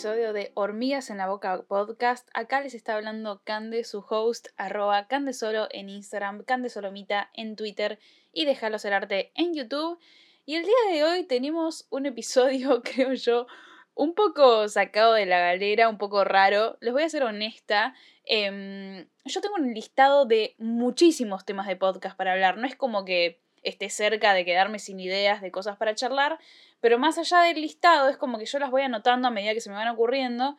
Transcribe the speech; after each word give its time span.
episodio 0.00 0.32
de 0.32 0.50
Hormigas 0.54 1.10
en 1.10 1.18
la 1.18 1.28
Boca 1.28 1.62
Podcast. 1.68 2.26
Acá 2.32 2.62
les 2.62 2.72
está 2.72 2.94
hablando 2.94 3.42
Cande, 3.44 3.84
su 3.84 4.02
host, 4.08 4.48
arroba 4.56 5.06
Candesolo 5.08 5.68
en 5.72 5.90
Instagram, 5.90 6.42
Candesolomita 6.44 7.28
en 7.34 7.54
Twitter 7.54 7.98
y 8.32 8.46
Déjalo 8.46 8.78
ser 8.78 8.94
arte 8.94 9.30
en 9.34 9.52
YouTube. 9.52 10.00
Y 10.46 10.54
el 10.54 10.62
día 10.62 10.72
de 10.90 11.04
hoy 11.04 11.24
tenemos 11.24 11.86
un 11.90 12.06
episodio, 12.06 12.80
creo 12.82 13.12
yo, 13.12 13.46
un 13.92 14.14
poco 14.14 14.66
sacado 14.70 15.12
de 15.12 15.26
la 15.26 15.38
galera, 15.38 15.90
un 15.90 15.98
poco 15.98 16.24
raro. 16.24 16.78
Les 16.80 16.94
voy 16.94 17.02
a 17.02 17.10
ser 17.10 17.22
honesta. 17.22 17.94
Em, 18.24 19.06
yo 19.26 19.42
tengo 19.42 19.56
un 19.56 19.74
listado 19.74 20.24
de 20.24 20.54
muchísimos 20.56 21.44
temas 21.44 21.66
de 21.66 21.76
podcast 21.76 22.16
para 22.16 22.32
hablar. 22.32 22.56
No 22.56 22.66
es 22.66 22.74
como 22.74 23.04
que 23.04 23.42
esté 23.62 23.90
cerca 23.90 24.34
de 24.34 24.44
quedarme 24.44 24.78
sin 24.78 25.00
ideas 25.00 25.42
de 25.42 25.50
cosas 25.50 25.76
para 25.76 25.94
charlar, 25.94 26.38
pero 26.80 26.98
más 26.98 27.18
allá 27.18 27.42
del 27.42 27.60
listado 27.60 28.08
es 28.08 28.16
como 28.16 28.38
que 28.38 28.46
yo 28.46 28.58
las 28.58 28.70
voy 28.70 28.82
anotando 28.82 29.28
a 29.28 29.30
medida 29.30 29.54
que 29.54 29.60
se 29.60 29.70
me 29.70 29.76
van 29.76 29.88
ocurriendo. 29.88 30.56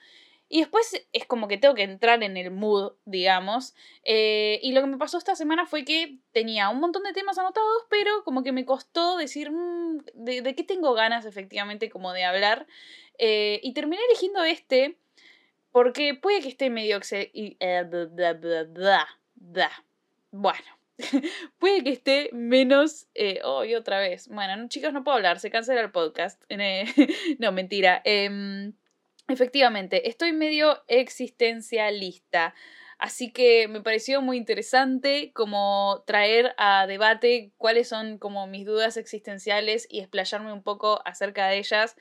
Y 0.53 0.59
después 0.59 1.07
es 1.13 1.25
como 1.25 1.47
que 1.47 1.57
tengo 1.57 1.75
que 1.75 1.83
entrar 1.83 2.21
en 2.23 2.35
el 2.35 2.51
mood, 2.51 2.91
digamos. 3.05 3.73
Eh, 4.03 4.59
y 4.61 4.73
lo 4.73 4.81
que 4.81 4.87
me 4.87 4.97
pasó 4.97 5.17
esta 5.17 5.33
semana 5.33 5.65
fue 5.65 5.85
que 5.85 6.17
tenía 6.33 6.67
un 6.67 6.81
montón 6.81 7.03
de 7.03 7.13
temas 7.13 7.37
anotados, 7.37 7.85
pero 7.89 8.25
como 8.25 8.43
que 8.43 8.51
me 8.51 8.65
costó 8.65 9.15
decir 9.15 9.49
mm, 9.49 9.99
de, 10.13 10.53
qué 10.53 10.63
tengo 10.65 10.93
ganas 10.93 11.25
efectivamente 11.25 11.89
como 11.89 12.11
de 12.11 12.25
hablar. 12.25 12.67
Eh, 13.17 13.61
y 13.63 13.73
terminé 13.73 14.01
eligiendo 14.09 14.43
este 14.43 14.97
porque 15.71 16.15
puede 16.15 16.41
que 16.41 16.49
esté 16.49 16.69
medio... 16.69 16.99
Y, 17.33 17.55
eh, 17.61 17.85
bueno, 20.31 20.65
puede 21.59 21.83
que 21.83 21.91
esté 21.91 22.29
menos. 22.33 23.07
Eh, 23.13 23.39
oh, 23.43 23.63
y 23.65 23.75
otra 23.75 23.99
vez. 23.99 24.27
Bueno, 24.27 24.67
chicos, 24.67 24.93
no 24.93 25.03
puedo 25.03 25.17
hablar, 25.17 25.39
se 25.39 25.51
cancela 25.51 25.81
el 25.81 25.91
podcast. 25.91 26.41
no, 27.39 27.51
mentira. 27.51 28.01
Em, 28.05 28.73
efectivamente, 29.27 30.09
estoy 30.09 30.33
medio 30.33 30.81
existencialista. 30.87 32.53
Así 32.97 33.31
que 33.31 33.67
me 33.67 33.81
pareció 33.81 34.21
muy 34.21 34.37
interesante 34.37 35.31
como 35.33 36.03
traer 36.05 36.53
a 36.57 36.85
debate 36.85 37.51
cuáles 37.57 37.87
son 37.87 38.19
como 38.19 38.45
mis 38.45 38.63
dudas 38.63 38.95
existenciales 38.95 39.87
y 39.89 40.01
explayarme 40.01 40.53
un 40.53 40.61
poco 40.61 41.01
acerca 41.03 41.47
de 41.47 41.57
ellas 41.57 41.95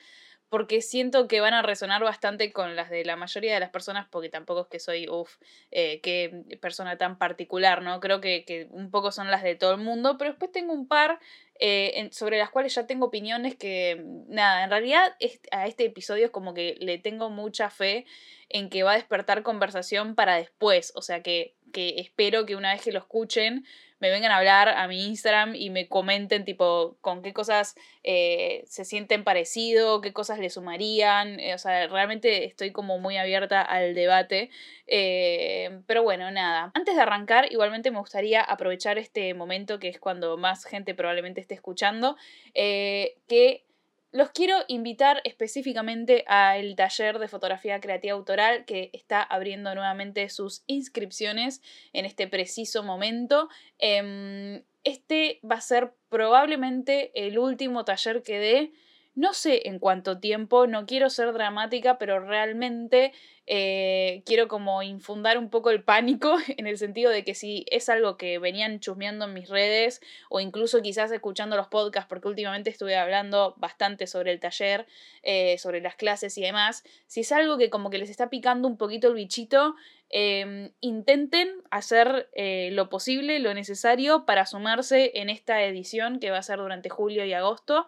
porque 0.51 0.81
siento 0.81 1.29
que 1.29 1.39
van 1.39 1.53
a 1.53 1.61
resonar 1.61 2.03
bastante 2.03 2.51
con 2.51 2.75
las 2.75 2.89
de 2.89 3.05
la 3.05 3.15
mayoría 3.15 3.53
de 3.53 3.61
las 3.61 3.69
personas, 3.69 4.05
porque 4.11 4.27
tampoco 4.27 4.63
es 4.63 4.67
que 4.67 4.79
soy, 4.79 5.07
uff, 5.07 5.37
eh, 5.71 6.01
qué 6.01 6.57
persona 6.59 6.97
tan 6.97 7.17
particular, 7.17 7.81
¿no? 7.81 8.01
Creo 8.01 8.19
que, 8.19 8.67
un 8.71 8.91
poco 8.91 9.13
son 9.13 9.31
las 9.31 9.43
de 9.43 9.55
todo 9.55 9.71
el 9.71 9.77
mundo, 9.77 10.17
pero 10.17 10.31
después 10.31 10.51
tengo 10.51 10.73
un 10.73 10.89
par 10.89 11.21
eh, 11.57 12.09
sobre 12.11 12.37
las 12.37 12.49
cuales 12.49 12.75
ya 12.75 12.85
tengo 12.85 13.05
opiniones 13.05 13.55
que, 13.55 14.03
nada, 14.27 14.65
en 14.65 14.69
realidad 14.69 15.15
a 15.51 15.67
este 15.67 15.85
episodio 15.85 16.25
es 16.25 16.31
como 16.31 16.53
que 16.53 16.75
le 16.81 16.97
tengo 16.97 17.29
mucha 17.29 17.69
fe 17.69 18.05
en 18.49 18.69
que 18.69 18.83
va 18.83 18.91
a 18.91 18.95
despertar 18.95 19.43
conversación 19.43 20.15
para 20.15 20.35
después, 20.35 20.91
o 20.95 21.01
sea 21.01 21.23
que, 21.23 21.55
que 21.71 22.01
espero 22.01 22.45
que 22.45 22.57
una 22.57 22.73
vez 22.73 22.81
que 22.81 22.91
lo 22.91 22.99
escuchen 22.99 23.65
me 24.01 24.09
vengan 24.09 24.31
a 24.31 24.37
hablar 24.37 24.67
a 24.69 24.87
mi 24.87 25.05
Instagram 25.05 25.55
y 25.55 25.69
me 25.69 25.87
comenten 25.87 26.43
tipo 26.43 26.97
con 27.01 27.21
qué 27.21 27.33
cosas 27.33 27.75
eh, 28.03 28.63
se 28.65 28.83
sienten 28.83 29.23
parecido, 29.23 30.01
qué 30.01 30.11
cosas 30.11 30.39
le 30.39 30.49
sumarían. 30.49 31.39
Eh, 31.39 31.53
o 31.53 31.57
sea, 31.59 31.87
realmente 31.87 32.45
estoy 32.45 32.71
como 32.71 32.97
muy 32.97 33.17
abierta 33.17 33.61
al 33.61 33.93
debate. 33.93 34.49
Eh, 34.87 35.81
pero 35.85 36.01
bueno, 36.01 36.31
nada. 36.31 36.71
Antes 36.73 36.95
de 36.95 37.01
arrancar, 37.01 37.51
igualmente 37.51 37.91
me 37.91 37.99
gustaría 37.99 38.41
aprovechar 38.41 38.97
este 38.97 39.35
momento 39.35 39.79
que 39.79 39.89
es 39.89 39.99
cuando 39.99 40.35
más 40.35 40.65
gente 40.65 40.95
probablemente 40.95 41.39
esté 41.39 41.53
escuchando, 41.53 42.17
que 42.53 43.63
los 44.11 44.31
quiero 44.31 44.57
invitar 44.67 45.21
específicamente 45.23 46.25
al 46.27 46.75
taller 46.75 47.17
de 47.17 47.29
fotografía 47.29 47.79
creativa 47.79 48.13
autoral 48.13 48.65
que 48.65 48.89
está 48.93 49.21
abriendo 49.21 49.73
nuevamente 49.73 50.27
sus 50.29 50.63
inscripciones 50.67 51.61
en 51.93 52.05
este 52.05 52.27
preciso 52.27 52.83
momento. 52.83 53.47
Em, 53.77 54.63
este 54.83 55.39
va 55.49 55.55
a 55.55 55.61
ser 55.61 55.93
probablemente 56.09 57.11
el 57.15 57.39
último 57.39 57.85
taller 57.85 58.21
que 58.21 58.39
dé. 58.39 58.71
No 59.13 59.33
sé 59.33 59.67
en 59.67 59.79
cuánto 59.79 60.19
tiempo, 60.19 60.67
no 60.67 60.85
quiero 60.85 61.09
ser 61.09 61.33
dramática, 61.33 61.97
pero 61.97 62.21
realmente 62.21 63.11
eh, 63.45 64.23
quiero 64.25 64.47
como 64.47 64.81
infundar 64.83 65.37
un 65.37 65.49
poco 65.49 65.69
el 65.69 65.83
pánico 65.83 66.37
en 66.57 66.65
el 66.65 66.77
sentido 66.77 67.11
de 67.11 67.25
que 67.25 67.35
si 67.35 67.65
es 67.69 67.89
algo 67.89 68.15
que 68.15 68.39
venían 68.39 68.79
chusmeando 68.79 69.25
en 69.25 69.33
mis 69.33 69.49
redes 69.49 69.99
o 70.29 70.39
incluso 70.39 70.81
quizás 70.81 71.11
escuchando 71.11 71.57
los 71.57 71.67
podcasts, 71.67 72.07
porque 72.07 72.29
últimamente 72.29 72.69
estuve 72.69 72.95
hablando 72.95 73.53
bastante 73.57 74.07
sobre 74.07 74.31
el 74.31 74.39
taller, 74.39 74.87
eh, 75.23 75.57
sobre 75.57 75.81
las 75.81 75.95
clases 75.95 76.37
y 76.37 76.41
demás, 76.43 76.85
si 77.07 77.19
es 77.19 77.33
algo 77.33 77.57
que 77.57 77.69
como 77.69 77.89
que 77.89 77.97
les 77.97 78.09
está 78.09 78.29
picando 78.29 78.65
un 78.69 78.77
poquito 78.77 79.09
el 79.09 79.15
bichito, 79.15 79.75
em, 80.09 80.71
intenten 80.79 81.49
hacer 81.69 82.29
eh, 82.33 82.69
lo 82.71 82.87
posible, 82.87 83.39
lo 83.39 83.53
necesario 83.53 84.25
para 84.25 84.45
sumarse 84.45 85.11
en 85.15 85.29
esta 85.29 85.61
edición 85.63 86.19
que 86.19 86.31
va 86.31 86.37
a 86.37 86.43
ser 86.43 86.59
durante 86.59 86.87
julio 86.87 87.25
y 87.25 87.33
agosto, 87.33 87.87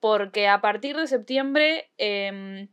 porque 0.00 0.48
a 0.48 0.60
partir 0.60 0.96
de 0.96 1.06
septiembre 1.06 1.90
em, 1.98 2.68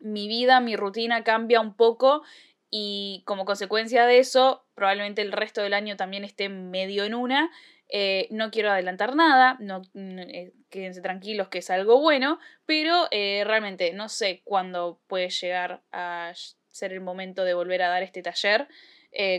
mi 0.00 0.28
vida, 0.28 0.60
mi 0.60 0.76
rutina 0.76 1.24
cambia 1.24 1.60
un 1.60 1.74
poco 1.74 2.22
y 2.70 3.22
como 3.24 3.44
consecuencia 3.44 4.04
de 4.04 4.18
eso, 4.18 4.66
probablemente 4.74 5.22
el 5.22 5.30
resto 5.32 5.62
del 5.62 5.74
año 5.74 5.96
también 5.96 6.24
esté 6.24 6.48
medio 6.48 7.04
en 7.04 7.14
una. 7.14 7.50
Eh, 7.88 8.26
no 8.30 8.50
quiero 8.50 8.70
adelantar 8.72 9.14
nada, 9.14 9.56
no, 9.60 9.82
eh, 9.94 10.52
quédense 10.70 11.00
tranquilos 11.00 11.48
que 11.48 11.58
es 11.58 11.70
algo 11.70 12.00
bueno, 12.00 12.40
pero 12.66 13.06
eh, 13.12 13.44
realmente 13.46 13.92
no 13.92 14.08
sé 14.08 14.42
cuándo 14.42 15.00
puede 15.06 15.30
llegar 15.30 15.82
a 15.92 16.32
ser 16.70 16.92
el 16.92 17.00
momento 17.00 17.44
de 17.44 17.54
volver 17.54 17.82
a 17.82 17.88
dar 17.88 18.02
este 18.02 18.22
taller. 18.22 18.66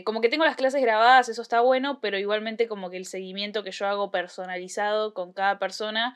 como 0.05 0.21
que 0.21 0.29
tengo 0.29 0.45
las 0.45 0.55
clases 0.55 0.81
grabadas, 0.81 1.27
eso 1.27 1.41
está 1.41 1.59
bueno, 1.59 1.99
pero 1.99 2.17
igualmente 2.17 2.69
como 2.69 2.89
que 2.89 2.95
el 2.95 3.05
seguimiento 3.05 3.63
que 3.63 3.71
yo 3.71 3.87
hago 3.87 4.09
personalizado 4.09 5.13
con 5.13 5.33
cada 5.33 5.59
persona 5.59 6.15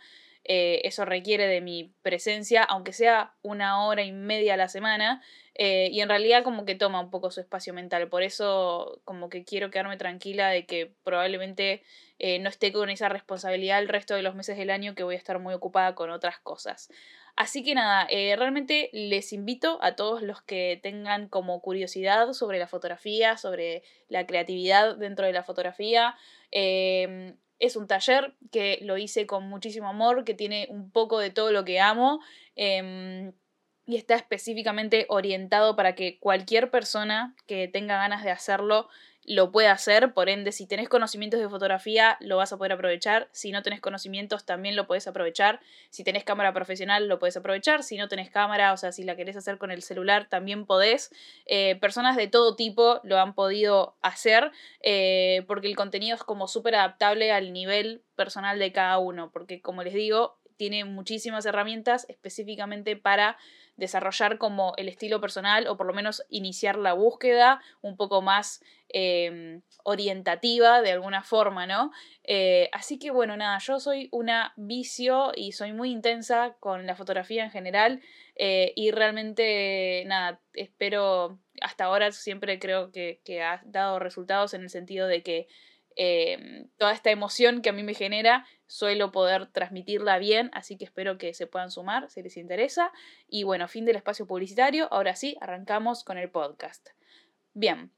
eh, 0.51 0.81
eso 0.87 1.05
requiere 1.05 1.45
de 1.45 1.61
mi 1.61 1.93
presencia, 2.01 2.63
aunque 2.63 2.91
sea 2.91 3.35
una 3.43 3.85
hora 3.85 4.01
y 4.01 4.11
media 4.11 4.55
a 4.55 4.57
la 4.57 4.67
semana, 4.67 5.21
eh, 5.53 5.89
y 5.91 6.01
en 6.01 6.09
realidad 6.09 6.43
como 6.43 6.65
que 6.65 6.73
toma 6.73 6.99
un 6.99 7.11
poco 7.11 7.29
su 7.29 7.39
espacio 7.39 7.71
mental. 7.71 8.09
Por 8.09 8.23
eso 8.23 8.99
como 9.05 9.29
que 9.29 9.43
quiero 9.45 9.69
quedarme 9.69 9.95
tranquila 9.97 10.49
de 10.49 10.65
que 10.65 10.91
probablemente 11.03 11.83
eh, 12.17 12.39
no 12.39 12.49
esté 12.49 12.73
con 12.73 12.89
esa 12.89 13.09
responsabilidad 13.09 13.77
el 13.77 13.89
resto 13.89 14.15
de 14.15 14.23
los 14.23 14.33
meses 14.33 14.57
del 14.57 14.71
año 14.71 14.95
que 14.95 15.03
voy 15.03 15.13
a 15.13 15.19
estar 15.19 15.37
muy 15.37 15.53
ocupada 15.53 15.93
con 15.93 16.09
otras 16.09 16.39
cosas. 16.39 16.89
Así 17.35 17.63
que 17.63 17.75
nada, 17.75 18.07
realmente 18.07 18.89
les 18.91 19.31
invito 19.33 19.77
a 19.83 19.95
todos 19.95 20.23
los 20.23 20.41
que 20.41 20.79
tengan 20.81 21.29
como 21.29 21.61
curiosidad 21.61 22.33
sobre 22.33 22.57
la 22.57 22.67
fotografía, 22.67 23.37
sobre 23.37 23.83
la 24.07 24.25
creatividad 24.25 24.97
dentro 24.97 25.27
de 25.27 25.33
la 25.33 25.43
fotografía, 25.43 26.17
es 27.59 27.75
un 27.75 27.87
taller 27.87 28.35
que 28.51 28.79
lo 28.81 28.97
hice 28.97 29.27
con 29.27 29.47
muchísimo 29.49 29.89
amor, 29.89 30.23
que 30.23 30.33
tiene 30.33 30.67
un 30.69 30.91
poco 30.91 31.19
de 31.19 31.29
todo 31.29 31.51
lo 31.51 31.65
que 31.65 31.79
amo 31.79 32.21
em, 32.55 33.33
y 33.85 33.97
está 33.97 34.15
específicamente 34.15 35.05
orientado 35.09 35.75
para 35.75 35.95
que 35.95 36.19
cualquier 36.19 36.71
persona 36.71 37.35
que 37.47 37.67
tenga 37.67 37.97
ganas 37.97 38.23
de 38.23 38.31
hacerlo 38.31 38.87
lo 39.25 39.51
puede 39.51 39.67
hacer, 39.67 40.13
por 40.13 40.27
ende, 40.27 40.51
si 40.51 40.65
tenés 40.65 40.89
conocimientos 40.89 41.39
de 41.39 41.49
fotografía, 41.49 42.17
lo 42.19 42.37
vas 42.37 42.51
a 42.51 42.57
poder 42.57 42.73
aprovechar, 42.73 43.29
si 43.31 43.51
no 43.51 43.61
tenés 43.61 43.79
conocimientos, 43.79 44.45
también 44.45 44.75
lo 44.75 44.87
puedes 44.87 45.07
aprovechar, 45.07 45.59
si 45.91 46.03
tenés 46.03 46.23
cámara 46.23 46.51
profesional, 46.53 47.07
lo 47.07 47.19
puedes 47.19 47.37
aprovechar, 47.37 47.83
si 47.83 47.97
no 47.97 48.07
tenés 48.07 48.31
cámara, 48.31 48.73
o 48.73 48.77
sea, 48.77 48.91
si 48.91 49.03
la 49.03 49.15
querés 49.15 49.35
hacer 49.35 49.57
con 49.57 49.69
el 49.69 49.83
celular, 49.83 50.27
también 50.29 50.65
podés. 50.65 51.11
Eh, 51.45 51.75
personas 51.75 52.15
de 52.15 52.27
todo 52.27 52.55
tipo 52.55 53.01
lo 53.03 53.19
han 53.19 53.35
podido 53.35 53.95
hacer, 54.01 54.51
eh, 54.81 55.43
porque 55.47 55.67
el 55.67 55.75
contenido 55.75 56.15
es 56.15 56.23
como 56.23 56.47
súper 56.47 56.75
adaptable 56.75 57.31
al 57.31 57.53
nivel 57.53 58.01
personal 58.15 58.57
de 58.57 58.71
cada 58.71 58.97
uno, 58.97 59.29
porque 59.31 59.61
como 59.61 59.83
les 59.83 59.93
digo, 59.93 60.38
tiene 60.59 60.83
muchísimas 60.83 61.45
herramientas 61.45 62.05
específicamente 62.09 62.97
para 62.97 63.37
desarrollar 63.77 64.37
como 64.37 64.73
el 64.75 64.89
estilo 64.89 65.21
personal 65.21 65.67
o 65.67 65.77
por 65.77 65.87
lo 65.87 65.93
menos 65.93 66.21
iniciar 66.27 66.77
la 66.77 66.91
búsqueda 66.91 67.61
un 67.81 67.95
poco 67.95 68.21
más 68.21 68.61
em, 68.89 69.61
orientativa 69.85 70.81
de 70.81 70.91
alguna 70.91 71.23
forma, 71.23 71.65
¿no? 71.65 71.91
Eh, 72.25 72.69
así 72.73 72.99
que 72.99 73.09
bueno, 73.09 73.37
nada, 73.37 73.57
yo 73.59 73.79
soy 73.79 74.09
una 74.11 74.51
vicio 74.57 75.31
y 75.33 75.53
soy 75.53 75.71
muy 75.71 75.91
intensa 75.91 76.57
con 76.59 76.85
la 76.85 76.97
fotografía 76.97 77.45
en 77.45 77.51
general 77.51 78.01
eh, 78.35 78.73
y 78.75 78.91
realmente, 78.91 80.03
nada, 80.07 80.41
espero, 80.55 81.39
hasta 81.61 81.85
ahora 81.85 82.11
siempre 82.11 82.59
creo 82.59 82.91
que, 82.91 83.21
que 83.23 83.43
ha 83.43 83.61
dado 83.63 83.97
resultados 83.99 84.53
en 84.53 84.63
el 84.63 84.69
sentido 84.69 85.07
de 85.07 85.23
que 85.23 85.47
Em, 86.01 86.69
toda 86.77 86.93
esta 86.93 87.11
emoción 87.11 87.61
que 87.61 87.67
a 87.67 87.73
mí 87.73 87.83
me 87.83 87.93
genera, 87.93 88.47
suelo 88.67 89.11
poder 89.11 89.47
transmitirla 89.47 90.17
bien, 90.17 90.49
así 90.53 90.77
que 90.77 90.85
espero 90.85 91.17
que 91.17 91.33
se 91.33 91.45
puedan 91.45 91.71
sumar 91.71 92.09
si 92.09 92.23
les 92.23 92.37
interesa. 92.37 92.93
Y 93.27 93.43
bueno, 93.43 93.67
fin 93.67 93.83
del 93.83 93.97
espacio 93.97 94.25
publicitario, 94.25 94.87
ahora 94.93 95.17
sí, 95.17 95.35
arrancamos 95.41 96.05
con 96.05 96.17
el 96.17 96.31
podcast. 96.31 96.87
Bien, 97.53 97.91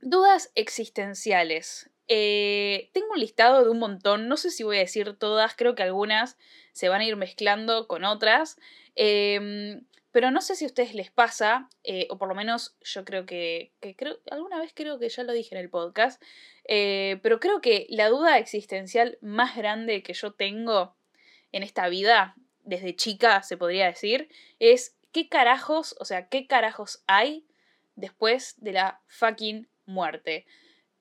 dudas 0.00 0.50
existenciales. 0.54 1.90
Eh, 2.06 2.88
tengo 2.94 3.08
un 3.12 3.20
listado 3.20 3.62
de 3.62 3.68
un 3.68 3.78
montón, 3.78 4.28
no 4.28 4.38
sé 4.38 4.50
si 4.50 4.62
voy 4.62 4.78
a 4.78 4.80
decir 4.80 5.18
todas, 5.18 5.54
creo 5.54 5.74
que 5.74 5.82
algunas 5.82 6.38
se 6.72 6.88
van 6.88 7.02
a 7.02 7.04
ir 7.04 7.16
mezclando 7.16 7.88
con 7.88 8.06
otras. 8.06 8.56
Em, 8.94 9.84
pero 10.12 10.30
no 10.30 10.40
sé 10.40 10.56
si 10.56 10.64
a 10.64 10.68
ustedes 10.68 10.94
les 10.94 11.10
pasa, 11.10 11.68
eh, 11.84 12.06
o 12.10 12.18
por 12.18 12.28
lo 12.28 12.34
menos 12.34 12.76
yo 12.82 13.04
creo 13.04 13.26
que, 13.26 13.72
creo, 13.96 14.18
alguna 14.30 14.58
vez 14.58 14.72
creo 14.74 14.98
que 14.98 15.08
ya 15.08 15.22
lo 15.22 15.32
dije 15.32 15.54
en 15.54 15.60
el 15.60 15.70
podcast, 15.70 16.22
eh, 16.64 17.18
pero 17.22 17.40
creo 17.40 17.60
que 17.60 17.86
la 17.90 18.08
duda 18.08 18.38
existencial 18.38 19.18
más 19.20 19.56
grande 19.56 20.02
que 20.02 20.14
yo 20.14 20.32
tengo 20.32 20.96
en 21.52 21.62
esta 21.62 21.88
vida, 21.88 22.34
desde 22.64 22.96
chica 22.96 23.42
se 23.42 23.56
podría 23.56 23.86
decir, 23.86 24.28
es 24.58 24.96
qué 25.12 25.28
carajos, 25.28 25.96
o 26.00 26.04
sea, 26.04 26.28
qué 26.28 26.46
carajos 26.46 27.02
hay 27.06 27.46
después 27.94 28.54
de 28.58 28.72
la 28.72 29.00
fucking 29.08 29.68
muerte. 29.86 30.46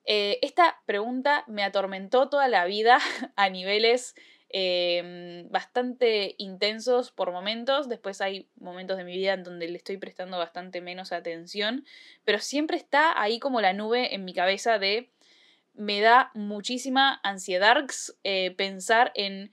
Eh, 0.05 0.39
esta 0.41 0.81
pregunta 0.85 1.43
me 1.47 1.63
atormentó 1.63 2.29
toda 2.29 2.47
la 2.47 2.65
vida 2.65 2.99
a 3.35 3.49
niveles 3.49 4.15
Em, 4.49 5.49
bastante 5.49 6.35
intensos 6.37 7.11
por 7.11 7.31
momentos. 7.31 7.89
Después 7.89 8.21
hay 8.21 8.47
momentos 8.55 8.97
de 8.97 9.03
mi 9.03 9.15
vida 9.17 9.33
en 9.33 9.43
donde 9.43 9.67
le 9.67 9.77
estoy 9.77 9.97
prestando 9.97 10.37
bastante 10.37 10.81
menos 10.81 11.11
atención. 11.11 11.85
Pero 12.23 12.39
siempre 12.39 12.77
está 12.77 13.21
ahí 13.21 13.39
como 13.39 13.61
la 13.61 13.73
nube 13.73 14.13
en 14.15 14.25
mi 14.25 14.33
cabeza 14.33 14.79
de... 14.79 15.09
Me 15.73 16.01
da 16.01 16.31
muchísima 16.33 17.19
ansiedad 17.23 17.85
eh, 18.23 18.51
pensar 18.57 19.11
en 19.13 19.51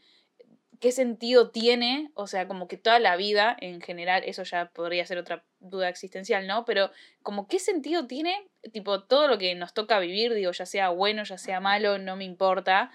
qué 0.81 0.91
sentido 0.91 1.51
tiene, 1.51 2.11
o 2.15 2.27
sea, 2.27 2.49
como 2.49 2.67
que 2.67 2.79
toda 2.79 2.99
la 2.99 3.17
vida 3.17 3.57
en 3.61 3.83
general, 3.83 4.23
eso 4.25 4.43
ya 4.43 4.71
podría 4.71 5.05
ser 5.05 5.19
otra 5.19 5.45
duda 5.61 5.89
existencial, 5.89 6.47
¿no? 6.47 6.65
Pero 6.65 6.91
como 7.23 7.47
qué 7.47 7.59
sentido 7.59 8.07
tiene, 8.07 8.49
tipo, 8.73 9.03
todo 9.03 9.29
lo 9.29 9.37
que 9.37 9.55
nos 9.55 9.75
toca 9.75 9.99
vivir, 9.99 10.33
digo, 10.33 10.53
ya 10.53 10.65
sea 10.65 10.89
bueno, 10.91 11.25
ya 11.25 11.37
sea 11.37 11.61
malo, 11.61 11.99
no 11.99 12.17
me 12.17 12.25
importa, 12.25 12.91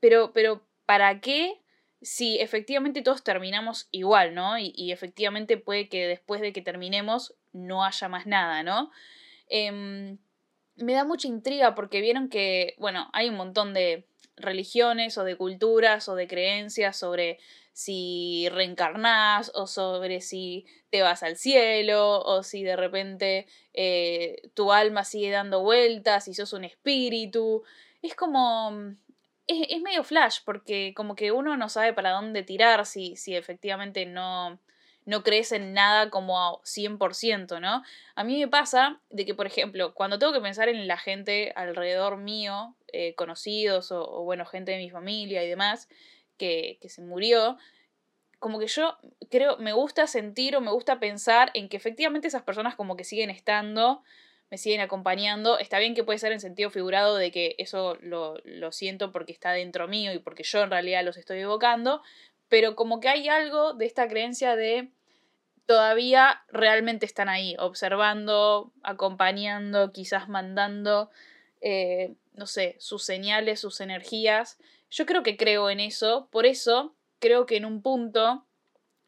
pero, 0.00 0.32
pero 0.32 0.62
¿para 0.92 1.22
qué? 1.22 1.58
Si 2.02 2.38
efectivamente 2.38 3.00
todos 3.00 3.24
terminamos 3.24 3.88
igual, 3.92 4.34
¿no? 4.34 4.58
Y, 4.58 4.92
efectivamente 4.92 5.56
puede 5.56 5.88
que 5.88 6.06
después 6.06 6.42
de 6.42 6.52
que 6.52 6.60
terminemos 6.60 7.34
no 7.54 7.82
haya 7.82 8.10
más 8.10 8.26
nada, 8.26 8.62
¿no? 8.62 8.90
Em, 9.48 10.18
me 10.76 10.92
da 10.92 11.04
mucha 11.04 11.28
intriga 11.28 11.74
porque 11.74 12.02
vieron 12.02 12.28
que, 12.28 12.74
bueno, 12.76 13.08
hay 13.14 13.30
un 13.30 13.36
montón 13.36 13.72
de 13.72 14.06
religiones 14.36 15.16
o 15.16 15.24
de 15.24 15.36
culturas 15.36 16.10
o 16.10 16.14
de 16.14 16.28
creencias 16.28 16.98
sobre 16.98 17.38
si 17.72 18.48
reencarnás 18.50 19.50
o 19.54 19.66
sobre 19.66 20.20
si 20.20 20.66
te 20.90 21.00
vas 21.00 21.22
al 21.22 21.38
cielo 21.38 22.20
o 22.20 22.42
si 22.42 22.64
de 22.64 22.76
repente 22.76 23.46
eh, 23.72 24.42
tu 24.52 24.72
alma 24.72 25.04
sigue 25.04 25.30
dando 25.30 25.62
vueltas 25.62 26.28
y 26.28 26.34
sos 26.34 26.52
un 26.52 26.64
espíritu. 26.64 27.62
Es 28.02 28.14
como, 28.14 28.94
es, 29.68 29.80
medio 29.82 30.04
flash, 30.04 30.38
porque 30.44 30.92
como 30.94 31.14
que 31.14 31.32
uno 31.32 31.56
no 31.56 31.68
sabe 31.68 31.92
para 31.92 32.10
dónde 32.10 32.42
tirar 32.42 32.86
si, 32.86 33.16
si 33.16 33.36
efectivamente 33.36 34.06
no, 34.06 34.58
no 35.04 35.22
crees 35.22 35.52
en 35.52 35.72
nada 35.72 36.10
como 36.10 36.60
100%, 36.64 37.60
¿no? 37.60 37.82
A 38.14 38.24
mí 38.24 38.38
me 38.38 38.48
pasa 38.48 39.00
de 39.10 39.26
que, 39.26 39.34
por 39.34 39.46
ejemplo, 39.46 39.94
cuando 39.94 40.18
tengo 40.18 40.32
que 40.32 40.40
pensar 40.40 40.68
en 40.68 40.86
la 40.86 40.96
gente 40.96 41.52
alrededor 41.56 42.16
mío, 42.16 42.74
eh, 42.92 43.14
conocidos 43.14 43.90
o, 43.92 44.22
bueno, 44.24 44.46
gente 44.46 44.72
de 44.72 44.78
mi 44.78 44.90
familia 44.90 45.44
y 45.44 45.48
demás, 45.48 45.88
que, 46.38 46.78
que 46.80 46.88
se 46.88 47.02
murió, 47.02 47.58
como 48.38 48.58
que 48.58 48.66
yo 48.66 48.98
creo, 49.30 49.56
me 49.58 49.72
gusta 49.72 50.06
sentir 50.06 50.56
o 50.56 50.60
me 50.60 50.72
gusta 50.72 50.98
pensar 50.98 51.50
en 51.54 51.68
que 51.68 51.76
efectivamente 51.76 52.26
esas 52.26 52.42
personas 52.42 52.74
como 52.74 52.96
que 52.96 53.04
siguen 53.04 53.30
estando, 53.30 54.02
me 54.52 54.58
siguen 54.58 54.82
acompañando. 54.82 55.58
Está 55.58 55.78
bien 55.78 55.94
que 55.94 56.04
puede 56.04 56.18
ser 56.18 56.30
en 56.30 56.38
sentido 56.38 56.68
figurado 56.68 57.16
de 57.16 57.30
que 57.30 57.54
eso 57.56 57.96
lo, 58.02 58.36
siento 58.70 59.10
porque 59.10 59.32
está 59.32 59.52
dentro 59.52 59.88
mío 59.88 60.12
y 60.12 60.18
porque 60.18 60.42
yo 60.42 60.60
en 60.60 60.68
realidad 60.70 61.02
los 61.02 61.16
estoy 61.16 61.38
evocando, 61.38 62.02
pero 62.50 62.76
como 62.76 63.00
que 63.00 63.08
hay 63.08 63.30
algo 63.30 63.72
de 63.72 63.86
esta 63.86 64.08
creencia 64.08 64.54
de 64.54 64.90
todavía 65.64 66.42
realmente 66.48 67.06
están 67.06 67.30
ahí, 67.30 67.56
observando, 67.58 68.74
acompañando, 68.82 69.90
quizás 69.90 70.28
mandando, 70.28 71.08
eh, 71.62 72.12
no 72.34 72.44
sé, 72.44 72.76
sus 72.78 73.04
señales, 73.04 73.58
sus 73.58 73.80
energías. 73.80 74.58
Yo 74.90 75.06
creo 75.06 75.22
que 75.22 75.38
creo 75.38 75.70
en 75.70 75.80
eso, 75.80 76.28
por 76.30 76.44
eso 76.44 76.94
creo 77.20 77.46
que 77.46 77.56
en 77.56 77.64
un 77.64 77.80
punto 77.80 78.44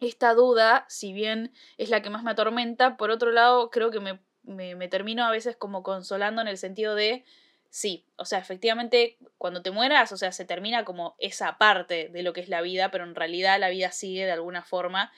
esta 0.00 0.32
duda, 0.32 0.86
si 0.88 1.12
bien 1.12 1.52
es 1.76 1.90
la 1.90 2.00
que 2.00 2.08
más 2.08 2.22
me 2.22 2.30
atormenta, 2.30 2.96
por 2.96 3.10
otro 3.10 3.30
lado 3.30 3.68
creo 3.68 3.90
que 3.90 4.00
me 4.00 4.20
me, 4.44 4.88
termino 4.88 5.24
a 5.24 5.30
veces 5.30 5.56
como 5.56 5.82
consolando 5.82 6.42
en 6.42 6.48
el 6.48 6.58
sentido 6.58 6.94
de, 6.94 7.24
sí, 7.70 8.06
o 8.16 8.24
sea, 8.24 8.38
efectivamente, 8.38 9.16
cuando 9.38 9.62
te 9.62 9.70
mueras, 9.70 10.12
o 10.12 10.16
sea, 10.16 10.32
se 10.32 10.44
termina 10.44 10.84
como 10.84 11.16
esa 11.18 11.58
parte 11.58 12.08
de 12.08 12.22
lo 12.22 12.32
que 12.32 12.40
es 12.40 12.48
la 12.48 12.60
vida, 12.60 12.90
pero 12.90 13.04
en 13.04 13.14
realidad 13.14 13.58
la 13.58 13.70
vida 13.70 13.90
sigue 13.90 14.24
de 14.24 14.32
alguna 14.32 14.62
forma 14.62 15.12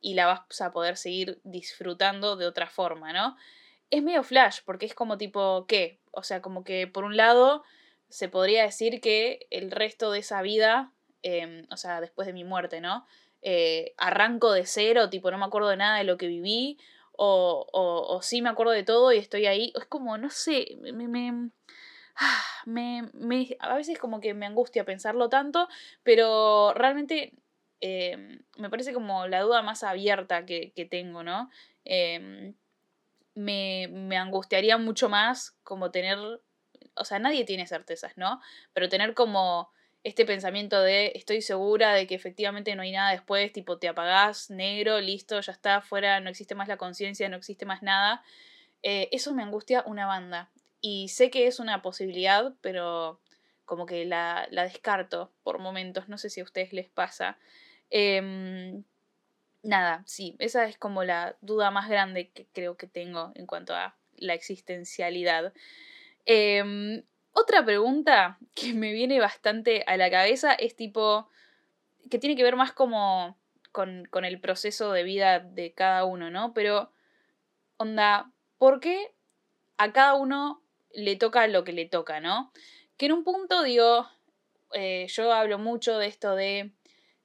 y 0.00 0.14
la 0.14 0.26
vas 0.26 0.60
a 0.60 0.72
poder 0.72 0.96
seguir 0.96 1.40
disfrutando 1.44 2.36
de 2.36 2.46
otra 2.46 2.66
forma, 2.68 3.12
¿no? 3.12 3.36
Es 3.90 4.02
medio 4.02 4.22
flash, 4.24 4.60
porque 4.64 4.86
es 4.86 4.94
como 4.94 5.16
tipo, 5.16 5.66
¿qué? 5.66 6.00
O 6.10 6.22
sea, 6.22 6.42
como 6.42 6.64
que 6.64 6.86
por 6.86 7.04
un 7.04 7.16
lado 7.16 7.62
se 8.08 8.28
podría 8.28 8.64
decir 8.64 9.00
que 9.00 9.46
el 9.50 9.70
resto 9.70 10.10
de 10.10 10.18
esa 10.18 10.42
vida, 10.42 10.92
em, 11.22 11.66
o 11.70 11.76
sea, 11.76 12.00
después 12.00 12.26
de 12.26 12.32
mi 12.32 12.44
muerte, 12.44 12.80
¿no? 12.80 13.06
Eh, 13.42 13.94
arranco 13.96 14.52
de 14.52 14.66
cero, 14.66 15.08
tipo, 15.08 15.30
no 15.30 15.38
me 15.38 15.44
acuerdo 15.44 15.68
de 15.68 15.76
nada 15.76 15.98
de 15.98 16.04
lo 16.04 16.16
que 16.16 16.26
viví, 16.26 16.78
o, 17.24 17.68
o, 17.72 18.16
o, 18.16 18.22
sí 18.22 18.42
me 18.42 18.48
acuerdo 18.48 18.72
de 18.72 18.82
todo 18.82 19.12
y 19.12 19.18
estoy 19.18 19.46
ahí. 19.46 19.72
Es 19.76 19.86
como, 19.86 20.18
no 20.18 20.28
sé, 20.28 20.76
me, 20.80 20.92
me, 21.06 21.50
me, 22.66 23.08
me, 23.14 23.56
a 23.60 23.76
veces 23.76 23.98
como 24.00 24.20
que 24.20 24.34
me 24.34 24.46
angustia 24.46 24.84
pensarlo 24.84 25.28
tanto, 25.28 25.68
pero 26.02 26.74
realmente 26.74 27.32
eh, 27.80 28.40
me 28.58 28.70
parece 28.70 28.92
como 28.92 29.28
la 29.28 29.40
duda 29.42 29.62
más 29.62 29.84
abierta 29.84 30.44
que, 30.46 30.72
que 30.72 30.84
tengo, 30.84 31.22
¿no? 31.22 31.48
Eh, 31.84 32.54
me, 33.34 33.88
me 33.88 34.16
angustiaría 34.16 34.76
mucho 34.76 35.08
más 35.08 35.52
como 35.62 35.92
tener, 35.92 36.18
o 36.96 37.04
sea, 37.04 37.20
nadie 37.20 37.44
tiene 37.44 37.68
certezas, 37.68 38.16
¿no? 38.16 38.40
Pero 38.72 38.88
tener 38.88 39.14
como 39.14 39.70
este 40.04 40.24
pensamiento 40.24 40.80
de 40.80 41.12
estoy 41.14 41.42
segura 41.42 41.92
de 41.94 42.06
que 42.06 42.14
efectivamente 42.14 42.74
no 42.74 42.82
hay 42.82 42.92
nada 42.92 43.12
después, 43.12 43.52
tipo 43.52 43.78
te 43.78 43.88
apagás, 43.88 44.50
negro, 44.50 45.00
listo, 45.00 45.40
ya 45.40 45.52
está, 45.52 45.80
fuera, 45.80 46.20
no 46.20 46.28
existe 46.28 46.54
más 46.54 46.68
la 46.68 46.76
conciencia, 46.76 47.28
no 47.28 47.36
existe 47.36 47.66
más 47.66 47.82
nada. 47.82 48.24
Eh, 48.82 49.08
eso 49.12 49.32
me 49.32 49.42
angustia 49.42 49.84
una 49.86 50.06
banda. 50.06 50.50
Y 50.80 51.08
sé 51.08 51.30
que 51.30 51.46
es 51.46 51.60
una 51.60 51.82
posibilidad, 51.82 52.54
pero 52.60 53.20
como 53.64 53.86
que 53.86 54.04
la, 54.04 54.48
la 54.50 54.64
descarto 54.64 55.32
por 55.44 55.60
momentos, 55.60 56.08
no 56.08 56.18
sé 56.18 56.30
si 56.30 56.40
a 56.40 56.44
ustedes 56.44 56.72
les 56.72 56.88
pasa. 56.88 57.38
Em, 57.90 58.82
nada, 59.62 60.02
sí, 60.06 60.34
esa 60.40 60.64
es 60.64 60.78
como 60.78 61.04
la 61.04 61.36
duda 61.40 61.70
más 61.70 61.88
grande 61.88 62.30
que 62.30 62.46
creo 62.52 62.76
que 62.76 62.88
tengo 62.88 63.30
en 63.36 63.46
cuanto 63.46 63.74
a 63.74 63.96
la 64.16 64.34
existencialidad. 64.34 65.52
Eh, 66.26 67.04
otra 67.32 67.64
pregunta 67.64 68.38
que 68.54 68.74
me 68.74 68.92
viene 68.92 69.20
bastante 69.20 69.84
a 69.86 69.96
la 69.96 70.10
cabeza 70.10 70.52
es 70.52 70.76
tipo, 70.76 71.28
que 72.10 72.18
tiene 72.18 72.36
que 72.36 72.42
ver 72.42 72.56
más 72.56 72.72
como 72.72 73.36
con, 73.72 74.06
con 74.10 74.24
el 74.24 74.40
proceso 74.40 74.92
de 74.92 75.02
vida 75.02 75.40
de 75.40 75.72
cada 75.72 76.04
uno, 76.04 76.30
¿no? 76.30 76.52
Pero, 76.54 76.92
onda, 77.78 78.30
¿por 78.58 78.80
qué 78.80 79.14
a 79.78 79.92
cada 79.92 80.14
uno 80.14 80.62
le 80.92 81.16
toca 81.16 81.46
lo 81.46 81.64
que 81.64 81.72
le 81.72 81.86
toca, 81.86 82.20
¿no? 82.20 82.52
Que 82.96 83.06
en 83.06 83.12
un 83.12 83.24
punto 83.24 83.62
digo, 83.62 84.08
eh, 84.74 85.06
yo 85.08 85.32
hablo 85.32 85.58
mucho 85.58 85.98
de 85.98 86.06
esto 86.06 86.34
de 86.34 86.72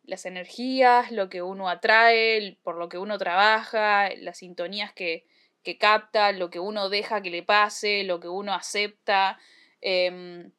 las 0.04 0.26
energías, 0.26 1.12
lo 1.12 1.30
que 1.30 1.42
uno 1.42 1.70
atrae, 1.70 2.58
por 2.64 2.78
lo 2.78 2.88
que 2.88 2.98
uno 2.98 3.18
trabaja, 3.18 4.10
las 4.16 4.38
sintonías 4.38 4.94
que, 4.94 5.26
que 5.64 5.78
capta, 5.78 6.32
lo 6.32 6.50
que 6.50 6.62
uno 6.62 6.88
deja 6.88 7.22
que 7.22 7.30
le 7.30 7.44
pase, 7.44 8.04
lo 8.06 8.22
que 8.22 8.30
uno 8.30 8.54
acepta, 8.54 9.38
Em, 9.82 10.52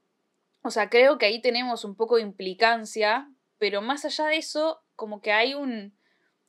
o 0.63 0.71
sea, 0.71 0.91
creo 0.91 1.19
que 1.19 1.27
ahí 1.27 1.41
tenemos 1.41 1.85
un 1.85 1.95
poco 1.95 2.17
de 2.17 2.23
implicancia, 2.23 3.31
pero 3.59 3.83
más 3.83 4.05
allá 4.05 4.27
de 4.27 4.37
eso, 4.37 4.83
como 4.97 5.21
que 5.21 5.33
hay 5.33 5.55
un, 5.55 5.97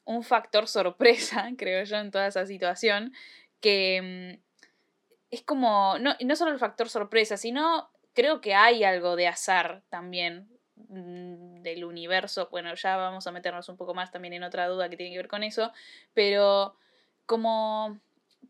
un 0.05 0.23
factor 0.23 0.67
sorpresa, 0.69 1.49
creo 1.57 1.83
yo, 1.83 1.97
en 1.97 2.11
toda 2.11 2.27
esa 2.27 2.45
situación, 2.45 3.13
que 3.61 3.97
em, 3.97 4.41
es 5.31 5.43
como, 5.43 5.97
no, 5.99 6.15
no 6.19 6.35
solo 6.35 6.51
el 6.51 6.59
factor 6.59 6.89
sorpresa, 6.89 7.37
sino 7.37 7.89
creo 8.13 8.41
que 8.41 8.53
hay 8.55 8.83
algo 8.83 9.15
de 9.15 9.27
azar 9.27 9.83
también 9.89 10.49
mm, 10.75 11.61
del 11.61 11.85
universo. 11.85 12.49
Bueno, 12.51 12.73
ya 12.75 12.97
vamos 12.97 13.27
a 13.27 13.31
meternos 13.31 13.69
un 13.69 13.77
poco 13.77 13.93
más 13.93 14.11
también 14.11 14.33
en 14.33 14.43
otra 14.43 14.67
duda 14.67 14.89
que 14.89 14.97
tiene 14.97 15.11
que 15.11 15.19
ver 15.19 15.27
con 15.27 15.43
eso, 15.43 15.71
pero 16.13 16.75
como, 17.25 17.99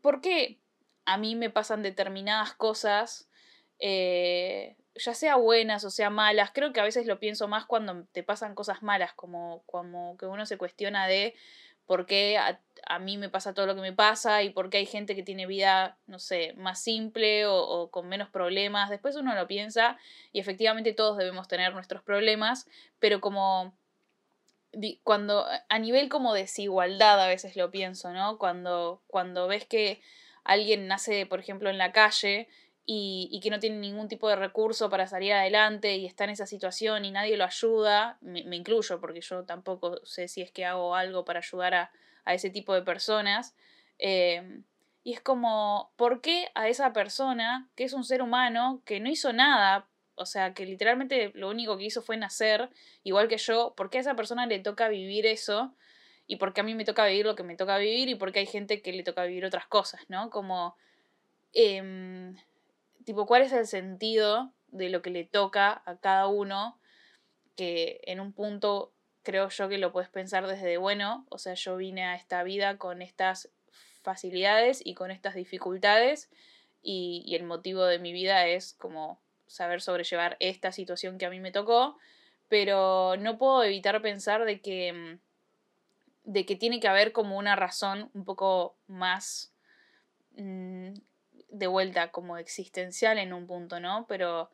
¿por 0.00 0.20
qué 0.20 0.58
a 1.04 1.18
mí 1.18 1.36
me 1.36 1.50
pasan 1.50 1.82
determinadas 1.82 2.54
cosas 2.54 3.29
eh, 3.80 4.76
ya 4.94 5.14
sea 5.14 5.36
buenas 5.36 5.84
o 5.84 5.90
sea 5.90 6.10
malas, 6.10 6.50
creo 6.52 6.72
que 6.72 6.80
a 6.80 6.84
veces 6.84 7.06
lo 7.06 7.18
pienso 7.18 7.48
más 7.48 7.66
cuando 7.66 8.04
te 8.12 8.22
pasan 8.22 8.54
cosas 8.54 8.82
malas, 8.82 9.12
como, 9.14 9.62
como 9.66 10.16
que 10.16 10.26
uno 10.26 10.46
se 10.46 10.58
cuestiona 10.58 11.06
de 11.06 11.34
por 11.86 12.06
qué 12.06 12.38
a, 12.38 12.98
mí 13.00 13.18
me 13.18 13.28
pasa 13.28 13.52
todo 13.52 13.66
lo 13.66 13.74
que 13.74 13.80
me 13.80 13.92
pasa 13.92 14.44
y 14.44 14.50
por 14.50 14.70
qué 14.70 14.78
hay 14.78 14.86
gente 14.86 15.16
que 15.16 15.24
tiene 15.24 15.46
vida, 15.46 15.98
no 16.06 16.20
sé, 16.20 16.54
más 16.56 16.80
simple 16.80 17.46
o, 17.46 17.56
o, 17.56 17.90
con 17.90 18.08
menos 18.08 18.28
problemas. 18.28 18.90
Después 18.90 19.16
uno 19.16 19.34
lo 19.34 19.48
piensa 19.48 19.98
y 20.32 20.38
efectivamente 20.38 20.92
todos 20.92 21.18
debemos 21.18 21.48
tener 21.48 21.74
nuestros 21.74 22.02
problemas, 22.02 22.68
pero 23.00 23.20
como 23.20 23.74
cuando 25.02 25.46
a 25.68 25.78
nivel 25.78 26.08
como 26.08 26.32
desigualdad 26.32 27.20
a 27.20 27.26
veces 27.26 27.56
lo 27.56 27.70
pienso, 27.70 28.12
¿no? 28.12 28.38
Cuando, 28.38 29.02
cuando 29.06 29.48
ves 29.48 29.64
que 29.64 30.00
alguien 30.44 30.86
nace, 30.86 31.26
por 31.26 31.40
ejemplo, 31.40 31.70
en 31.70 31.78
la 31.78 31.92
calle 31.92 32.48
y, 32.92 33.38
que 33.40 33.50
no 33.50 33.60
tiene 33.60 33.76
ningún 33.76 34.08
tipo 34.08 34.28
de 34.28 34.34
recurso 34.34 34.90
para 34.90 35.06
salir 35.06 35.32
adelante 35.32 35.96
y 35.96 36.06
está 36.06 36.24
en 36.24 36.30
esa 36.30 36.44
situación 36.44 37.04
y 37.04 37.12
nadie 37.12 37.36
lo 37.36 37.44
ayuda, 37.44 38.18
me, 38.20 38.40
incluyo 38.40 39.00
porque 39.00 39.20
yo 39.20 39.44
tampoco 39.44 40.04
sé 40.04 40.26
si 40.26 40.42
es 40.42 40.50
que 40.50 40.64
hago 40.64 40.96
algo 40.96 41.24
para 41.24 41.38
ayudar 41.38 41.74
a, 41.74 41.92
ese 42.26 42.50
tipo 42.50 42.74
de 42.74 42.82
personas. 42.82 43.54
Em, 43.98 44.64
y 45.04 45.12
es 45.12 45.20
como, 45.20 45.92
¿por 45.94 46.20
qué 46.20 46.48
a 46.56 46.68
esa 46.68 46.92
persona, 46.92 47.68
que 47.76 47.84
es 47.84 47.92
un 47.92 48.02
ser 48.02 48.22
humano, 48.22 48.82
que 48.84 48.98
no 48.98 49.08
hizo 49.08 49.32
nada, 49.32 49.88
o 50.16 50.26
sea, 50.26 50.52
que 50.52 50.66
literalmente 50.66 51.30
lo 51.34 51.48
único 51.48 51.78
que 51.78 51.84
hizo 51.84 52.02
fue 52.02 52.16
nacer, 52.16 52.70
igual 53.04 53.28
que 53.28 53.38
yo, 53.38 53.72
¿por 53.76 53.90
qué 53.90 53.98
a 53.98 54.00
esa 54.00 54.16
persona 54.16 54.46
le 54.46 54.58
toca 54.58 54.88
vivir 54.88 55.26
eso? 55.26 55.76
Y 56.26 56.36
por 56.36 56.52
qué 56.52 56.62
a 56.62 56.64
mí 56.64 56.74
me 56.74 56.84
toca 56.84 57.06
vivir 57.06 57.26
lo 57.26 57.36
que 57.36 57.44
me 57.44 57.56
toca 57.56 57.78
vivir 57.78 58.08
y 58.08 58.16
por 58.16 58.32
qué 58.32 58.40
hay 58.40 58.46
gente 58.46 58.82
que 58.82 58.92
le 58.92 59.04
toca 59.04 59.24
vivir 59.24 59.44
otras 59.44 59.68
cosas, 59.68 60.00
¿no? 60.08 60.28
Como... 60.30 60.76
Eh, 61.52 62.32
tipo, 63.10 63.26
cuál 63.26 63.42
es 63.42 63.50
el 63.50 63.66
sentido 63.66 64.52
de 64.68 64.88
lo 64.88 65.02
que 65.02 65.10
le 65.10 65.24
toca 65.24 65.82
a 65.84 65.96
cada 65.96 66.28
uno, 66.28 66.78
que 67.56 68.00
en 68.04 68.20
un 68.20 68.32
punto 68.32 68.92
creo 69.24 69.48
yo 69.48 69.68
que 69.68 69.78
lo 69.78 69.90
puedes 69.90 70.08
pensar 70.08 70.46
desde, 70.46 70.76
bueno, 70.76 71.26
o 71.28 71.36
sea, 71.36 71.54
yo 71.54 71.76
vine 71.76 72.04
a 72.04 72.14
esta 72.14 72.44
vida 72.44 72.78
con 72.78 73.02
estas 73.02 73.50
facilidades 74.02 74.80
y 74.84 74.94
con 74.94 75.10
estas 75.10 75.34
dificultades 75.34 76.30
y, 76.84 77.24
y 77.26 77.34
el 77.34 77.42
motivo 77.42 77.84
de 77.84 77.98
mi 77.98 78.12
vida 78.12 78.46
es 78.46 78.74
como 78.74 79.20
saber 79.48 79.82
sobrellevar 79.82 80.36
esta 80.38 80.70
situación 80.70 81.18
que 81.18 81.26
a 81.26 81.30
mí 81.30 81.40
me 81.40 81.50
tocó, 81.50 81.98
pero 82.48 83.16
no 83.16 83.38
puedo 83.38 83.64
evitar 83.64 84.00
pensar 84.02 84.44
de 84.44 84.60
que, 84.60 84.92
mm, 84.92 85.18
de 86.30 86.46
que 86.46 86.54
tiene 86.54 86.78
que 86.78 86.86
haber 86.86 87.10
como 87.10 87.36
una 87.36 87.56
razón 87.56 88.08
un 88.14 88.24
poco 88.24 88.76
más 88.86 89.52
mm, 90.36 90.92
de 91.50 91.66
vuelta 91.66 92.10
como 92.10 92.36
existencial 92.36 93.18
en 93.18 93.32
un 93.32 93.46
punto, 93.46 93.80
¿no? 93.80 94.06
Pero 94.08 94.50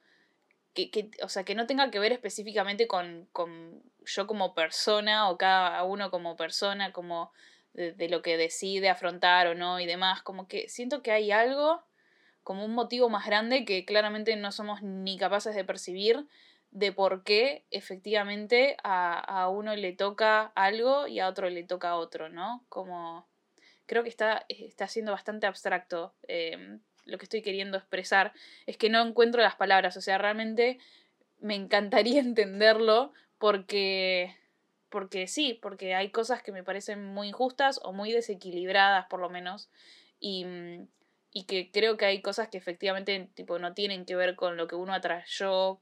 que, 0.75 0.91
que, 0.91 1.11
o 1.23 1.29
sea, 1.29 1.45
que 1.45 1.55
no 1.55 1.67
tenga 1.67 1.91
que 1.91 1.99
ver 1.99 2.13
específicamente 2.13 2.87
con, 2.87 3.29
con 3.33 3.83
yo 4.05 4.27
como 4.27 4.55
persona 4.55 5.31
o 5.31 5.39
cada 5.39 5.83
uno 5.85 6.11
como 6.11 6.37
persona, 6.37 6.93
como 6.93 7.33
de, 7.73 7.93
de, 7.93 8.09
lo 8.09 8.23
que 8.23 8.37
decide 8.37 8.89
afrontar 8.89 9.47
o 9.49 9.55
no 9.55 9.81
y 9.81 9.87
demás, 9.87 10.23
como 10.23 10.49
que 10.49 10.69
siento 10.69 11.03
que 11.03 11.13
hay 11.13 11.31
algo, 11.33 11.83
como 12.43 12.65
un 12.65 12.75
motivo 12.75 13.09
más 13.09 13.27
grande 13.27 13.65
que 13.65 13.85
claramente 13.85 14.37
no 14.37 14.53
somos 14.53 14.83
ni 14.83 15.19
capaces 15.19 15.55
de 15.55 15.65
percibir 15.65 16.27
de 16.71 16.93
por 16.93 17.25
qué 17.25 17.65
efectivamente 17.71 18.77
a, 18.85 19.19
a 19.19 19.49
uno 19.49 19.75
le 19.77 19.93
toca 19.95 20.53
algo 20.55 21.07
y 21.07 21.21
a 21.21 21.29
otro 21.29 21.49
le 21.49 21.65
toca 21.65 21.97
otro, 21.97 22.29
¿no? 22.29 22.65
Como 22.69 23.27
creo 23.87 24.03
que 24.03 24.09
está, 24.09 24.45
está 24.49 24.89
siendo 24.89 25.13
bastante 25.13 25.47
abstracto 25.47 26.15
em, 26.29 26.81
lo 27.05 27.19
que 27.19 27.25
estoy 27.25 27.43
queriendo 27.43 27.79
expresar. 27.79 28.33
Es 28.67 28.77
que 28.77 28.91
no 28.91 29.01
encuentro 29.05 29.43
las 29.43 29.57
palabras, 29.57 29.97
o 29.97 30.01
sea, 30.01 30.19
realmente 30.19 30.79
me 31.39 31.55
encantaría 31.55 32.21
entenderlo 32.21 33.13
porque 33.39 34.35
porque 34.89 35.27
sí, 35.27 35.59
porque 35.61 35.95
hay 35.95 36.11
cosas 36.11 36.43
que 36.43 36.53
me 36.53 36.63
parecen 36.63 37.05
muy 37.05 37.29
injustas 37.29 37.81
o 37.83 37.93
muy 37.93 38.13
desequilibradas 38.13 39.07
por 39.07 39.21
lo 39.21 39.29
menos 39.29 39.69
y, 40.21 40.47
y 41.33 41.45
que 41.45 41.71
creo 41.71 41.97
que 41.97 42.07
hay 42.07 42.23
cosas 42.23 42.49
que 42.49 42.57
efectivamente 42.57 43.29
tipo 43.35 43.59
no 43.59 43.75
tienen 43.75 44.07
que 44.07 44.17
ver 44.17 44.37
con 44.37 44.57
lo 44.57 44.69
que 44.69 44.77
uno 44.77 44.95
atrayó, 44.95 45.81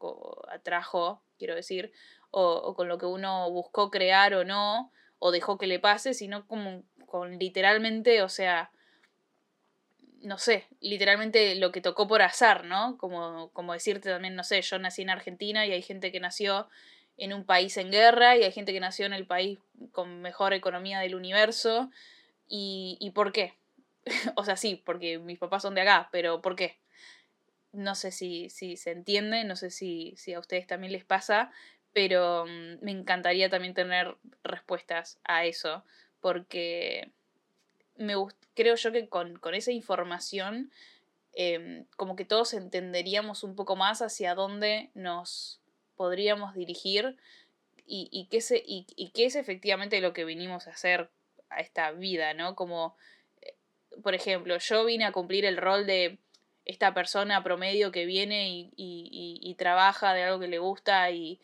atrajo, 0.49 1.23
quiero 1.39 1.55
decir, 1.55 1.93
o, 2.31 2.55
o 2.55 2.75
con 2.75 2.89
lo 2.89 2.99
que 2.99 3.07
uno 3.07 3.51
buscó 3.51 3.91
crear 3.91 4.35
o 4.35 4.45
no, 4.45 4.91
o 5.19 5.31
dejó 5.31 5.59
que 5.59 5.67
le 5.67 5.79
pase, 5.79 6.13
sino 6.15 6.47
como 6.47 6.83
con 7.07 7.39
literalmente, 7.39 8.23
o 8.23 8.29
sea, 8.29 8.71
no 10.25 10.39
sé, 10.39 10.67
literalmente 10.81 11.55
lo 11.55 11.71
que 11.71 11.81
tocó 11.81 12.09
por 12.09 12.23
azar, 12.23 12.65
¿no? 12.65 12.97
Como, 12.99 13.51
como 13.53 13.75
decirte 13.75 14.09
también, 14.09 14.35
no 14.35 14.45
sé, 14.45 14.63
yo 14.63 14.79
nací 14.79 15.03
en 15.03 15.11
Argentina 15.11 15.67
y 15.67 15.73
hay 15.73 15.83
gente 15.83 16.11
que 16.11 16.21
nació 16.21 16.69
en 17.17 17.33
un 17.33 17.45
país 17.45 17.77
en 17.77 17.91
guerra 17.91 18.37
y 18.37 18.43
hay 18.43 18.53
gente 18.53 18.73
que 18.73 18.81
nació 18.81 19.07
en 19.07 19.13
el 19.13 19.27
país 19.27 19.59
con 19.93 20.23
mejor 20.23 20.55
economía 20.55 21.01
del 21.01 21.15
universo. 21.15 21.91
¿Y, 22.49 22.97
y 23.01 23.11
por 23.11 23.33
qué? 23.33 23.55
o 24.37 24.45
sea, 24.45 24.57
sí, 24.57 24.83
porque 24.85 25.19
mis 25.19 25.39
papás 25.39 25.63
son 25.63 25.75
de 25.75 25.83
acá, 25.83 26.09
pero 26.11 26.41
¿por 26.41 26.57
qué? 26.57 26.79
No 27.73 27.95
sé 27.95 28.11
si, 28.11 28.51
si 28.51 28.77
se 28.77 28.93
entiende, 28.93 29.45
no 29.45 29.57
sé 29.57 29.71
si, 29.71 30.15
si 30.17 30.33
a 30.33 30.39
ustedes 30.39 30.67
también 30.67 30.93
les 30.93 31.05
pasa, 31.05 31.51
pero 31.93 32.47
mm, 32.47 32.85
me 32.85 32.93
encantaría 32.93 33.51
también 33.51 33.75
tener 33.75 34.17
respuestas 34.43 35.19
a 35.25 35.45
eso 35.45 35.85
porque 36.25 37.11
me 37.97 38.15
creo 38.55 38.77
yo 38.77 38.93
que 38.93 39.11
con, 39.11 39.39
esa 39.53 39.73
información 39.73 40.73
em, 41.35 41.85
como 41.99 42.17
que 42.17 42.25
todos 42.25 42.55
entenderíamos 42.55 43.45
un 43.45 43.55
poco 43.55 43.77
más 43.77 44.01
hacia 44.01 44.35
dónde 44.35 44.89
nos 44.95 45.61
podríamos 45.97 46.55
dirigir 46.55 47.19
y, 47.87 48.09
y, 48.11 48.29
qué, 48.31 48.41
se, 48.41 48.63
y, 48.65 48.87
qué 49.13 49.27
es 49.27 49.37
efectivamente 49.37 50.01
lo 50.01 50.15
que 50.15 50.25
vinimos 50.25 50.67
a 50.67 50.71
hacer 50.71 51.11
a 51.51 51.61
esta 51.61 51.93
vida, 51.93 52.33
¿no? 52.33 52.55
Como, 52.55 52.97
eh, 53.43 53.55
por 54.03 54.15
ejemplo, 54.15 54.57
yo 54.57 54.87
vine 54.87 55.05
a 55.05 55.13
cumplir 55.13 55.45
el 55.45 55.59
rol 55.59 55.85
de 55.85 56.17
esta 56.65 56.95
persona 56.95 57.45
promedio 57.45 57.93
que 57.93 58.07
viene 58.07 58.49
y, 58.49 58.73
y 58.79 59.55
trabaja 59.57 60.15
de 60.15 60.23
algo 60.23 60.41
que 60.41 60.49
le 60.49 60.59
gusta 60.59 61.11
y, 61.11 61.39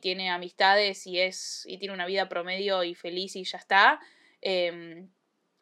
tiene 0.00 0.30
amistades 0.30 1.06
y 1.06 1.20
es 1.20 1.64
y 1.66 1.76
tiene 1.76 1.92
una 1.92 2.06
vida 2.06 2.26
promedio 2.28 2.82
y 2.84 2.94
feliz 2.94 3.36
y 3.36 3.44
ya 3.44 3.58
está 3.58 4.00
Em, 4.44 5.10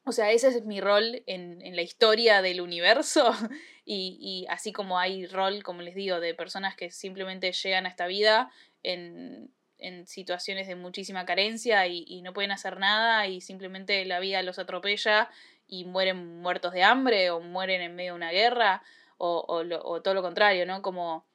o 0.04 0.10
sea, 0.10 0.32
ese 0.32 0.48
es 0.48 0.64
mi 0.64 0.80
rol 0.80 1.22
en, 1.26 1.62
en 1.62 1.76
la 1.76 1.82
historia 1.82 2.42
del 2.42 2.60
universo. 2.60 3.32
Y, 3.84 4.16
y, 4.20 4.46
así 4.48 4.72
como 4.72 5.00
hay 5.00 5.26
rol, 5.26 5.64
como 5.64 5.82
les 5.82 5.96
digo, 5.96 6.20
de 6.20 6.34
personas 6.34 6.76
que 6.76 6.92
simplemente 6.92 7.50
llegan 7.50 7.84
a 7.84 7.88
esta 7.88 8.06
vida 8.06 8.48
en, 8.84 9.52
en 9.78 10.06
situaciones 10.06 10.68
de 10.68 10.76
muchísima 10.76 11.24
carencia 11.26 11.88
y, 11.88 12.04
y, 12.06 12.22
no 12.22 12.32
pueden 12.32 12.52
hacer 12.52 12.78
nada 12.78 13.26
y 13.26 13.40
simplemente 13.40 14.04
la 14.04 14.20
vida 14.20 14.40
los 14.44 14.60
atropella 14.60 15.28
y 15.66 15.84
mueren 15.84 16.40
muertos 16.40 16.72
de 16.72 16.84
hambre 16.84 17.30
o 17.30 17.40
mueren 17.40 17.82
en 17.82 17.96
medio 17.96 18.12
de 18.12 18.16
una 18.18 18.30
guerra 18.30 18.84
o, 19.18 19.44
o, 19.48 19.64
o 19.82 20.00
todo 20.00 20.14
lo 20.14 20.22
contrario, 20.22 20.64
¿no? 20.64 20.80
Como 20.80 21.26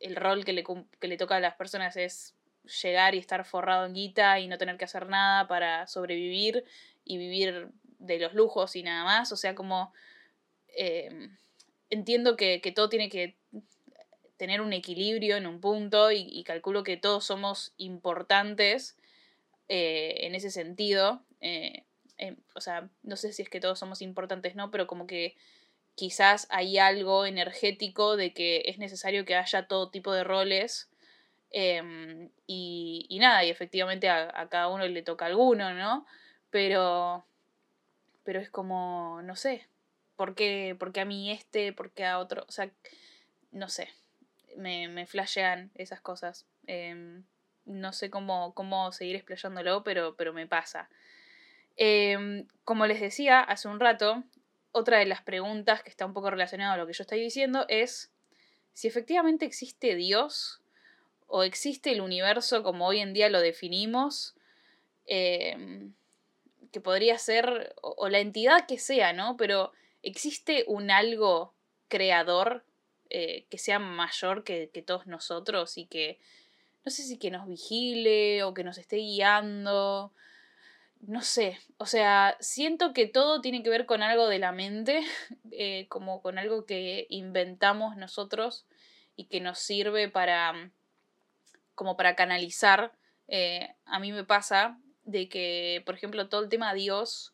el 0.00 0.14
rol 0.14 0.44
que 0.44 0.52
le, 0.52 0.62
que 1.00 1.08
le 1.08 1.16
toca 1.16 1.34
a 1.34 1.40
las 1.40 1.56
personas 1.56 1.96
es 1.96 2.35
llegar 2.82 3.14
y 3.14 3.18
estar 3.18 3.44
forrado 3.44 3.86
en 3.86 3.94
guita 3.94 4.40
y 4.40 4.48
no 4.48 4.58
tener 4.58 4.76
que 4.76 4.84
hacer 4.84 5.08
nada 5.08 5.46
para 5.48 5.86
sobrevivir 5.86 6.64
y 7.04 7.18
vivir 7.18 7.68
de 7.98 8.18
los 8.18 8.34
lujos 8.34 8.76
y 8.76 8.82
nada 8.82 9.04
más. 9.04 9.32
O 9.32 9.36
sea, 9.36 9.54
como 9.54 9.92
eh, 10.76 11.30
entiendo 11.90 12.36
que, 12.36 12.60
todo 12.74 12.88
tiene 12.88 13.08
que 13.08 13.36
tener 14.36 14.60
un 14.60 14.72
equilibrio 14.72 15.36
en 15.36 15.46
un 15.46 15.60
punto 15.60 16.12
y, 16.12 16.42
calculo 16.44 16.82
que 16.82 16.96
todos 16.96 17.24
somos 17.24 17.72
importantes 17.76 18.96
eh, 19.68 20.16
en 20.20 20.34
ese 20.34 20.50
sentido. 20.50 21.22
Eh, 21.40 21.84
o 22.54 22.60
sea, 22.60 22.88
no 23.02 23.16
sé 23.16 23.32
si 23.32 23.42
es 23.42 23.48
que 23.48 23.60
todos 23.60 23.78
somos 23.78 24.02
importantes, 24.02 24.54
¿no? 24.54 24.70
Pero 24.70 24.86
como 24.86 25.06
que 25.06 25.36
quizás 25.94 26.46
hay 26.50 26.78
algo 26.78 27.26
energético 27.26 28.16
de 28.16 28.32
que 28.32 28.62
es 28.66 28.78
necesario 28.78 29.24
que 29.24 29.34
haya 29.34 29.66
todo 29.66 29.90
tipo 29.90 30.12
de 30.12 30.24
roles 30.24 30.90
Em, 31.58 32.28
y, 32.46 33.06
y, 33.08 33.18
nada, 33.18 33.42
y 33.42 33.48
efectivamente 33.48 34.10
a, 34.10 34.46
cada 34.50 34.68
uno 34.68 34.86
le 34.86 35.00
toca 35.00 35.24
alguno, 35.24 35.72
¿no? 35.72 36.04
Pero, 36.50 37.24
pero 38.24 38.40
es 38.40 38.50
como, 38.50 39.22
no 39.22 39.36
sé, 39.36 39.66
¿por 40.16 40.34
qué, 40.34 40.76
a 41.00 41.04
mí 41.06 41.32
este, 41.32 41.72
por 41.72 41.92
qué 41.92 42.04
a 42.04 42.18
otro? 42.18 42.44
O 42.46 42.52
sea, 42.52 42.70
no 43.52 43.70
sé, 43.70 43.88
me, 44.58 44.88
me 44.88 45.06
flashean 45.06 45.70
esas 45.76 46.02
cosas. 46.02 46.44
Em, 46.66 47.24
no 47.64 47.94
sé 47.94 48.10
cómo, 48.10 48.52
cómo 48.52 48.92
seguir 48.92 49.16
explayándolo, 49.16 49.82
pero, 49.82 50.14
pero 50.14 50.34
me 50.34 50.46
pasa. 50.46 50.90
Em, 51.76 52.46
como 52.64 52.86
les 52.86 53.00
decía 53.00 53.40
hace 53.40 53.68
un 53.68 53.80
rato, 53.80 54.24
otra 54.72 54.98
de 54.98 55.06
las 55.06 55.22
preguntas 55.22 55.82
que 55.82 55.88
está 55.88 56.04
un 56.04 56.12
poco 56.12 56.28
relacionada 56.28 56.74
a 56.74 56.76
lo 56.76 56.86
que 56.86 56.92
yo 56.92 57.02
estoy 57.02 57.20
diciendo 57.20 57.64
es 57.70 58.12
si 58.74 58.88
efectivamente 58.88 59.46
existe 59.46 59.94
Dios 59.94 60.60
o 61.26 61.42
existe 61.42 61.92
el 61.92 62.00
universo 62.00 62.62
como 62.62 62.86
hoy 62.86 63.00
en 63.00 63.12
día 63.12 63.28
lo 63.28 63.40
definimos, 63.40 64.34
em, 65.06 65.94
que 66.72 66.80
podría 66.80 67.18
ser, 67.18 67.74
o, 67.82 68.08
la 68.08 68.18
entidad 68.20 68.66
que 68.66 68.78
sea, 68.78 69.12
¿no? 69.12 69.36
Pero 69.36 69.72
existe 70.02 70.64
un 70.66 70.90
algo 70.90 71.54
creador 71.88 72.64
eh, 73.10 73.46
que 73.50 73.58
sea 73.58 73.78
mayor 73.78 74.44
que, 74.44 74.70
que, 74.72 74.82
todos 74.82 75.06
nosotros 75.06 75.78
y 75.78 75.86
que, 75.86 76.18
no 76.84 76.90
sé 76.90 77.02
si 77.02 77.18
que 77.18 77.30
nos 77.30 77.46
vigile 77.46 78.42
o 78.42 78.54
que 78.54 78.64
nos 78.64 78.78
esté 78.78 78.96
guiando, 78.96 80.12
no 81.00 81.22
sé, 81.22 81.58
o 81.78 81.86
sea, 81.86 82.36
siento 82.40 82.92
que 82.92 83.06
todo 83.06 83.40
tiene 83.40 83.62
que 83.62 83.70
ver 83.70 83.86
con 83.86 84.02
algo 84.02 84.28
de 84.28 84.38
la 84.38 84.52
mente, 84.52 85.02
eh, 85.52 85.86
como 85.88 86.20
con 86.22 86.38
algo 86.38 86.66
que 86.66 87.06
inventamos 87.10 87.96
nosotros 87.96 88.66
y 89.14 89.26
que 89.26 89.40
nos 89.40 89.58
sirve 89.58 90.08
para 90.08 90.70
como 91.76 91.96
para 91.96 92.16
canalizar 92.16 92.92
eh, 93.28 93.74
a 93.84 93.98
mí 93.98 94.12
me 94.12 94.24
pasa 94.24 94.78
de 95.04 95.28
que, 95.28 95.82
por 95.86 95.94
ejemplo, 95.94 96.28
todo 96.28 96.42
el 96.42 96.48
tema 96.48 96.74
Dios 96.74 97.32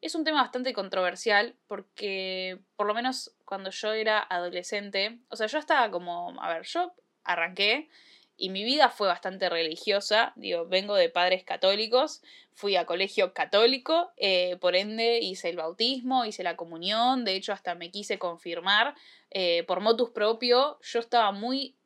es 0.00 0.14
un 0.14 0.24
tema 0.24 0.42
bastante 0.42 0.72
controversial 0.72 1.56
porque, 1.66 2.60
por 2.76 2.86
lo 2.86 2.94
menos 2.94 3.34
cuando 3.44 3.70
yo 3.70 3.92
era 3.92 4.20
adolescente, 4.20 5.18
o 5.28 5.36
sea, 5.36 5.48
yo 5.48 5.58
estaba 5.58 5.90
como, 5.90 6.40
a 6.40 6.52
ver, 6.52 6.62
yo 6.64 6.92
arranqué 7.24 7.88
y 8.36 8.50
mi 8.50 8.62
vida 8.62 8.88
fue 8.88 9.08
bastante 9.08 9.48
religiosa, 9.48 10.32
digo, 10.36 10.66
vengo 10.66 10.94
de 10.94 11.08
padres 11.08 11.42
católicos, 11.42 12.22
fui 12.54 12.76
a 12.76 12.86
colegio 12.86 13.34
católico, 13.34 14.12
eh, 14.16 14.56
por 14.60 14.76
ende 14.76 15.18
hice 15.18 15.48
el 15.48 15.56
bautismo, 15.56 16.24
hice 16.24 16.44
la 16.44 16.54
comunión, 16.54 17.24
de 17.24 17.34
hecho 17.34 17.52
hasta 17.52 17.74
me 17.74 17.90
quise 17.90 18.20
confirmar 18.20 18.94
eh, 19.30 19.64
por 19.64 19.80
motus 19.80 20.10
propio, 20.10 20.78
yo 20.82 21.00
estaba 21.00 21.32
muy 21.32 21.77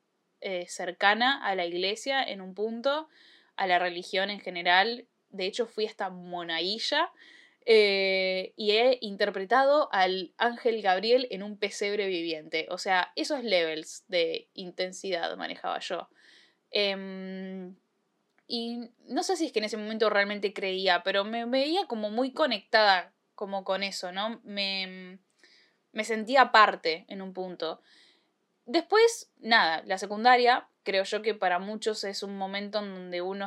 eh, 0.43 0.67
cercana 0.69 1.45
a 1.45 1.55
la 1.55 1.65
iglesia 1.65 2.23
en 2.23 2.41
un 2.41 2.55
punto, 2.55 3.09
a 3.57 3.67
la 3.67 3.79
religión 3.79 4.31
en 4.31 4.41
general, 4.41 5.07
de 5.31 5.47
hecho 5.47 5.67
fui 5.67 5.87
hasta 5.87 6.11
monaguilla, 6.11 7.11
y 7.65 8.73
he 8.73 8.99
interpretado 9.03 9.89
al 9.93 10.33
ángel 10.37 10.83
Gabriel 10.83 11.29
en 11.31 11.45
un 11.45 11.57
pesebre 11.57 12.09
viviente. 12.09 12.67
O 12.71 12.77
sea, 12.77 13.13
esos 13.15 13.45
levels 13.45 14.05
de 14.09 14.49
intensidad 14.55 15.37
manejaba 15.37 15.79
yo. 15.79 16.09
Em, 16.73 17.77
y 18.49 18.91
no 19.07 19.23
sé 19.23 19.37
si 19.37 19.47
es 19.47 19.53
que 19.53 19.61
en 19.61 19.67
ese 19.67 19.77
momento 19.77 20.11
realmente 20.11 20.53
creía, 20.53 21.03
pero 21.03 21.25
me 21.25 21.45
veía 21.47 21.87
como 21.87 22.11
muy 22.11 22.33
conectada 22.33 23.13
como 23.35 23.65
con 23.65 23.83
eso, 23.83 24.13
¿no? 24.13 24.41
Me, 24.45 25.19
me 25.93 26.05
sentía 26.05 26.53
parte 26.53 27.05
en 27.09 27.23
un 27.23 27.33
punto. 27.33 27.83
Después, 28.73 29.31
nada, 29.39 29.83
la 29.85 29.99
secundaria, 29.99 30.67
creo 30.83 31.05
yo 31.05 31.21
que 31.21 31.35
para 31.35 31.59
muchos 31.59 32.05
es 32.05 32.23
un 32.23 32.39
momento 32.39 32.79
en 32.79 32.95
donde 32.95 33.21
uno 33.21 33.47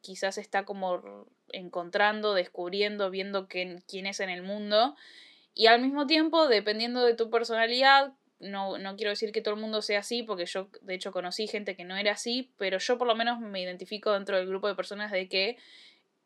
quizás 0.00 0.38
está 0.38 0.64
como 0.64 1.26
encontrando, 1.48 2.34
descubriendo, 2.34 3.10
viendo 3.10 3.48
quién, 3.48 3.82
quién 3.88 4.06
es 4.06 4.20
en 4.20 4.30
el 4.30 4.44
mundo. 4.44 4.94
Y 5.54 5.66
al 5.66 5.82
mismo 5.82 6.06
tiempo, 6.06 6.46
dependiendo 6.46 7.04
de 7.04 7.14
tu 7.14 7.30
personalidad, 7.30 8.12
no, 8.38 8.78
no 8.78 8.94
quiero 8.94 9.10
decir 9.10 9.32
que 9.32 9.42
todo 9.42 9.54
el 9.54 9.60
mundo 9.60 9.82
sea 9.82 9.98
así, 9.98 10.22
porque 10.22 10.46
yo 10.46 10.68
de 10.82 10.94
hecho 10.94 11.10
conocí 11.10 11.48
gente 11.48 11.74
que 11.74 11.82
no 11.82 11.96
era 11.96 12.12
así, 12.12 12.52
pero 12.56 12.78
yo 12.78 12.96
por 12.96 13.08
lo 13.08 13.16
menos 13.16 13.40
me 13.40 13.60
identifico 13.60 14.12
dentro 14.12 14.36
del 14.36 14.46
grupo 14.46 14.68
de 14.68 14.76
personas 14.76 15.10
de 15.10 15.28
que 15.28 15.58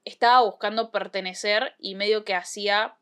estaba 0.05 0.43
buscando 0.43 0.91
pertenecer 0.91 1.77
y 1.79 1.95
medio 1.95 2.27
que 2.27 2.35
hacía, 2.35 2.99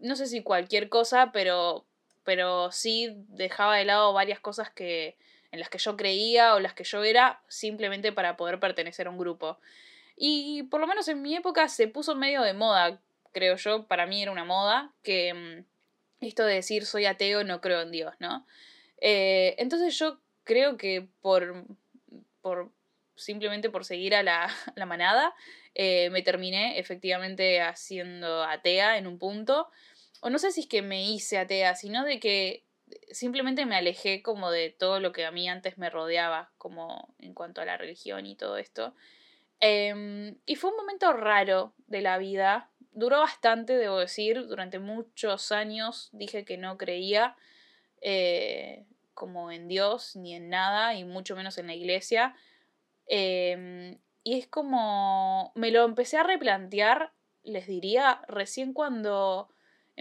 no 0.00 0.16
sé 0.16 0.26
si 0.26 0.42
cualquier 0.42 0.88
cosa, 0.88 1.30
pero, 1.32 1.86
pero 2.24 2.70
sí 2.72 3.14
dejaba 3.28 3.76
de 3.76 3.84
lado 3.84 4.12
varias 4.12 4.40
cosas 4.40 4.70
que, 4.70 5.16
en 5.50 5.60
las 5.60 5.68
que 5.68 5.78
yo 5.78 5.96
creía 5.96 6.54
o 6.54 6.60
las 6.60 6.74
que 6.74 6.84
yo 6.84 7.04
era 7.04 7.42
simplemente 7.48 8.12
para 8.12 8.36
poder 8.36 8.58
pertenecer 8.58 9.06
a 9.06 9.10
un 9.10 9.18
grupo. 9.18 9.58
Y 10.16 10.64
por 10.64 10.80
lo 10.80 10.86
menos 10.86 11.08
en 11.08 11.22
mi 11.22 11.34
época 11.36 11.68
se 11.68 11.88
puso 11.88 12.14
medio 12.14 12.42
de 12.42 12.54
moda, 12.54 13.00
creo 13.32 13.56
yo, 13.56 13.86
para 13.86 14.06
mí 14.06 14.22
era 14.22 14.32
una 14.32 14.44
moda, 14.44 14.92
que 15.02 15.34
mm, 15.34 16.26
esto 16.26 16.44
de 16.44 16.54
decir 16.54 16.86
soy 16.86 17.06
ateo, 17.06 17.44
no 17.44 17.60
creo 17.60 17.82
en 17.82 17.90
Dios, 17.90 18.14
¿no? 18.18 18.46
Eh, 19.00 19.56
entonces 19.58 19.98
yo 19.98 20.20
creo 20.44 20.76
que 20.76 21.08
por, 21.20 21.66
por 22.40 22.70
simplemente 23.16 23.70
por 23.70 23.84
seguir 23.84 24.14
a 24.14 24.22
la, 24.22 24.50
manada, 24.86 25.34
eh, 25.74 26.10
me 26.10 26.22
terminé 26.22 26.78
efectivamente 26.78 27.60
haciendo 27.60 28.42
atea 28.44 28.98
en 28.98 29.06
un 29.06 29.18
punto. 29.18 29.68
O 30.22 30.30
no 30.30 30.38
sé 30.38 30.52
si 30.52 30.60
es 30.60 30.66
que 30.68 30.82
me 30.82 31.04
hice 31.04 31.36
atea, 31.36 31.74
sino 31.74 32.04
de 32.04 32.20
que 32.20 32.64
simplemente 33.10 33.66
me 33.66 33.74
alejé 33.74 34.22
como 34.22 34.52
de 34.52 34.70
todo 34.70 35.00
lo 35.00 35.10
que 35.10 35.26
a 35.26 35.32
mí 35.32 35.48
antes 35.48 35.78
me 35.78 35.90
rodeaba, 35.90 36.52
como 36.58 37.12
en 37.18 37.34
cuanto 37.34 37.60
a 37.60 37.64
la 37.64 37.76
religión 37.76 38.24
y 38.24 38.36
todo 38.36 38.56
esto. 38.56 38.94
Em, 39.58 40.38
y 40.46 40.54
fue 40.54 40.70
un 40.70 40.76
momento 40.76 41.12
raro 41.12 41.74
de 41.88 42.02
la 42.02 42.18
vida, 42.18 42.70
duró 42.92 43.18
bastante, 43.18 43.76
debo 43.76 43.98
decir, 43.98 44.46
durante 44.46 44.78
muchos 44.78 45.50
años 45.50 46.08
dije 46.12 46.44
que 46.44 46.56
no 46.56 46.78
creía 46.78 47.36
eh, 48.00 48.86
como 49.14 49.50
en 49.50 49.66
Dios 49.66 50.14
ni 50.14 50.34
en 50.34 50.50
nada, 50.50 50.94
y 50.94 51.04
mucho 51.04 51.34
menos 51.34 51.58
en 51.58 51.66
la 51.66 51.74
iglesia. 51.74 52.36
Em, 53.06 53.98
y 54.22 54.38
es 54.38 54.46
como, 54.46 55.50
me 55.56 55.72
lo 55.72 55.84
empecé 55.84 56.16
a 56.16 56.22
replantear, 56.22 57.12
les 57.42 57.66
diría, 57.66 58.22
recién 58.28 58.72
cuando 58.72 59.48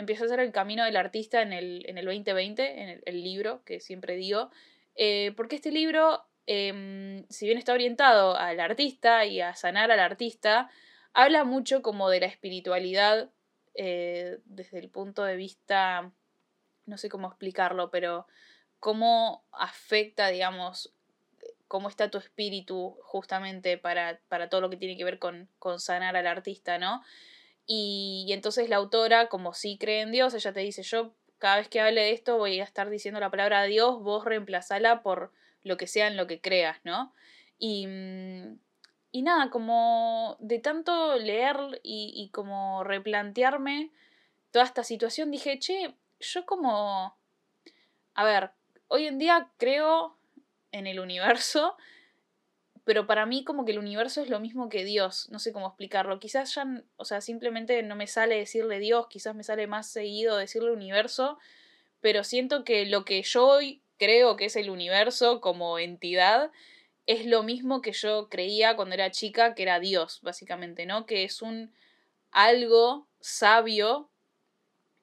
empecé 0.01 0.23
a 0.23 0.25
hacer 0.25 0.39
el 0.39 0.51
camino 0.51 0.83
del 0.83 0.97
artista 0.97 1.41
en 1.41 1.53
el, 1.53 1.85
en 1.87 1.97
el 1.97 2.05
2020, 2.05 2.81
en 2.81 3.01
el, 3.03 3.23
libro 3.23 3.63
que 3.63 3.79
siempre 3.79 4.15
digo, 4.15 4.51
eh, 4.95 5.33
porque 5.37 5.55
este 5.55 5.71
libro, 5.71 6.23
em, 6.45 7.25
si 7.29 7.45
bien 7.45 7.57
está 7.57 7.73
orientado 7.73 8.35
al 8.35 8.59
artista 8.59 9.25
y 9.25 9.41
a 9.41 9.55
sanar 9.55 9.91
al 9.91 9.99
artista, 9.99 10.69
habla 11.13 11.43
mucho 11.43 11.81
como 11.81 12.09
de 12.09 12.19
la 12.19 12.25
espiritualidad 12.25 13.29
eh, 13.75 14.39
desde 14.45 14.79
el 14.79 14.89
punto 14.89 15.23
de 15.23 15.35
vista, 15.35 16.11
no 16.85 16.97
sé 16.97 17.09
cómo 17.09 17.27
explicarlo, 17.27 17.89
pero 17.89 18.27
cómo 18.79 19.45
afecta, 19.51 20.27
digamos, 20.27 20.93
cómo 21.67 21.87
está 21.87 22.11
tu 22.11 22.17
espíritu 22.17 22.97
justamente 23.03 23.77
para, 23.77 24.19
para 24.27 24.49
todo 24.49 24.59
lo 24.61 24.69
que 24.69 24.77
tiene 24.77 24.97
que 24.97 25.05
ver 25.05 25.19
con, 25.19 25.47
con 25.57 25.79
sanar 25.79 26.17
al 26.17 26.27
artista, 26.27 26.77
¿no? 26.77 27.01
Y, 27.65 28.28
entonces 28.30 28.69
la 28.69 28.78
autora, 28.78 29.28
como 29.28 29.54
sí 29.54 29.78
cree 29.78 30.02
en 30.02 30.12
Dios, 30.12 30.34
ella 30.34 30.54
te 30.54 30.60
dice, 30.62 30.84
yo 30.84 31.13
cada 31.38 31.58
vez 31.58 31.69
que 31.69 31.80
hable 31.80 32.02
de 32.02 32.12
esto 32.12 32.38
voy 32.38 32.60
a 32.60 32.63
estar 32.63 32.89
diciendo 32.89 33.19
la 33.19 33.32
palabra 33.32 33.63
Dios, 33.63 34.02
vos 34.02 34.26
reemplazala 34.26 35.02
por 35.02 35.32
lo 35.63 35.78
que 35.78 35.88
sea 35.88 36.08
en 36.08 36.17
lo 36.17 36.28
que 36.28 36.41
creas, 36.41 36.80
¿no? 36.84 37.13
Y, 37.58 37.88
mm, 37.88 38.60
y 39.12 39.21
nada, 39.24 39.50
como 39.50 40.38
de 40.39 40.60
tanto 40.60 41.17
leer 41.17 41.58
y, 41.84 42.13
y 42.15 42.30
como 42.30 42.84
replantearme 42.84 43.91
toda 44.52 44.65
esta 44.65 44.84
situación, 44.84 45.32
dije, 45.32 45.60
che, 45.60 45.95
yo 46.19 46.45
como... 46.45 47.15
A 48.13 48.24
ver, 48.24 48.52
hoy 48.88 49.08
en 49.08 49.17
día 49.17 49.50
creo 49.58 50.17
en 50.71 50.88
el 50.88 51.00
universo, 51.00 51.78
pero 52.91 53.08
para 53.08 53.25
mí 53.25 53.45
como 53.45 53.63
que 53.63 53.71
el 53.71 53.80
universo 53.80 54.21
es 54.21 54.27
lo 54.27 54.41
mismo 54.41 54.67
que 54.67 54.84
Dios, 54.84 55.30
no 55.30 55.39
sé 55.39 55.54
cómo 55.54 55.67
explicarlo. 55.67 56.19
Quizás 56.19 56.54
ya, 56.54 56.65
o 56.97 57.06
sea, 57.06 57.21
simplemente 57.21 57.82
no 57.84 57.95
me 57.95 58.06
sale 58.06 58.36
decirle 58.36 58.80
Dios, 58.80 59.08
quizás 59.08 59.34
me 59.34 59.45
sale 59.45 59.65
más 59.65 59.89
seguido 59.89 60.36
decirle 60.36 60.73
universo, 60.73 61.39
pero 62.01 62.25
siento 62.25 62.65
que 62.65 62.86
lo 62.86 63.06
que 63.06 63.23
yo 63.23 63.47
hoy 63.47 63.82
creo 63.97 64.36
que 64.36 64.43
es 64.43 64.58
el 64.58 64.69
universo 64.69 65.39
como 65.39 65.80
entidad 65.80 66.51
es 67.06 67.25
lo 67.25 67.43
mismo 67.43 67.82
que 67.82 67.93
yo 67.93 68.27
creía 68.27 68.75
cuando 68.75 68.95
era 68.95 69.10
chica 69.10 69.56
que 69.56 69.63
era 69.63 69.80
Dios, 69.80 70.19
básicamente, 70.21 70.86
¿no? 70.86 71.06
Que 71.06 71.23
es 71.23 71.41
un 71.41 71.73
algo 72.30 73.08
sabio, 73.21 74.10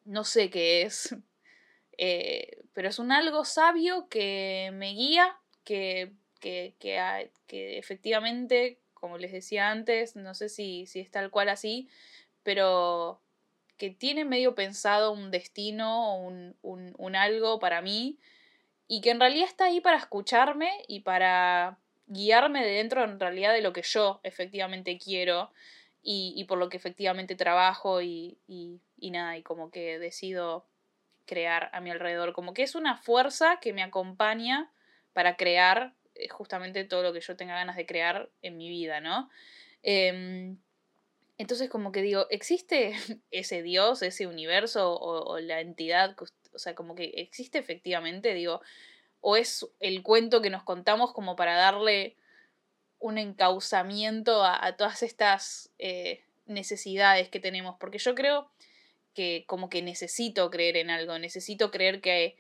no 0.05 0.25
sé 0.25 0.51
qué 0.51 0.83
es, 0.83 1.17
eh, 1.97 2.65
pero 2.75 2.91
es 2.91 2.99
un 2.99 3.13
algo 3.13 3.47
sabio 3.47 4.11
que 4.11 4.73
me 4.75 4.91
guía, 4.91 5.39
que, 5.65 6.13
que, 6.41 6.75
que, 6.79 7.31
que, 7.47 7.79
efectivamente, 7.79 8.79
como 8.95 9.19
les 9.19 9.33
decía 9.33 9.71
antes, 9.71 10.17
no 10.17 10.35
sé 10.35 10.49
si, 10.49 10.87
si 10.87 11.01
es 11.01 11.11
tal 11.11 11.31
cual 11.31 11.49
así, 11.49 11.89
pero 12.43 13.21
que 13.77 13.91
tiene 13.91 14.25
medio 14.25 14.55
pensado 14.55 15.13
un 15.13 15.31
destino, 15.31 16.17
un, 16.17 16.57
un, 16.63 16.95
un 16.99 17.17
algo 17.17 17.59
para 17.59 17.81
mí, 17.81 18.19
y 18.89 19.01
que 19.03 19.11
en 19.11 19.21
realidad 19.21 19.49
está 19.49 19.67
ahí 19.67 19.81
para 19.81 19.99
escucharme 19.99 20.71
y 20.89 21.01
para 21.01 21.79
guiarme 22.07 22.65
de 22.65 22.73
dentro 22.73 23.05
en 23.05 23.21
realidad 23.21 23.53
de 23.53 23.61
lo 23.61 23.73
que 23.73 23.83
yo 23.83 24.21
efectivamente 24.23 24.99
quiero 24.99 25.53
y, 26.03 26.43
por 26.45 26.57
lo 26.57 26.71
que 26.71 26.79
efectivamente 26.79 27.35
trabajo 27.35 28.01
y, 28.01 28.39
y, 28.47 29.11
nada, 29.11 29.37
y 29.37 29.43
como 29.43 29.71
que 29.71 29.99
decido 29.99 30.67
crear 31.27 31.69
a 31.75 31.83
mi 31.83 31.91
alrededor. 31.91 32.33
Como 32.33 32.55
que 32.55 32.63
es 32.63 32.75
una 32.75 32.97
fuerza 32.97 33.59
que 33.61 33.75
me 33.75 33.83
acompaña 33.83 34.73
para 35.13 35.37
crear 35.37 35.93
justamente 36.31 36.85
todo 36.85 37.03
lo 37.03 37.13
que 37.13 37.21
yo 37.21 37.37
tenga 37.37 37.55
ganas 37.55 37.77
de 37.77 37.87
crear 37.87 38.29
en 38.43 38.57
mi 38.57 38.69
vida, 38.69 39.01
¿no? 39.01 39.31
Em, 39.83 40.59
entonces 41.39 41.71
como 41.71 41.93
que 41.93 42.03
digo, 42.03 42.27
¿existe 42.31 42.93
ese 43.31 43.63
Dios, 43.63 44.03
ese 44.03 44.27
universo 44.27 44.93
o, 44.93 45.33
o 45.33 45.39
la 45.41 45.61
entidad? 45.61 46.17
O 46.53 46.59
sea, 46.59 46.75
como 46.75 46.95
que 46.95 47.13
existe 47.17 47.59
efectivamente, 47.59 48.35
digo, 48.35 48.61
o 49.21 49.37
es 49.37 49.67
el 49.81 50.03
cuento 50.03 50.41
que 50.43 50.51
nos 50.51 50.63
contamos 50.63 51.13
como 51.13 51.37
para 51.37 51.57
darle 51.57 52.17
un 53.01 53.19
encauzamiento 53.19 54.45
a, 54.45 54.77
todas 54.77 55.03
estas 55.03 55.71
eh, 55.79 56.25
necesidades 56.47 57.29
que 57.29 57.41
tenemos, 57.41 57.77
porque 57.79 57.99
yo 57.99 58.15
creo 58.15 58.51
que 59.15 59.45
como 59.47 59.69
que 59.69 59.83
necesito 59.83 60.51
creer 60.51 60.77
en 60.77 60.91
algo, 60.91 61.19
necesito 61.19 61.71
creer 61.71 62.01
que, 62.01 62.37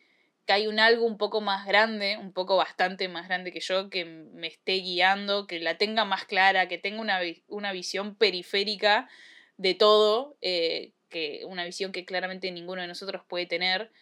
que 0.48 0.54
hay 0.54 0.66
un 0.66 0.80
algo 0.80 1.04
un 1.04 1.18
poco 1.18 1.42
más 1.42 1.66
grande, 1.66 2.16
un 2.16 2.32
poco 2.32 2.56
bastante 2.56 3.06
más 3.06 3.28
grande 3.28 3.52
que 3.52 3.60
yo, 3.60 3.90
que 3.90 4.06
me 4.06 4.46
esté 4.46 4.76
guiando, 4.76 5.46
que 5.46 5.60
la 5.60 5.76
tenga 5.76 6.06
más 6.06 6.24
clara, 6.24 6.68
que 6.68 6.78
tenga 6.78 7.02
una, 7.02 7.20
una 7.48 7.70
visión 7.72 8.14
periférica 8.14 9.10
de 9.58 9.74
todo, 9.74 10.38
eh, 10.40 10.94
que 11.10 11.42
una 11.44 11.66
visión 11.66 11.92
que 11.92 12.06
claramente 12.06 12.50
ninguno 12.50 12.80
de 12.80 12.88
nosotros 12.88 13.20
puede 13.28 13.44
tener 13.44 13.92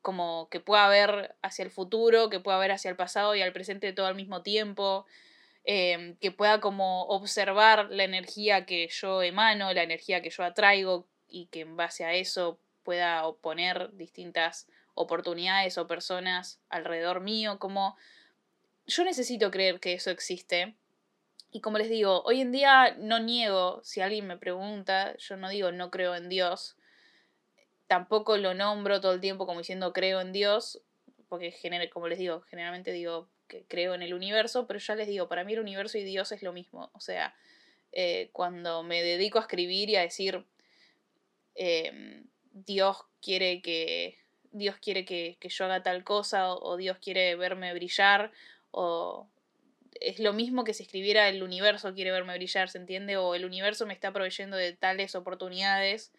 como 0.00 0.48
que 0.48 0.60
pueda 0.60 0.88
ver 0.88 1.34
hacia 1.42 1.64
el 1.64 1.72
futuro, 1.72 2.30
que 2.30 2.38
pueda 2.38 2.58
ver 2.58 2.70
hacia 2.70 2.88
el 2.88 2.96
pasado 2.96 3.34
y 3.34 3.42
al 3.42 3.52
presente 3.52 3.92
todo 3.92 4.06
al 4.06 4.14
mismo 4.14 4.42
tiempo. 4.42 5.06
em, 5.64 6.16
que 6.18 6.30
pueda 6.30 6.60
como 6.60 7.06
observar 7.06 7.88
la 7.90 8.04
energía 8.04 8.66
que 8.66 8.88
yo 8.88 9.22
emano, 9.24 9.72
la 9.74 9.82
energía 9.82 10.22
que 10.22 10.30
yo 10.30 10.44
atraigo 10.44 11.08
y 11.28 11.46
que 11.48 11.62
en 11.62 11.76
base 11.76 12.04
a 12.04 12.14
eso 12.14 12.60
pueda 12.84 13.24
poner 13.42 13.90
distintas 13.96 14.68
oportunidades 14.96 15.78
o 15.78 15.86
personas 15.86 16.58
alrededor 16.68 17.20
mío, 17.20 17.60
como 17.60 17.96
yo 18.86 19.04
necesito 19.04 19.50
creer 19.50 19.78
que 19.78 19.92
eso 19.92 20.10
existe. 20.10 20.74
Y 21.52 21.60
como 21.60 21.78
les 21.78 21.88
digo, 21.88 22.22
hoy 22.24 22.40
en 22.40 22.50
día 22.50 22.96
no 22.98 23.20
niego, 23.20 23.80
si 23.84 24.00
alguien 24.00 24.26
me 24.26 24.36
pregunta, 24.36 25.16
yo 25.18 25.36
no 25.36 25.48
digo 25.48 25.70
no 25.70 25.90
creo 25.90 26.16
en 26.16 26.28
Dios, 26.28 26.76
tampoco 27.86 28.36
lo 28.36 28.54
nombro 28.54 29.00
todo 29.00 29.12
el 29.12 29.20
tiempo 29.20 29.46
como 29.46 29.60
diciendo 29.60 29.92
creo 29.92 30.20
en 30.20 30.32
Dios, 30.32 30.82
porque 31.28 31.54
como 31.92 32.08
les 32.08 32.18
digo, 32.18 32.40
generalmente 32.42 32.92
digo 32.92 33.28
que 33.48 33.64
creo 33.68 33.94
en 33.94 34.02
el 34.02 34.14
universo, 34.14 34.66
pero 34.66 34.80
ya 34.80 34.94
les 34.94 35.06
digo, 35.06 35.28
para 35.28 35.44
mí 35.44 35.52
el 35.52 35.60
universo 35.60 35.98
y 35.98 36.04
Dios 36.04 36.32
es 36.32 36.42
lo 36.42 36.52
mismo. 36.52 36.90
O 36.94 37.00
sea, 37.00 37.34
eh, 37.92 38.30
cuando 38.32 38.82
me 38.82 39.02
dedico 39.02 39.38
a 39.38 39.42
escribir 39.42 39.90
y 39.90 39.96
a 39.96 40.00
decir, 40.00 40.44
em, 41.54 42.26
Dios 42.52 42.98
quiere 43.20 43.62
que, 43.62 44.18
Dios 44.56 44.76
quiere 44.80 45.04
que, 45.04 45.38
yo 45.40 45.64
haga 45.64 45.82
tal 45.82 46.04
cosa, 46.04 46.52
o, 46.52 46.76
Dios 46.76 46.98
quiere 46.98 47.36
verme 47.36 47.72
brillar, 47.74 48.32
o 48.70 49.28
es 50.00 50.18
lo 50.18 50.32
mismo 50.32 50.64
que 50.64 50.74
si 50.74 50.82
escribiera 50.82 51.28
el 51.28 51.42
universo 51.42 51.94
quiere 51.94 52.10
verme 52.10 52.36
brillar, 52.36 52.68
¿se 52.68 52.78
entiende? 52.78 53.16
O 53.16 53.34
el 53.34 53.44
universo 53.44 53.86
me 53.86 53.94
está 53.94 54.12
proveyendo 54.12 54.56
de 54.56 54.72
tales 54.72 55.14
oportunidades. 55.14 56.12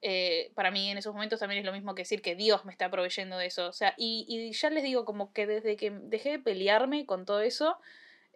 Eh, 0.00 0.52
para 0.54 0.70
mí 0.70 0.90
en 0.90 0.98
esos 0.98 1.12
momentos 1.12 1.40
también 1.40 1.60
es 1.60 1.66
lo 1.66 1.72
mismo 1.72 1.94
que 1.94 2.02
decir 2.02 2.22
que 2.22 2.36
Dios 2.36 2.64
me 2.64 2.72
está 2.72 2.90
proveyendo 2.90 3.36
de 3.38 3.46
eso. 3.46 3.68
O 3.68 3.72
sea, 3.72 3.94
y, 3.96 4.24
y 4.28 4.52
ya 4.52 4.70
les 4.70 4.84
digo, 4.84 5.04
como 5.04 5.32
que 5.32 5.46
desde 5.46 5.76
que 5.76 5.90
dejé 5.90 6.30
de 6.30 6.38
pelearme 6.38 7.06
con 7.06 7.24
todo 7.26 7.40
eso 7.40 7.78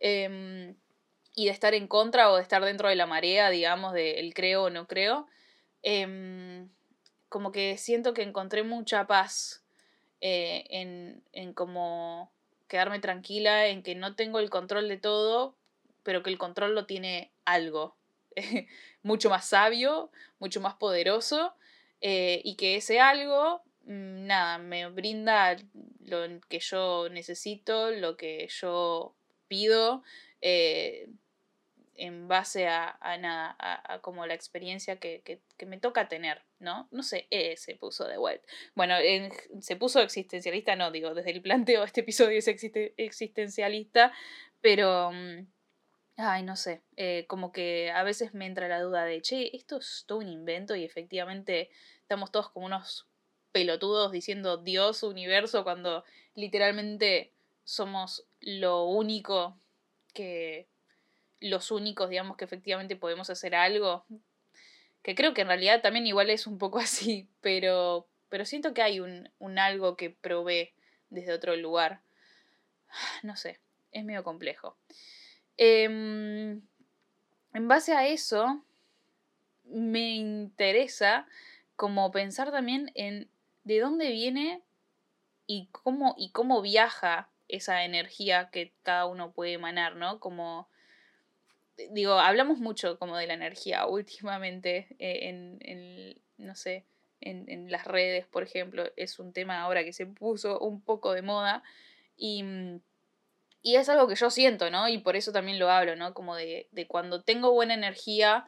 em, 0.00 0.74
y 1.34 1.46
de 1.46 1.50
estar 1.52 1.74
en 1.74 1.86
contra 1.86 2.30
o 2.30 2.36
de 2.36 2.42
estar 2.42 2.64
dentro 2.64 2.88
de 2.88 2.96
la 2.96 3.06
marea, 3.06 3.50
digamos, 3.50 3.92
de 3.92 4.30
creo 4.34 4.64
o 4.64 4.70
no 4.70 4.86
creo, 4.88 5.28
em, 5.82 6.68
como 7.32 7.50
que 7.50 7.78
siento 7.78 8.12
que 8.12 8.22
encontré 8.22 8.62
mucha 8.62 9.06
paz 9.06 9.64
eh, 10.20 10.66
en, 10.68 11.24
en 11.32 11.54
como 11.54 12.30
quedarme 12.68 13.00
tranquila, 13.00 13.68
en 13.68 13.82
que 13.82 13.94
no 13.94 14.14
tengo 14.14 14.38
el 14.38 14.50
control 14.50 14.86
de 14.86 14.98
todo, 14.98 15.56
pero 16.02 16.22
que 16.22 16.28
el 16.28 16.36
control 16.36 16.74
lo 16.74 16.84
tiene 16.84 17.32
algo. 17.46 17.96
mucho 19.02 19.30
más 19.30 19.46
sabio, 19.46 20.10
mucho 20.40 20.60
más 20.60 20.74
poderoso, 20.74 21.54
eh, 22.02 22.42
y 22.44 22.56
que 22.56 22.76
ese 22.76 23.00
algo, 23.00 23.62
mm, 23.86 24.26
nada, 24.26 24.58
me 24.58 24.90
brinda 24.90 25.56
lo 26.04 26.38
que 26.50 26.60
yo 26.60 27.08
necesito, 27.08 27.92
lo 27.92 28.18
que 28.18 28.46
yo 28.60 29.14
pido, 29.48 30.02
eh, 30.42 31.08
en 31.96 32.28
base 32.28 32.68
a, 32.68 32.96
nada, 33.18 33.56
a, 33.58 34.00
como 34.00 34.26
la 34.26 34.34
experiencia 34.34 34.96
que, 34.96 35.40
me 35.66 35.78
toca 35.78 36.08
tener, 36.08 36.42
¿no? 36.58 36.88
No 36.90 37.02
sé, 37.02 37.26
eh, 37.30 37.56
se 37.56 37.74
puso 37.74 38.06
de 38.06 38.16
vuelta. 38.16 38.46
Bueno, 38.74 38.94
se 39.60 39.76
puso 39.76 40.00
existencialista, 40.00 40.76
no, 40.76 40.90
digo, 40.90 41.14
desde 41.14 41.30
el 41.30 41.42
planteo 41.42 41.84
este 41.84 42.00
episodio 42.00 42.38
es 42.38 42.48
existencialista, 42.48 44.12
pero... 44.60 45.10
Mm, 45.12 45.46
ay, 46.16 46.42
no 46.42 46.56
sé, 46.56 46.82
eh, 46.96 47.24
como 47.26 47.52
que 47.52 47.90
a 47.90 48.02
veces 48.02 48.34
me 48.34 48.46
entra 48.46 48.68
la 48.68 48.80
duda 48.80 49.04
de, 49.04 49.22
che, 49.22 49.54
esto 49.56 49.78
es 49.78 50.04
todo 50.06 50.18
un 50.18 50.28
invento 50.28 50.76
y 50.76 50.84
efectivamente 50.84 51.70
estamos 52.00 52.30
todos 52.30 52.50
como 52.50 52.66
unos 52.66 53.06
pelotudos 53.52 54.12
diciendo 54.12 54.56
Dios, 54.56 55.02
universo, 55.02 55.64
cuando 55.64 56.04
literalmente 56.34 57.32
somos 57.64 58.24
lo 58.40 58.84
único 58.84 59.56
que 60.14 60.66
los 61.42 61.70
únicos, 61.70 62.08
digamos, 62.08 62.36
que 62.36 62.44
efectivamente 62.44 62.96
podemos 62.96 63.28
hacer 63.30 63.54
algo. 63.54 64.04
Que 65.02 65.14
creo 65.14 65.34
que 65.34 65.42
en 65.42 65.48
realidad 65.48 65.82
también 65.82 66.06
igual 66.06 66.30
es 66.30 66.46
un 66.46 66.58
poco 66.58 66.78
así, 66.80 67.28
pero, 67.40 68.06
pero 68.28 68.44
siento 68.44 68.72
que 68.74 68.82
hay 68.82 69.00
un, 69.00 69.30
un 69.38 69.58
algo 69.58 69.96
que 69.96 70.10
provee 70.10 70.72
desde 71.10 71.32
otro 71.32 71.56
lugar. 71.56 72.00
No 73.22 73.36
sé, 73.36 73.60
es 73.92 74.04
medio 74.04 74.24
complejo. 74.24 74.76
Em, 75.56 76.62
en 77.52 77.68
base 77.68 77.92
a 77.92 78.06
eso, 78.06 78.64
me 79.64 80.14
interesa 80.14 81.26
como 81.76 82.10
pensar 82.10 82.50
también 82.50 82.90
en 82.94 83.28
de 83.64 83.80
dónde 83.80 84.10
viene 84.10 84.62
y 85.46 85.68
cómo, 85.70 86.14
y 86.18 86.30
cómo 86.30 86.62
viaja 86.62 87.28
esa 87.48 87.84
energía 87.84 88.50
que 88.50 88.72
cada 88.82 89.06
uno 89.06 89.32
puede 89.32 89.52
emanar, 89.52 89.96
¿no? 89.96 90.18
Como 90.20 90.68
digo, 91.90 92.14
hablamos 92.14 92.58
mucho 92.58 92.98
como 92.98 93.16
de 93.16 93.26
la 93.26 93.34
energía 93.34 93.86
últimamente 93.86 94.88
eh, 94.98 95.28
en, 95.28 96.20
no 96.38 96.54
sé, 96.54 96.84
en, 97.20 97.48
en, 97.48 97.70
las 97.70 97.86
redes, 97.86 98.26
por 98.26 98.42
ejemplo, 98.42 98.84
es 98.96 99.18
un 99.18 99.32
tema 99.32 99.60
ahora 99.60 99.84
que 99.84 99.92
se 99.92 100.06
puso 100.06 100.58
un 100.58 100.80
poco 100.80 101.12
de 101.12 101.22
moda 101.22 101.62
y, 102.16 102.42
mm, 102.42 102.80
y 103.62 103.76
es 103.76 103.88
algo 103.88 104.08
que 104.08 104.16
yo 104.16 104.30
siento, 104.30 104.70
¿no? 104.70 104.88
Y 104.88 104.98
por 104.98 105.14
eso 105.16 105.32
también 105.32 105.58
lo 105.58 105.70
hablo, 105.70 105.94
¿no? 105.94 106.14
Como 106.14 106.34
de, 106.34 106.68
de 106.72 106.86
cuando 106.86 107.22
tengo 107.22 107.52
buena 107.52 107.74
energía, 107.74 108.46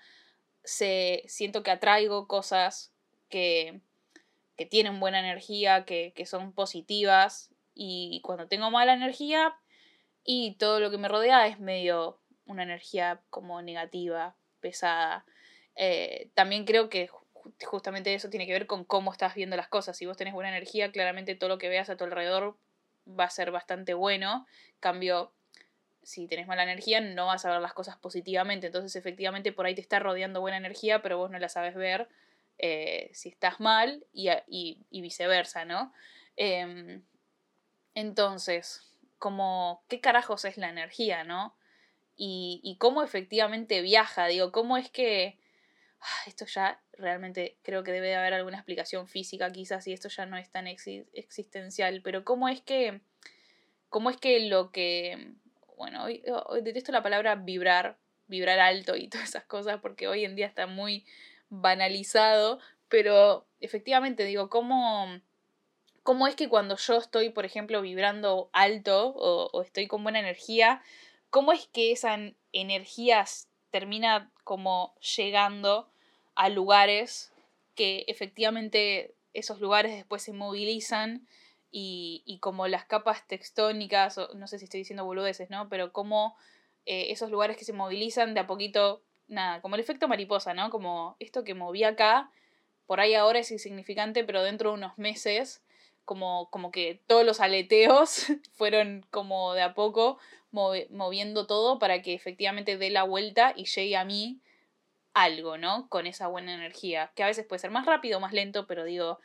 se, 0.65 1.23
siento 1.27 1.63
que 1.63 1.71
atraigo 1.71 2.27
cosas 2.27 2.93
que, 3.29 3.81
que 4.57 4.67
tienen 4.67 4.99
buena 4.99 5.21
energía, 5.21 5.85
que, 5.85 6.13
que 6.17 6.27
son 6.27 6.53
positivas, 6.53 7.55
y 7.75 8.21
cuando 8.23 8.47
tengo 8.47 8.71
mala 8.71 8.95
energía 8.95 9.55
y 10.25 10.55
todo 10.55 10.81
lo 10.81 10.91
que 10.91 10.99
me 10.99 11.09
rodea 11.09 11.47
es 11.49 11.59
medio 11.59 12.19
una 12.47 12.63
energía 12.63 13.21
como 13.31 13.61
negativa, 13.63 14.37
pesada. 14.61 15.25
Eh, 15.77 16.31
también 16.35 16.65
creo 16.65 16.89
que 16.89 17.09
justamente 17.65 18.15
eso 18.15 18.31
tiene 18.31 18.47
que 18.47 18.53
ver 18.53 18.67
con 18.67 18.85
cómo 18.85 19.13
estás 19.13 19.35
viendo 19.35 19.57
las 19.57 19.69
cosas. 19.69 19.97
Si 19.97 20.07
vos 20.07 20.17
tenés 20.17 20.35
buena 20.35 20.51
energía, 20.51 20.93
claramente 20.93 21.35
todo 21.35 21.49
lo 21.49 21.59
que 21.59 21.69
veas 21.69 21.91
a 21.91 21.97
tu 21.97 22.05
alrededor 22.05 22.57
va 23.09 23.25
a 23.25 23.31
ser 23.31 23.51
bastante 23.51 23.95
bueno. 23.95 24.47
Cambio, 24.81 25.33
si 26.03 26.27
tenés 26.27 26.47
mala 26.47 26.63
energía, 26.63 27.01
no 27.01 27.27
vas 27.27 27.45
a 27.45 27.51
ver 27.51 27.61
las 27.61 27.75
cosas 27.75 27.97
positivamente. 27.97 28.69
Entonces, 28.69 28.95
efectivamente, 28.97 29.53
por 29.53 29.67
ahí 29.67 29.75
te 29.75 29.81
está 29.81 29.99
rodeando 29.99 30.41
buena 30.41 30.57
energía, 30.57 31.03
pero 31.03 31.19
vos 31.19 31.31
no 31.31 31.39
la 31.39 31.49
sabes 31.49 31.75
ver 31.75 32.09
eh, 32.59 33.11
si 33.13 33.31
estás 33.31 33.61
mal 33.61 34.07
y, 34.13 34.31
y, 34.47 35.01
viceversa, 35.01 35.65
¿no? 35.65 35.93
Em, 36.37 37.03
entonces, 37.95 38.83
como, 39.19 39.83
¿qué 39.89 40.01
carajos 40.01 40.45
es 40.45 40.57
la 40.57 40.69
energía, 40.69 41.25
no? 41.25 41.57
Y, 42.17 42.61
y 42.63 42.77
cómo 42.77 43.03
efectivamente 43.03 43.81
viaja, 43.83 44.27
digo, 44.27 44.53
cómo 44.53 44.77
es 44.77 44.91
que... 44.91 45.39
Ah, 46.01 46.25
esto 46.27 46.45
ya 46.45 46.83
realmente 46.93 47.57
creo 47.63 47.83
que 47.83 47.91
debe 47.91 48.09
de 48.09 48.17
haber 48.17 48.35
alguna 48.35 48.59
explicación 48.59 49.09
física 49.09 49.51
quizás 49.53 49.87
y 49.87 49.95
esto 49.95 50.09
ya 50.11 50.27
no 50.27 50.37
es 50.37 50.51
tan 50.51 50.67
existencial, 50.67 52.03
pero 52.03 52.25
cómo 52.25 52.49
es 52.49 52.61
que... 52.61 53.01
cómo 53.89 54.11
es 54.11 54.17
que 54.17 54.49
lo 54.49 54.71
que... 54.71 55.35
Bueno, 55.77 56.05
hoy, 56.05 56.23
hoy 56.47 56.63
detesto 56.63 56.93
la 56.93 57.03
palabra 57.03 57.35
vibrar, 57.35 57.99
vibrar 58.27 58.61
alto 58.61 58.97
y 58.97 59.09
todas 59.11 59.29
esas 59.29 59.45
cosas 59.45 59.81
porque 59.81 60.09
hoy 60.09 60.25
en 60.25 60.37
día 60.37 60.47
está 60.47 60.67
muy 60.67 61.05
banalizado, 61.49 62.61
pero 62.89 63.47
efectivamente 63.61 64.25
digo, 64.25 64.49
¿cómo, 64.51 65.21
cómo 66.03 66.27
es 66.27 66.37
que 66.37 66.49
cuando 66.49 66.77
yo 66.77 66.97
estoy, 66.97 67.31
por 67.31 67.45
ejemplo, 67.45 67.81
vibrando 67.81 68.51
alto 68.53 69.09
o, 69.09 69.51
o 69.53 69.63
estoy 69.63 69.89
con 69.89 70.03
buena 70.03 70.21
energía, 70.21 70.83
cómo 71.35 71.53
es 71.53 71.67
que 71.67 71.91
esa 71.91 72.17
energía 72.53 73.25
termina 73.73 74.31
como 74.45 74.95
llegando 75.17 75.89
a 76.37 76.49
lugares 76.49 77.33
que 77.75 78.05
efectivamente 78.07 79.17
esos 79.33 79.59
lugares 79.61 79.91
después 79.97 80.23
se 80.23 80.33
movilizan 80.33 81.27
y, 81.73 82.23
y 82.25 82.39
como 82.39 82.69
las 82.69 82.85
capas 82.85 83.27
tectónicas, 83.27 84.17
no 84.37 84.47
sé 84.47 84.61
si 84.61 84.67
estoy 84.67 84.79
diciendo 84.79 85.05
boludeces, 85.05 85.51
¿no? 85.51 85.69
Pero 85.69 85.93
como 85.93 86.37
eh, 86.87 87.07
esos 87.11 87.33
lugares 87.33 87.57
que 87.57 87.65
se 87.65 87.73
movilizan 87.73 88.35
de 88.35 88.39
a 88.39 88.47
poquito, 88.47 89.03
nada, 89.27 89.61
como 89.61 89.75
el 89.75 89.81
efecto 89.81 90.07
mariposa, 90.07 90.55
¿no? 90.55 90.71
Como 90.71 91.17
esto 91.19 91.43
que 91.43 91.55
moví 91.55 91.83
acá, 91.83 92.31
por 92.87 93.01
ahí 93.01 93.15
ahora 93.15 93.41
es 93.41 93.51
insignificante, 93.51 94.23
pero 94.23 94.45
dentro 94.45 94.71
de 94.71 94.77
unos 94.77 94.97
meses, 94.99 95.64
como, 96.05 96.51
como 96.51 96.71
que 96.71 97.01
todos 97.07 97.25
los 97.25 97.41
aleteos 97.41 98.27
fueron 98.53 99.07
como 99.11 99.55
de 99.55 99.63
a 99.63 99.75
poco 99.75 100.19
moviendo 100.51 101.47
todo 101.47 101.81
para 101.81 102.01
que 102.01 102.15
efectivamente 102.15 102.79
dé 102.79 102.91
la 102.91 103.03
vuelta 103.03 103.53
y 103.57 103.65
llegue 103.65 103.97
a 103.97 104.05
mí 104.05 104.41
algo, 105.13 105.59
¿no? 105.59 105.89
Con 105.89 106.07
esa 106.07 106.29
buena 106.29 106.55
energía, 106.55 107.11
que 107.15 107.23
a 107.23 107.27
veces 107.27 107.47
puede 107.47 107.61
ser 107.61 107.71
más 107.71 107.87
rápido 107.87 108.21
más 108.21 108.33
lento, 108.33 108.67
pero 108.67 108.85
digo, 108.85 109.19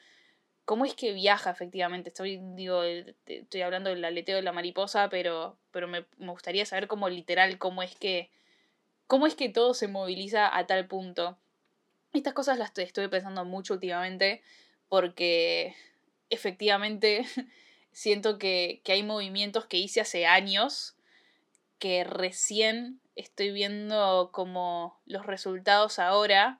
¿cómo 0.66 0.86
es 0.86 0.94
que 0.94 1.14
viaja 1.14 1.50
efectivamente? 1.52 2.10
Estoy, 2.10 2.40
digo, 2.56 2.84
estoy 2.84 3.62
hablando 3.62 3.90
del 3.90 4.06
aleteo 4.06 4.38
de 4.38 4.44
la 4.44 4.52
mariposa, 4.52 5.10
pero, 5.10 5.58
pero 5.72 5.88
me, 5.88 6.06
me 6.18 6.32
gustaría 6.32 6.66
saber 6.66 6.88
cómo 6.88 7.10
literal, 7.10 7.58
cómo 7.58 7.84
es 7.84 7.96
que, 7.96 8.30
cómo 9.08 9.28
es 9.28 9.36
que 9.36 9.50
todo 9.50 9.74
se 9.74 9.88
moviliza 9.88 10.56
a 10.56 10.68
tal 10.68 10.88
punto. 10.88 11.38
Estas 12.14 12.34
cosas 12.34 12.58
las 12.58 12.76
estuve 12.78 13.10
pensando 13.10 13.46
mucho 13.46 13.76
últimamente 13.76 14.42
porque 14.90 15.76
efectivamente 16.30 17.26
siento 17.92 18.38
que, 18.38 18.82
que 18.84 18.94
hay 18.94 19.04
movimientos 19.04 19.66
que 19.66 19.78
hice 19.78 20.02
hace 20.02 20.26
años 20.26 20.96
que 21.80 22.04
recién 22.04 23.00
estoy 23.16 23.52
viendo 23.52 24.30
como 24.32 25.00
los 25.06 25.26
resultados 25.26 26.00
ahora 26.00 26.60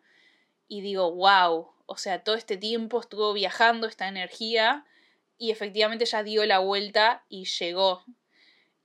y 0.68 0.82
digo, 0.82 1.14
wow, 1.14 1.72
o 1.86 1.98
sea, 1.98 2.24
todo 2.24 2.36
este 2.36 2.58
tiempo 2.58 3.00
estuvo 3.00 3.34
viajando 3.34 3.88
esta 3.88 4.08
energía 4.08 4.86
y 5.38 5.52
efectivamente 5.52 6.06
ya 6.06 6.24
dio 6.24 6.46
la 6.46 6.60
vuelta 6.60 7.24
y 7.30 7.46
llegó. 7.46 8.04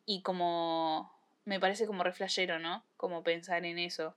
Y 0.06 0.22
como 0.22 1.12
me 1.44 1.60
parece 1.60 1.86
como 1.86 2.02
reflejero, 2.02 2.58
¿no? 2.58 2.84
Como 2.96 3.22
pensar 3.22 3.64
en 3.64 3.78
eso. 3.78 4.16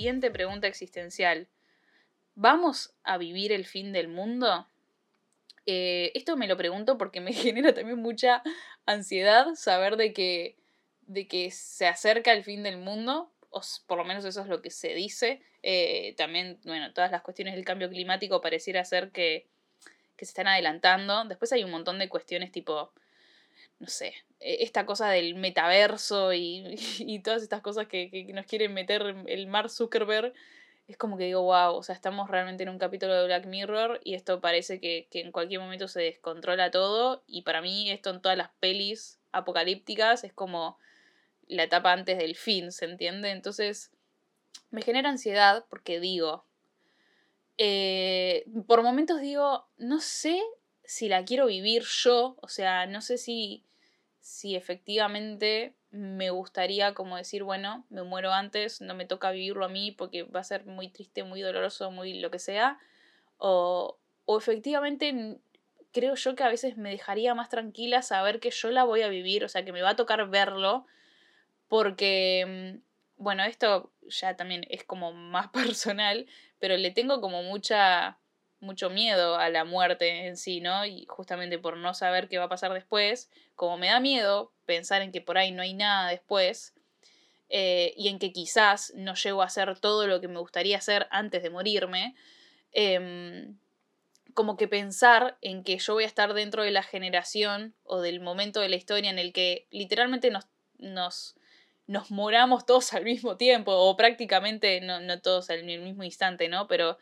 Siguiente 0.00 0.30
pregunta 0.30 0.66
existencial. 0.66 1.46
¿Vamos 2.34 2.94
a 3.04 3.18
vivir 3.18 3.52
el 3.52 3.66
fin 3.66 3.92
del 3.92 4.08
mundo? 4.08 4.66
Eh, 5.66 6.10
esto 6.14 6.38
me 6.38 6.46
lo 6.46 6.56
pregunto 6.56 6.96
porque 6.96 7.20
me 7.20 7.32
genera 7.34 7.74
también 7.74 7.98
mucha 7.98 8.42
ansiedad 8.86 9.54
saber 9.56 9.98
de 9.98 10.14
que, 10.14 10.56
de 11.02 11.28
que 11.28 11.50
se 11.50 11.86
acerca 11.86 12.32
el 12.32 12.44
fin 12.44 12.62
del 12.62 12.78
mundo, 12.78 13.30
o 13.50 13.60
por 13.86 13.98
lo 13.98 14.04
menos 14.06 14.24
eso 14.24 14.40
es 14.40 14.46
lo 14.46 14.62
que 14.62 14.70
se 14.70 14.94
dice. 14.94 15.42
Eh, 15.62 16.14
también, 16.16 16.58
bueno, 16.64 16.94
todas 16.94 17.10
las 17.10 17.20
cuestiones 17.20 17.54
del 17.54 17.66
cambio 17.66 17.90
climático 17.90 18.40
pareciera 18.40 18.82
ser 18.86 19.10
que, 19.10 19.48
que 20.16 20.24
se 20.24 20.30
están 20.30 20.48
adelantando. 20.48 21.26
Después 21.26 21.52
hay 21.52 21.62
un 21.62 21.72
montón 21.72 21.98
de 21.98 22.08
cuestiones 22.08 22.52
tipo 22.52 22.90
no 23.80 23.88
sé, 23.88 24.14
e, 24.38 24.62
esta 24.62 24.86
cosa 24.86 25.08
del 25.08 25.34
metaverso 25.34 26.32
y, 26.32 26.76
y 27.00 27.18
todas 27.20 27.42
estas 27.42 27.62
cosas 27.62 27.88
que, 27.88 28.10
que, 28.10 28.32
nos 28.32 28.46
quieren 28.46 28.72
meter 28.72 29.02
el 29.26 29.46
Mark 29.48 29.70
Zuckerberg, 29.70 30.32
es 30.86 30.96
como 30.96 31.16
que 31.16 31.24
digo, 31.24 31.42
wow, 31.42 31.74
o 31.74 31.82
sea, 31.82 31.94
estamos 31.94 32.28
realmente 32.28 32.64
en 32.64 32.68
un 32.68 32.78
capítulo 32.78 33.14
de 33.14 33.24
Black 33.24 33.46
Mirror 33.46 34.00
y 34.04 34.14
esto 34.14 34.40
parece 34.40 34.80
que, 34.80 35.06
que 35.10 35.20
en 35.20 35.30
cualquier 35.30 35.60
momento 35.60 35.86
se 35.88 36.02
descontrola 36.02 36.70
todo 36.70 37.22
y 37.26 37.42
para 37.42 37.62
mí 37.62 37.90
esto 37.90 38.10
en 38.10 38.20
todas 38.20 38.36
las 38.36 38.50
pelis 38.58 39.20
apocalípticas 39.32 40.24
es 40.24 40.32
como 40.32 40.78
la 41.46 41.64
etapa 41.64 41.92
antes 41.92 42.18
del 42.18 42.34
fin, 42.34 42.72
¿se 42.72 42.86
entiende? 42.86 43.30
Entonces 43.30 43.92
me 44.70 44.82
genera 44.82 45.10
ansiedad 45.10 45.64
porque 45.68 46.00
digo, 46.00 46.44
eh, 47.56 48.44
por 48.66 48.82
momentos 48.82 49.20
digo, 49.20 49.68
no 49.76 50.00
sé 50.00 50.42
si 50.82 51.08
la 51.08 51.24
quiero 51.24 51.46
vivir 51.46 51.84
yo, 51.84 52.36
o 52.40 52.48
sea, 52.48 52.86
no 52.86 53.00
sé 53.00 53.16
si 53.16 53.64
si 54.20 54.56
efectivamente 54.56 55.74
me 55.90 56.30
gustaría 56.30 56.94
como 56.94 57.16
decir, 57.16 57.42
bueno, 57.42 57.84
me 57.90 58.02
muero 58.02 58.32
antes, 58.32 58.80
no 58.80 58.94
me 58.94 59.06
toca 59.06 59.30
vivirlo 59.30 59.64
a 59.64 59.68
mí 59.68 59.90
porque 59.92 60.22
va 60.22 60.40
a 60.40 60.44
ser 60.44 60.66
muy 60.66 60.88
triste, 60.88 61.24
muy 61.24 61.40
doloroso, 61.40 61.90
muy 61.90 62.20
lo 62.20 62.30
que 62.30 62.38
sea, 62.38 62.78
o, 63.38 63.98
o 64.26 64.38
efectivamente 64.38 65.40
creo 65.92 66.14
yo 66.14 66.34
que 66.34 66.44
a 66.44 66.48
veces 66.48 66.76
me 66.76 66.90
dejaría 66.90 67.34
más 67.34 67.48
tranquila 67.48 68.02
saber 68.02 68.40
que 68.40 68.50
yo 68.50 68.70
la 68.70 68.84
voy 68.84 69.02
a 69.02 69.08
vivir, 69.08 69.44
o 69.44 69.48
sea, 69.48 69.64
que 69.64 69.72
me 69.72 69.82
va 69.82 69.90
a 69.90 69.96
tocar 69.96 70.28
verlo, 70.28 70.86
porque, 71.68 72.76
mm, 72.76 73.22
bueno, 73.22 73.44
esto 73.44 73.92
ya 74.08 74.36
también 74.36 74.66
es 74.70 74.84
como 74.84 75.12
más 75.12 75.48
personal, 75.52 76.26
pero 76.58 76.76
le 76.76 76.90
tengo 76.92 77.20
como 77.20 77.42
mucha 77.42 78.19
mucho 78.60 78.90
miedo 78.90 79.36
a 79.36 79.48
la 79.48 79.64
muerte 79.64 80.26
en 80.26 80.36
sí, 80.36 80.60
¿no? 80.60 80.84
Y 80.84 81.06
justamente 81.06 81.58
por 81.58 81.76
no 81.76 81.94
saber 81.94 82.28
qué 82.28 82.38
va 82.38 82.44
a 82.44 82.48
pasar 82.48 82.72
después, 82.72 83.30
como 83.56 83.78
me 83.78 83.88
da 83.88 84.00
miedo 84.00 84.52
pensar 84.66 85.02
en 85.02 85.12
que 85.12 85.20
por 85.20 85.38
ahí 85.38 85.50
no 85.50 85.62
hay 85.62 85.74
nada 85.74 86.10
después, 86.10 86.74
eh, 87.48 87.94
y 87.96 88.08
en 88.08 88.20
que 88.20 88.32
quizás 88.32 88.92
no 88.94 89.14
llego 89.14 89.42
a 89.42 89.46
hacer 89.46 89.78
todo 89.80 90.06
lo 90.06 90.20
que 90.20 90.28
me 90.28 90.38
gustaría 90.38 90.78
hacer 90.78 91.08
antes 91.10 91.42
de 91.42 91.50
morirme, 91.50 92.14
em, 92.72 93.58
como 94.34 94.56
que 94.56 94.68
pensar 94.68 95.36
en 95.40 95.64
que 95.64 95.78
yo 95.78 95.94
voy 95.94 96.04
a 96.04 96.06
estar 96.06 96.32
dentro 96.34 96.62
de 96.62 96.70
la 96.70 96.84
generación 96.84 97.74
o 97.82 98.00
del 98.00 98.20
momento 98.20 98.60
de 98.60 98.68
la 98.68 98.76
historia 98.76 99.10
en 99.10 99.18
el 99.18 99.32
que 99.32 99.66
literalmente 99.70 100.30
nos, 100.30 100.46
nos, 100.78 101.34
nos 101.88 102.12
moramos 102.12 102.66
todos 102.66 102.92
al 102.94 103.04
mismo 103.04 103.36
tiempo, 103.36 103.72
o 103.72 103.96
prácticamente, 103.96 104.80
no, 104.80 105.00
no 105.00 105.20
todos 105.20 105.50
al 105.50 105.64
mismo 105.64 106.04
instante, 106.04 106.48
¿no? 106.48 106.68
Pero 106.68 106.98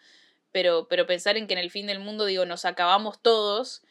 pero, 0.52 0.88
pero 0.88 1.06
pensar 1.06 1.37
en 1.37 1.46
que 1.46 1.54
en 1.54 1.61
el 1.61 1.70
fin 1.70 1.87
del 1.87 2.00
mundo, 2.00 2.24
digo, 2.24 2.46
nos 2.46 2.64
acabamos 2.64 3.20
todos, 3.20 3.82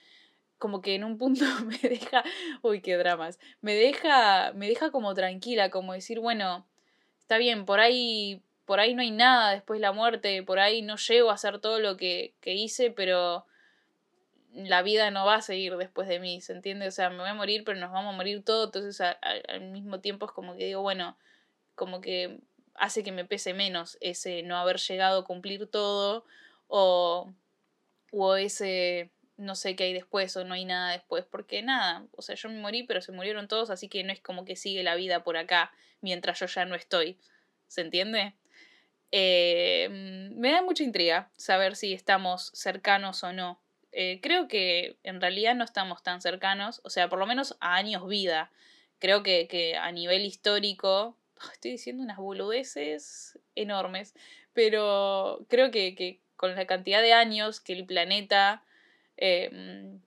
como 0.57 0.81
que 0.81 0.95
en 0.95 1.03
un 1.03 1.17
punto 1.17 1.45
me 1.65 1.77
deja, 1.77 2.23
uy, 2.61 2.81
qué 2.81 2.97
dramas, 2.97 3.39
me 3.61 3.75
deja, 3.75 4.53
me 4.53 4.67
deja 4.67 4.91
como 4.91 5.13
tranquila, 5.13 5.69
como 5.69 5.93
decir, 5.93 6.19
bueno, 6.19 6.65
está 7.19 7.37
bien, 7.37 7.65
por 7.65 7.79
ahí, 7.79 8.41
por 8.65 8.79
ahí 8.79 8.93
no 8.93 9.01
hay 9.01 9.11
nada 9.11 9.51
después 9.51 9.79
de 9.79 9.81
la 9.81 9.91
muerte, 9.91 10.43
por 10.43 10.59
ahí 10.59 10.81
no 10.81 10.97
llego 10.97 11.29
a 11.29 11.35
hacer 11.35 11.59
todo 11.59 11.79
lo 11.79 11.97
que, 11.97 12.33
que 12.41 12.53
hice, 12.53 12.91
pero 12.91 13.45
la 14.53 14.81
vida 14.81 15.11
no 15.11 15.25
va 15.25 15.35
a 15.35 15.41
seguir 15.41 15.77
después 15.77 16.07
de 16.07 16.19
mí, 16.19 16.41
¿se 16.41 16.53
entiende? 16.53 16.87
O 16.87 16.91
sea, 16.91 17.09
me 17.09 17.17
voy 17.17 17.29
a 17.29 17.33
morir, 17.35 17.63
pero 17.63 17.79
nos 17.79 17.91
vamos 17.91 18.13
a 18.13 18.17
morir 18.17 18.43
todos, 18.43 18.67
entonces 18.67 18.99
al 19.01 19.61
mismo 19.69 19.99
tiempo 19.99 20.25
es 20.25 20.31
como 20.31 20.55
que 20.55 20.65
digo, 20.65 20.81
bueno, 20.81 21.17
como 21.75 22.01
que 22.01 22.39
hace 22.73 23.03
que 23.03 23.11
me 23.11 23.25
pese 23.25 23.53
menos 23.53 23.97
ese 24.01 24.43
no 24.43 24.57
haber 24.57 24.77
llegado 24.77 25.21
a 25.21 25.25
cumplir 25.25 25.67
todo 25.67 26.25
o, 26.67 27.31
o 28.11 28.35
ese 28.35 29.11
no 29.37 29.55
sé 29.55 29.75
qué 29.75 29.85
hay 29.85 29.93
después 29.93 30.35
o 30.35 30.43
no 30.43 30.55
hay 30.55 30.65
nada 30.65 30.91
después, 30.91 31.23
porque 31.25 31.61
nada, 31.61 32.05
o 32.15 32.21
sea, 32.21 32.35
yo 32.35 32.49
me 32.49 32.59
morí, 32.59 32.83
pero 32.83 33.01
se 33.01 33.11
murieron 33.11 33.47
todos, 33.47 33.69
así 33.69 33.87
que 33.87 34.03
no 34.03 34.11
es 34.11 34.19
como 34.19 34.45
que 34.45 34.55
sigue 34.55 34.83
la 34.83 34.95
vida 34.95 35.23
por 35.23 35.37
acá 35.37 35.71
mientras 36.01 36.39
yo 36.39 36.47
ya 36.47 36.65
no 36.65 36.75
estoy. 36.75 37.17
¿Se 37.67 37.81
entiende? 37.81 38.33
Eh, 39.11 39.87
me 40.35 40.51
da 40.51 40.61
mucha 40.61 40.83
intriga 40.83 41.29
saber 41.37 41.75
si 41.75 41.93
estamos 41.93 42.51
cercanos 42.53 43.23
o 43.23 43.31
no. 43.31 43.61
Eh, 43.91 44.19
creo 44.21 44.47
que 44.47 44.97
en 45.03 45.21
realidad 45.21 45.55
no 45.55 45.63
estamos 45.63 46.03
tan 46.03 46.21
cercanos, 46.21 46.81
o 46.83 46.89
sea, 46.89 47.09
por 47.09 47.19
lo 47.19 47.27
menos 47.27 47.57
a 47.59 47.75
años 47.75 48.07
vida. 48.07 48.51
Creo 48.99 49.21
que, 49.23 49.47
que 49.47 49.75
a 49.75 49.91
nivel 49.91 50.25
histórico, 50.25 51.15
estoy 51.53 51.71
diciendo 51.71 52.03
unas 52.03 52.17
boludeces 52.17 53.39
enormes, 53.55 54.15
pero 54.53 55.45
creo 55.49 55.69
que, 55.71 55.93
que 55.95 56.19
con 56.37 56.55
la 56.55 56.65
cantidad 56.65 57.01
de 57.01 57.13
años 57.13 57.59
que 57.59 57.73
el 57.73 57.85
planeta, 57.85 58.63
em, 59.17 59.99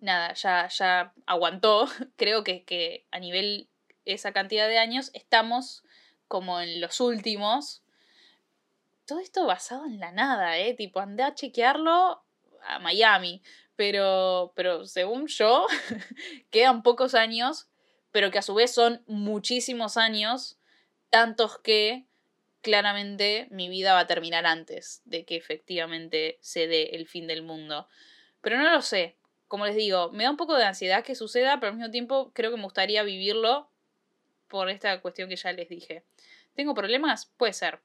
nada, 0.00 0.32
ya, 0.34 0.68
ya 0.68 1.12
aguantó, 1.26 1.86
creo 2.16 2.44
que, 2.44 2.64
que 2.64 3.04
a 3.10 3.18
nivel 3.18 3.68
esa 4.04 4.32
cantidad 4.32 4.68
de 4.68 4.78
años 4.78 5.10
estamos 5.12 5.84
como 6.28 6.60
en 6.60 6.80
los 6.80 7.00
últimos. 7.00 7.82
Todo 9.06 9.20
esto 9.20 9.46
basado 9.46 9.86
en 9.86 10.00
la 10.00 10.12
nada, 10.12 10.58
¿eh? 10.58 10.74
Tipo, 10.74 11.00
andé 11.00 11.22
a 11.22 11.34
chequearlo 11.34 12.22
a 12.62 12.78
Miami. 12.78 13.42
Pero, 13.76 14.52
pero 14.56 14.86
según 14.86 15.28
yo, 15.28 15.66
quedan 16.50 16.82
pocos 16.82 17.14
años, 17.14 17.68
pero 18.10 18.30
que 18.30 18.38
a 18.38 18.42
su 18.42 18.54
vez 18.54 18.74
son 18.74 19.02
muchísimos 19.06 19.96
años, 19.96 20.58
tantos 21.10 21.58
que 21.58 22.07
claramente 22.62 23.48
mi 23.50 23.68
vida 23.68 23.94
va 23.94 24.00
a 24.00 24.06
terminar 24.06 24.46
antes 24.46 25.02
de 25.04 25.24
que 25.24 25.36
efectivamente 25.36 26.38
se 26.40 26.66
dé 26.66 26.90
el 26.94 27.06
fin 27.06 27.26
del 27.26 27.42
mundo. 27.42 27.88
Pero 28.40 28.58
no 28.58 28.70
lo 28.70 28.82
sé. 28.82 29.16
Como 29.46 29.66
les 29.66 29.76
digo, 29.76 30.10
me 30.12 30.24
da 30.24 30.30
un 30.30 30.36
poco 30.36 30.56
de 30.56 30.64
ansiedad 30.64 31.04
que 31.04 31.14
suceda, 31.14 31.58
pero 31.58 31.70
al 31.70 31.78
mismo 31.78 31.90
tiempo 31.90 32.32
creo 32.34 32.50
que 32.50 32.56
me 32.56 32.64
gustaría 32.64 33.02
vivirlo 33.02 33.70
por 34.48 34.68
esta 34.68 35.00
cuestión 35.00 35.28
que 35.28 35.36
ya 35.36 35.52
les 35.52 35.68
dije. 35.68 36.04
¿Tengo 36.54 36.74
problemas? 36.74 37.26
Puede 37.36 37.52
ser. 37.52 37.80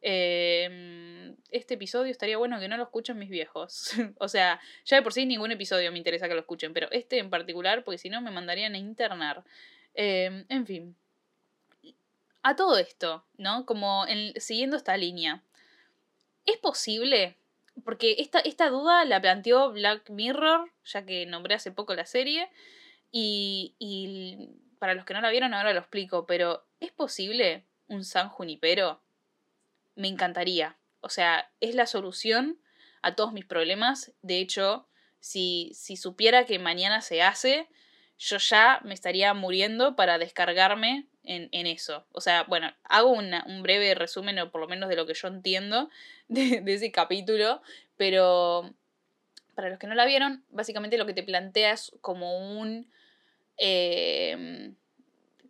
Em, 0.00 1.36
este 1.50 1.74
episodio 1.74 2.10
estaría 2.10 2.36
bueno 2.36 2.58
que 2.58 2.68
no 2.68 2.76
lo 2.76 2.84
escuchen 2.84 3.18
mis 3.18 3.28
viejos. 3.28 3.92
o 4.18 4.28
sea, 4.28 4.60
ya 4.84 4.96
de 4.96 5.02
por 5.02 5.12
sí 5.12 5.26
ningún 5.26 5.52
episodio 5.52 5.92
me 5.92 5.98
interesa 5.98 6.28
que 6.28 6.34
lo 6.34 6.40
escuchen, 6.40 6.72
pero 6.72 6.90
este 6.90 7.18
en 7.18 7.30
particular, 7.30 7.84
porque 7.84 7.98
si 7.98 8.08
no 8.08 8.20
me 8.20 8.30
mandarían 8.30 8.74
a 8.74 8.78
internar. 8.78 9.44
Em, 9.94 10.46
en 10.48 10.66
fin 10.66 10.96
a 12.42 12.56
todo 12.56 12.78
esto, 12.78 13.24
¿no? 13.36 13.66
Como 13.66 14.04
siguiendo 14.36 14.76
esta 14.76 14.96
línea. 14.96 15.42
¿Es 16.44 16.56
posible? 16.58 17.36
Porque 17.84 18.16
esta, 18.18 18.40
esta 18.40 18.68
duda 18.68 19.04
la 19.04 19.20
planteó 19.20 19.72
Black 19.72 20.10
Mirror, 20.10 20.70
ya 20.84 21.06
que 21.06 21.26
nombré 21.26 21.54
hace 21.54 21.70
poco 21.72 21.94
la 21.94 22.06
serie, 22.06 22.50
y, 23.10 23.74
y 23.78 24.50
para 24.78 24.94
los 24.94 25.04
que 25.04 25.14
no 25.14 25.20
la 25.20 25.30
vieron 25.30 25.54
ahora 25.54 25.72
lo 25.72 25.80
explico, 25.80 26.26
pero 26.26 26.66
¿es 26.80 26.90
posible 26.90 27.64
un 27.86 28.04
San 28.04 28.28
Junipero? 28.28 29.00
Me 29.94 30.08
encantaría. 30.08 30.76
O 31.00 31.08
sea, 31.08 31.50
es 31.60 31.74
la 31.74 31.86
solución 31.86 32.58
a 33.02 33.14
todos 33.14 33.32
mis 33.32 33.44
problemas. 33.44 34.12
De 34.22 34.38
hecho, 34.38 34.88
si, 35.20 35.70
si 35.74 35.96
supiera 35.96 36.46
que 36.46 36.58
mañana 36.58 37.00
se 37.00 37.22
hace, 37.22 37.68
yo 38.22 38.38
ya 38.38 38.80
me 38.84 38.94
estaría 38.94 39.34
muriendo 39.34 39.96
para 39.96 40.16
descargarme 40.16 41.06
en, 41.24 41.48
en 41.50 41.66
eso. 41.66 42.06
O 42.12 42.20
sea, 42.20 42.44
bueno, 42.44 42.72
hago 42.84 43.10
un 43.10 43.62
breve 43.62 43.96
resumen, 43.96 44.38
o 44.38 44.50
por 44.52 44.60
lo 44.60 44.68
menos 44.68 44.88
de 44.88 44.94
lo 44.94 45.06
que 45.06 45.14
yo 45.14 45.26
entiendo 45.26 45.90
de, 46.28 46.62
ese 46.66 46.92
capítulo, 46.92 47.62
pero 47.96 48.72
para 49.56 49.70
los 49.70 49.78
que 49.80 49.88
no 49.88 49.94
la 49.94 50.06
vieron, 50.06 50.44
básicamente 50.50 50.98
lo 50.98 51.06
que 51.06 51.14
te 51.14 51.24
plantea 51.24 51.72
es 51.72 51.92
como 52.00 52.38
un... 52.38 52.90
Eh, 53.58 54.72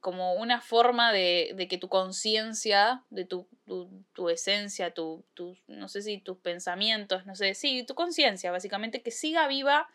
como 0.01 0.35
una 0.35 0.61
forma 0.61 1.13
de, 1.13 1.53
de 1.55 1.69
que 1.69 1.79
tu 1.79 1.89
conciencia, 1.89 3.05
de 3.11 3.25
tu, 3.25 3.47
tu, 4.15 4.31
esencia, 4.31 4.91
tu, 4.93 5.25
no 5.69 5.89
sé 5.89 6.03
si 6.03 6.19
tus 6.19 6.39
pensamientos, 6.39 7.25
no 7.25 7.37
sé, 7.37 7.55
sí, 7.55 7.85
tu 7.85 7.95
conciencia, 7.95 8.51
básicamente, 8.51 9.01
que 9.01 9.13
siga 9.13 9.47
viva 9.47 9.89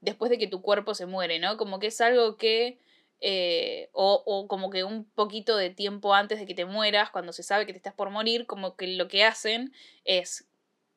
después 0.00 0.30
de 0.30 0.38
que 0.38 0.46
tu 0.46 0.62
cuerpo 0.62 0.94
se 0.94 1.06
muere, 1.06 1.38
¿no? 1.38 1.56
Como 1.56 1.78
que 1.78 1.88
es 1.88 2.00
algo 2.00 2.36
que, 2.36 2.78
eh, 3.20 3.90
o, 3.92 4.22
o, 4.24 4.48
como 4.48 4.70
que 4.70 4.84
un 4.84 5.04
poquito 5.10 5.56
de 5.56 5.70
tiempo 5.70 6.14
antes 6.14 6.38
de 6.38 6.46
que 6.46 6.54
te 6.54 6.64
mueras, 6.64 7.10
cuando 7.10 7.32
se 7.32 7.42
sabe 7.42 7.66
que 7.66 7.72
te 7.72 7.78
estás 7.78 7.94
por 7.94 8.10
morir, 8.10 8.46
como 8.46 8.76
que 8.76 8.86
lo 8.88 9.08
que 9.08 9.24
hacen 9.24 9.72
es 10.04 10.48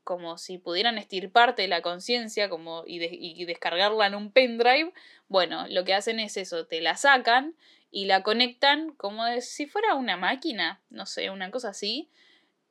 como 0.04 0.38
si 0.38 0.58
pudieran 0.58 0.98
estirparte 0.98 1.68
la 1.68 1.82
conciencia 1.82 2.50
como 2.50 2.84
y, 2.86 3.04
y, 3.04 3.46
descargarla 3.46 4.08
en 4.08 4.16
un 4.16 4.32
pendrive, 4.32 4.94
bueno, 5.28 5.68
lo 5.70 5.86
que 5.86 5.94
hacen 5.94 6.20
es 6.20 6.38
eso, 6.38 6.66
te 6.66 6.82
la 6.82 6.98
sacan 6.98 7.56
y 7.92 8.06
la 8.06 8.24
conectan 8.24 8.94
como 8.96 9.24
si 9.42 9.68
fuera 9.68 9.96
una 9.96 10.18
máquina, 10.18 10.82
no 10.90 11.06
sé, 11.06 11.30
una 11.30 11.52
cosa 11.52 11.70
así. 11.70 12.10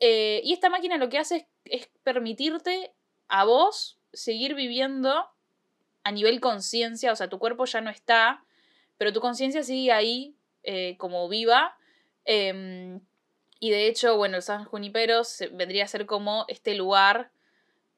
Eh, 0.01 0.40
y 0.45 0.53
esta 0.53 0.71
máquina 0.71 0.97
lo 0.97 1.09
que 1.09 1.19
hace 1.19 1.47
es, 1.64 1.88
permitirte 2.03 2.93
a 3.29 3.45
vos 3.45 3.99
seguir 4.12 4.55
viviendo 4.55 5.29
a 6.05 6.13
nivel 6.13 6.41
conciencia, 6.41 7.13
o 7.13 7.17
sea, 7.17 7.29
tu 7.29 7.39
cuerpo 7.39 7.65
ya 7.65 7.81
no 7.81 7.91
está, 7.91 8.45
pero 8.99 9.13
tu 9.13 9.21
conciencia 9.21 9.63
sigue 9.63 9.93
ahí 9.93 10.35
eh, 10.63 10.97
como 10.99 11.29
viva. 11.29 11.77
Em, 12.25 13.01
y 13.59 13.71
de 13.71 13.87
hecho, 13.89 14.17
bueno, 14.17 14.37
el 14.37 14.43
San 14.43 14.65
Junipero 14.65 15.23
vendría 15.53 15.85
a 15.85 15.89
ser 15.89 16.07
como 16.07 16.45
este 16.49 16.75
lugar 16.75 17.31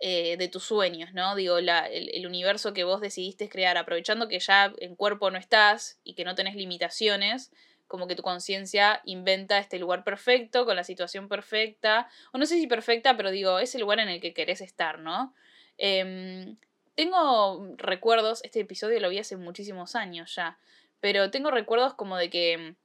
eh, 0.05 0.37
de 0.37 0.49
tus 0.49 0.65
sueños, 0.65 1.15
¿no? 1.15 1.37
Digo, 1.37 1.61
la, 1.61 1.87
el, 1.87 2.27
universo 2.27 2.73
que 2.73 2.83
vos 2.83 3.01
decidiste 3.01 3.49
crear, 3.49 3.79
aprovechando 3.79 4.27
que 4.27 4.41
ya 4.41 4.73
en 4.79 4.97
cuerpo 4.97 5.31
no 5.31 5.38
estás 5.38 6.01
y 6.03 6.15
que 6.15 6.25
no 6.25 6.35
tenés 6.35 6.57
limitaciones, 6.57 7.53
como 7.87 8.09
que 8.09 8.17
tu 8.17 8.23
conciencia 8.25 9.01
inventa 9.05 9.59
este 9.59 9.79
lugar 9.79 10.03
perfecto, 10.03 10.65
con 10.67 10.75
la 10.75 10.83
situación 10.83 11.29
perfecta, 11.29 12.09
o 12.33 12.38
no 12.38 12.47
sé 12.47 12.57
si 12.57 12.67
perfecta, 12.67 13.17
pero 13.17 13.31
digo, 13.31 13.61
es 13.61 13.77
el 13.77 13.83
lugar 13.83 14.01
en 14.01 14.09
el 14.09 14.21
que 14.21 14.35
querés 14.35 14.61
estar, 14.61 14.99
¿no? 14.99 15.35
Em, 15.79 16.57
tengo 16.94 17.74
recuerdos, 17.76 18.42
este 18.44 18.61
episodio 18.61 19.00
lo 19.00 19.09
vi 19.09 19.18
hace 19.18 19.37
muchísimos 19.37 19.94
años 19.94 20.35
ya, 20.35 20.59
pero 21.00 21.31
tengo 21.31 21.50
recuerdos 21.50 21.94
como 21.94 22.16
de 22.16 22.31
que 22.31 22.76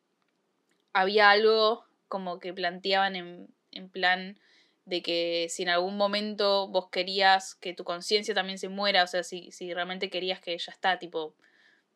había 0.93 1.29
algo 1.29 1.85
como 2.07 2.39
que 2.39 2.53
planteaban 2.53 3.15
en, 3.15 3.47
en 3.71 3.89
plan 3.89 4.39
de 4.85 5.01
que 5.01 5.47
si 5.49 5.63
en 5.63 5.69
algún 5.69 5.97
momento 5.97 6.69
vos 6.69 6.89
querías 6.89 7.55
que 7.55 7.73
tu 7.73 7.83
conciencia 7.83 8.33
también 8.33 8.57
se 8.57 8.69
muera, 8.69 9.03
o 9.03 9.07
sea, 9.07 9.21
si, 9.21 9.51
si 9.51 9.73
realmente 9.73 10.09
querías 10.09 10.39
que 10.39 10.57
ya 10.57 10.71
está, 10.71 10.97
tipo, 10.97 11.35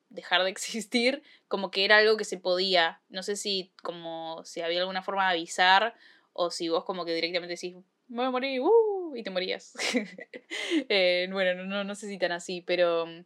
dejar 0.10 0.44
de 0.44 0.50
existir, 0.52 1.24
como 1.48 1.72
que 1.72 1.86
era 1.86 1.98
algo 1.98 2.18
que 2.18 2.26
se 2.26 2.38
podía. 2.38 3.02
No 3.10 3.24
sé 3.24 3.38
si 3.38 3.72
como 3.82 4.44
si 4.44 4.62
había 4.62 4.82
alguna 4.82 5.04
forma 5.04 5.26
de 5.26 5.32
avisar 5.32 5.96
o 6.34 6.52
si 6.52 6.68
vos 6.68 6.84
como 6.84 7.06
que 7.06 7.16
directamente 7.16 7.56
decís, 7.56 7.76
me 8.10 8.18
voy 8.18 8.26
a 8.26 8.32
morir, 8.32 8.60
uh, 8.60 8.91
y 9.16 9.24
te 9.24 9.30
morías. 9.30 9.74
Eh, 10.90 11.30
bueno, 11.32 11.64
no, 11.64 11.84
no 11.84 11.96
sé 11.96 12.08
si 12.08 12.18
tan 12.18 12.34
así, 12.34 12.62
pero 12.62 13.06
mm, 13.06 13.24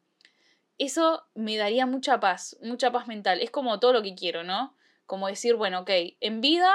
eso 0.77 1.23
me 1.33 1.57
daría 1.57 1.85
mucha 1.85 2.19
paz, 2.19 2.57
mucha 2.61 2.91
paz 2.91 3.07
mental. 3.07 3.41
Es 3.41 3.49
como 3.49 3.79
todo 3.79 3.93
lo 3.93 4.03
que 4.03 4.13
quiero, 4.13 4.43
¿no? 4.43 4.75
Como 5.05 5.27
decir, 5.27 5.55
bueno, 5.55 5.81
ok, 5.81 5.89
en 6.21 6.41
vida, 6.41 6.71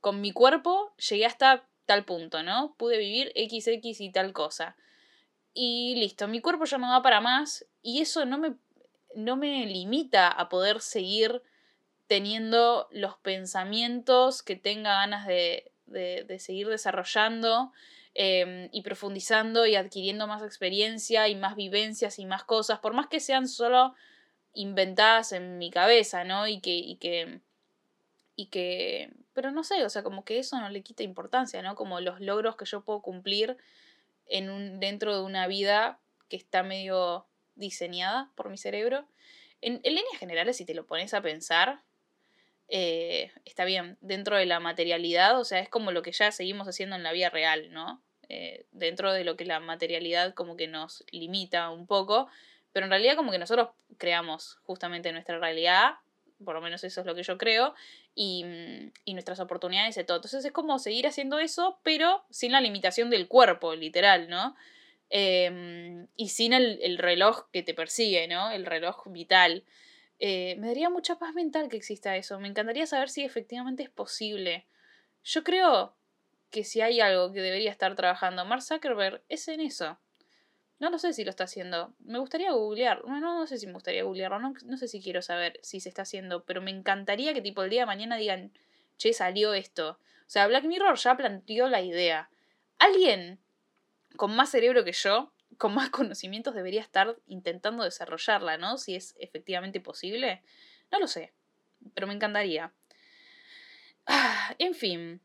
con 0.00 0.20
mi 0.20 0.32
cuerpo, 0.32 0.92
llegué 0.96 1.24
hasta 1.24 1.66
tal 1.86 2.04
punto, 2.04 2.42
¿no? 2.42 2.74
Pude 2.76 2.98
vivir 2.98 3.32
XX 3.34 4.00
y 4.00 4.12
tal 4.12 4.32
cosa. 4.32 4.76
Y 5.54 5.94
listo, 5.96 6.28
mi 6.28 6.40
cuerpo 6.40 6.66
ya 6.66 6.76
no 6.76 6.90
da 6.90 7.00
para 7.00 7.20
más 7.20 7.66
y 7.82 8.02
eso 8.02 8.26
no 8.26 8.36
me, 8.36 8.56
no 9.14 9.36
me 9.36 9.64
limita 9.64 10.28
a 10.28 10.48
poder 10.48 10.80
seguir 10.80 11.42
teniendo 12.06 12.88
los 12.90 13.16
pensamientos 13.16 14.42
que 14.42 14.56
tenga 14.56 14.94
ganas 14.94 15.26
de, 15.26 15.72
de, 15.86 16.38
seguir 16.38 16.68
desarrollando 16.68 17.72
em, 18.16 18.68
y 18.72 18.82
profundizando 18.82 19.66
y 19.66 19.76
adquiriendo 19.76 20.26
más 20.26 20.42
experiencia 20.42 21.28
y 21.28 21.34
más 21.34 21.56
vivencias 21.56 22.18
y 22.18 22.26
más 22.26 22.44
cosas, 22.44 22.78
por 22.80 22.94
más 22.94 23.06
que 23.08 23.20
sean 23.20 23.48
solo 23.48 23.94
inventadas 24.54 25.32
en 25.32 25.58
mi 25.58 25.70
cabeza, 25.70 26.24
¿no? 26.24 26.48
Y 26.48 26.60
que, 26.60 26.76
y 26.76 26.96
que 26.96 27.40
y 28.36 28.46
que, 28.46 29.10
pero 29.32 29.50
no 29.50 29.64
sé, 29.64 29.82
o 29.84 29.88
sea, 29.88 30.02
como 30.02 30.24
que 30.24 30.38
eso 30.38 30.60
no 30.60 30.68
le 30.68 30.82
quita 30.82 31.02
importancia, 31.02 31.62
¿no? 31.62 31.74
Como 31.74 32.00
los 32.00 32.20
logros 32.20 32.56
que 32.56 32.66
yo 32.66 32.84
puedo 32.84 33.00
cumplir 33.00 33.56
en 34.26 34.50
un, 34.50 34.78
dentro 34.78 35.16
de 35.16 35.22
una 35.22 35.46
vida 35.46 35.98
que 36.28 36.36
está 36.36 36.62
medio 36.62 37.26
diseñada 37.54 38.30
por 38.34 38.50
mi 38.50 38.58
cerebro. 38.58 39.08
En, 39.62 39.80
líneas 39.82 40.18
generales, 40.18 40.58
si 40.58 40.66
te 40.66 40.74
lo 40.74 40.86
pones 40.86 41.14
a 41.14 41.22
pensar, 41.22 41.82
eh, 42.68 43.32
está 43.46 43.64
bien, 43.64 43.96
dentro 44.02 44.36
de 44.36 44.44
la 44.44 44.60
materialidad, 44.60 45.40
o 45.40 45.44
sea, 45.44 45.60
es 45.60 45.70
como 45.70 45.90
lo 45.90 46.02
que 46.02 46.12
ya 46.12 46.30
seguimos 46.30 46.68
haciendo 46.68 46.94
en 46.94 47.02
la 47.02 47.12
vida 47.12 47.30
real, 47.30 47.72
¿no? 47.72 48.02
Eh, 48.28 48.66
dentro 48.72 49.12
de 49.12 49.24
lo 49.24 49.36
que 49.36 49.44
la 49.44 49.60
materialidad 49.60 50.34
como 50.34 50.56
que 50.56 50.66
nos 50.66 51.04
limita 51.12 51.70
un 51.70 51.86
poco, 51.86 52.28
pero 52.72 52.86
en 52.86 52.90
realidad 52.90 53.16
como 53.16 53.30
que 53.30 53.38
nosotros 53.38 53.68
creamos 53.98 54.58
justamente 54.64 55.12
nuestra 55.12 55.38
realidad 55.38 55.96
por 56.44 56.54
lo 56.54 56.60
menos 56.60 56.84
eso 56.84 57.00
es 57.00 57.06
lo 57.06 57.14
que 57.14 57.22
yo 57.22 57.38
creo, 57.38 57.74
y, 58.14 58.44
mm, 58.44 58.92
y, 59.04 59.14
nuestras 59.14 59.40
oportunidades 59.40 59.94
de 59.94 60.04
todo. 60.04 60.18
Entonces 60.18 60.44
es 60.44 60.52
como 60.52 60.78
seguir 60.78 61.06
haciendo 61.06 61.38
eso, 61.38 61.80
pero 61.82 62.24
sin 62.30 62.52
la 62.52 62.60
limitación 62.60 63.10
del 63.10 63.28
cuerpo, 63.28 63.74
literal, 63.74 64.28
¿no? 64.28 64.54
Em, 65.10 66.08
y 66.16 66.28
sin 66.30 66.52
el, 66.52 66.98
reloj 66.98 67.48
que 67.52 67.62
te 67.62 67.74
persigue, 67.74 68.26
¿no? 68.28 68.50
El 68.50 68.66
reloj 68.66 69.04
vital. 69.06 69.64
Eh, 70.18 70.56
me 70.58 70.68
daría 70.68 70.90
mucha 70.90 71.18
paz 71.18 71.34
mental 71.34 71.68
que 71.68 71.76
exista 71.76 72.16
eso. 72.16 72.40
Me 72.40 72.48
encantaría 72.48 72.86
saber 72.86 73.08
si 73.08 73.24
efectivamente 73.24 73.82
es 73.82 73.90
posible. 73.90 74.66
Yo 75.24 75.44
creo 75.44 75.94
que 76.50 76.64
si 76.64 76.80
hay 76.80 77.00
algo 77.00 77.32
que 77.32 77.40
debería 77.40 77.70
estar 77.70 77.94
trabajando 77.96 78.44
Mark 78.44 78.62
Zuckerberg 78.62 79.22
es 79.28 79.48
en 79.48 79.60
eso. 79.60 79.98
No 80.78 80.90
lo 80.90 80.98
sé 80.98 81.12
si 81.14 81.24
lo 81.24 81.30
está 81.30 81.44
haciendo. 81.44 81.94
Me 82.00 82.18
gustaría 82.18 82.52
googlear. 82.52 83.00
Bueno, 83.02 83.20
no, 83.20 83.46
sé 83.46 83.56
si 83.58 83.66
me 83.66 83.72
gustaría 83.72 84.04
googlearlo. 84.04 84.38
No, 84.38 84.52
no 84.64 84.76
sé 84.76 84.88
si 84.88 85.00
quiero 85.00 85.22
saber 85.22 85.58
si 85.62 85.80
se 85.80 85.88
está 85.88 86.02
haciendo. 86.02 86.44
Pero 86.44 86.60
me 86.60 86.70
encantaría 86.70 87.32
que 87.32 87.40
tipo 87.40 87.62
el 87.62 87.70
día 87.70 87.82
de 87.82 87.86
mañana 87.86 88.16
digan, 88.16 88.52
che, 88.98 89.14
salió 89.14 89.54
esto. 89.54 89.98
O 90.26 90.28
sea, 90.28 90.46
Black 90.46 90.64
Mirror 90.64 90.96
ya 90.96 91.16
planteó 91.16 91.68
la 91.68 91.80
idea. 91.80 92.28
Alguien 92.78 93.40
con 94.16 94.36
más 94.36 94.50
cerebro 94.50 94.84
que 94.84 94.92
yo, 94.92 95.32
con 95.56 95.74
más 95.74 95.88
conocimientos, 95.90 96.54
debería 96.54 96.82
estar 96.82 97.16
intentando 97.26 97.84
desarrollarla, 97.84 98.58
¿no? 98.58 98.76
Si 98.76 98.94
es 98.94 99.14
efectivamente 99.18 99.80
posible. 99.80 100.42
No 100.92 100.98
lo 100.98 101.06
sé. 101.06 101.32
Pero 101.94 102.06
me 102.06 102.14
encantaría. 102.14 102.74
Ah, 104.06 104.54
en 104.58 104.74
fin. 104.74 105.22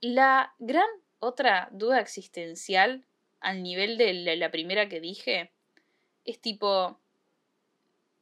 La 0.00 0.54
gran 0.58 0.88
otra 1.18 1.68
duda 1.72 2.00
existencial 2.00 3.04
al 3.40 3.62
nivel 3.62 3.98
de 3.98 4.36
la, 4.36 4.50
primera 4.50 4.88
que 4.88 5.00
dije, 5.00 5.52
es 6.24 6.40
tipo, 6.40 6.98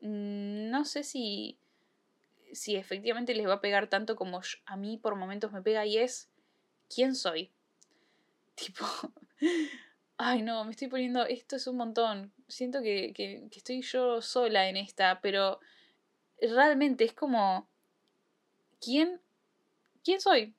mm, 0.01 0.71
no 0.71 0.85
sé 0.85 1.03
si, 1.03 1.59
si 2.53 2.77
efectivamente 2.77 3.35
les 3.35 3.47
va 3.47 3.55
a 3.55 3.61
pegar 3.61 3.89
tanto 3.89 4.17
como 4.17 4.41
a 4.67 4.77
mí 4.77 4.99
por 4.99 5.17
momentos 5.17 5.53
me 5.53 5.63
pega 5.63 5.85
y 5.87 5.99
es, 5.99 6.31
¿quién 6.93 7.15
soy? 7.15 7.53
Tipo, 8.57 8.87
ay 10.17 10.41
no, 10.41 10.65
me 10.65 10.71
estoy 10.71 10.89
poniendo, 10.89 11.27
esto 11.27 11.57
es 11.57 11.67
un 11.67 11.77
montón, 11.77 12.33
siento 12.49 12.81
que, 12.81 13.13
que, 13.13 13.47
que 13.51 13.59
estoy 13.59 13.83
yo 13.83 14.23
sola 14.23 14.71
en 14.71 14.79
esta, 14.79 15.21
pero 15.21 15.61
realmente 16.41 17.05
es 17.05 17.13
como, 17.13 17.69
¿quién, 18.81 19.21
quién 20.03 20.23
soy? 20.23 20.56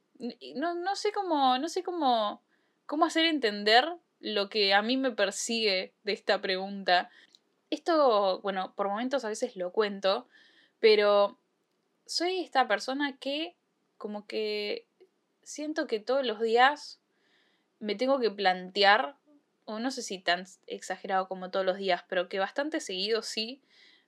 No, 0.55 0.73
no 0.73 0.95
sé 0.95 1.11
cómo, 1.11 1.57
no 1.57 1.69
sé 1.69 1.83
cómo, 1.83 2.41
cómo 2.85 3.05
hacer 3.05 3.25
entender 3.25 3.87
lo 4.19 4.49
que 4.49 4.73
a 4.73 4.81
mí 4.81 4.97
me 4.97 5.11
persigue 5.11 5.93
de 6.03 6.13
esta 6.13 6.41
pregunta. 6.41 7.09
Esto, 7.69 8.41
bueno, 8.41 8.73
por 8.75 8.87
momentos 8.89 9.25
a 9.25 9.29
veces 9.29 9.55
lo 9.55 9.71
cuento, 9.71 10.27
pero 10.79 11.37
soy 12.05 12.39
esta 12.39 12.67
persona 12.67 13.17
que 13.17 13.55
como 13.97 14.25
que 14.25 14.87
siento 15.43 15.87
que 15.87 15.99
todos 15.99 16.25
los 16.25 16.39
días 16.39 16.99
me 17.79 17.95
tengo 17.95 18.19
que 18.19 18.31
plantear, 18.31 19.17
o 19.65 19.79
no 19.79 19.91
sé 19.91 20.01
si 20.01 20.19
tan 20.19 20.45
exagerado 20.65 21.27
como 21.27 21.51
todos 21.51 21.65
los 21.65 21.77
días, 21.77 22.03
pero 22.07 22.29
que 22.29 22.39
bastante 22.39 22.79
seguido 22.79 23.21
sí, 23.21 23.61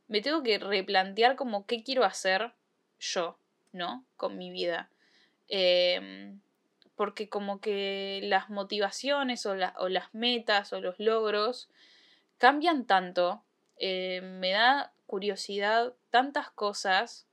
me 0.08 0.22
tengo 0.22 0.42
que 0.42 0.58
replantear 0.58 1.36
como 1.36 1.66
qué 1.66 1.84
quiero 1.84 2.04
hacer 2.04 2.54
yo, 3.00 3.38
¿no? 3.72 4.06
Con 4.16 4.38
mi 4.38 4.52
vida. 4.52 4.90
Eh, 5.50 6.36
porque 6.96 7.30
como 7.30 7.62
que 7.62 8.22
las 8.24 8.50
motivaciones 8.50 9.46
o, 9.46 9.56
o, 9.78 9.90
las 9.90 10.14
metas 10.14 10.74
o 10.74 10.82
los 10.82 11.00
logros 11.00 11.70
cambian 12.38 12.86
tanto 12.86 13.44
Eh, 13.82 14.22
me 14.22 14.52
da 14.52 14.92
curiosidad 15.08 15.94
tantas 16.12 16.52
cosas. 16.52 17.28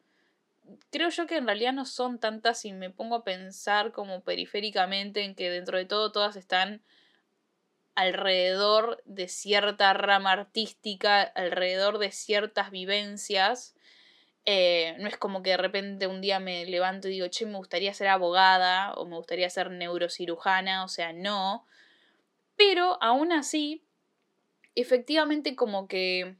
Creo 0.90 1.10
yo 1.10 1.26
que 1.26 1.36
en 1.36 1.46
realidad 1.46 1.72
no 1.72 1.84
son 1.84 2.18
tantas 2.18 2.60
si 2.60 2.72
me 2.72 2.90
pongo 2.90 3.16
a 3.16 3.24
pensar 3.24 3.92
como 3.92 4.22
periféricamente 4.22 5.22
en 5.24 5.34
que 5.34 5.50
dentro 5.50 5.78
de 5.78 5.86
todo 5.86 6.12
todas 6.12 6.36
están 6.36 6.82
alrededor 7.94 9.02
de 9.06 9.28
cierta 9.28 9.92
rama 9.94 10.32
artística, 10.32 11.22
alrededor 11.22 11.98
de 11.98 12.12
ciertas 12.12 12.70
vivencias. 12.70 13.75
Eh, 14.46 14.94
no 15.00 15.08
es 15.08 15.16
como 15.16 15.42
que 15.42 15.50
de 15.50 15.56
repente 15.56 16.06
un 16.06 16.20
día 16.20 16.38
me 16.38 16.64
levanto 16.66 17.08
y 17.08 17.12
digo, 17.12 17.26
che, 17.26 17.46
me 17.46 17.56
gustaría 17.58 17.92
ser 17.92 18.08
abogada 18.08 18.94
o 18.94 19.04
me 19.04 19.16
gustaría 19.16 19.50
ser 19.50 19.70
neurocirujana, 19.70 20.84
o 20.84 20.88
sea, 20.88 21.12
no. 21.12 21.66
Pero 22.56 22.96
aún 23.02 23.32
así, 23.32 23.82
efectivamente 24.76 25.56
como 25.56 25.88
que 25.88 26.36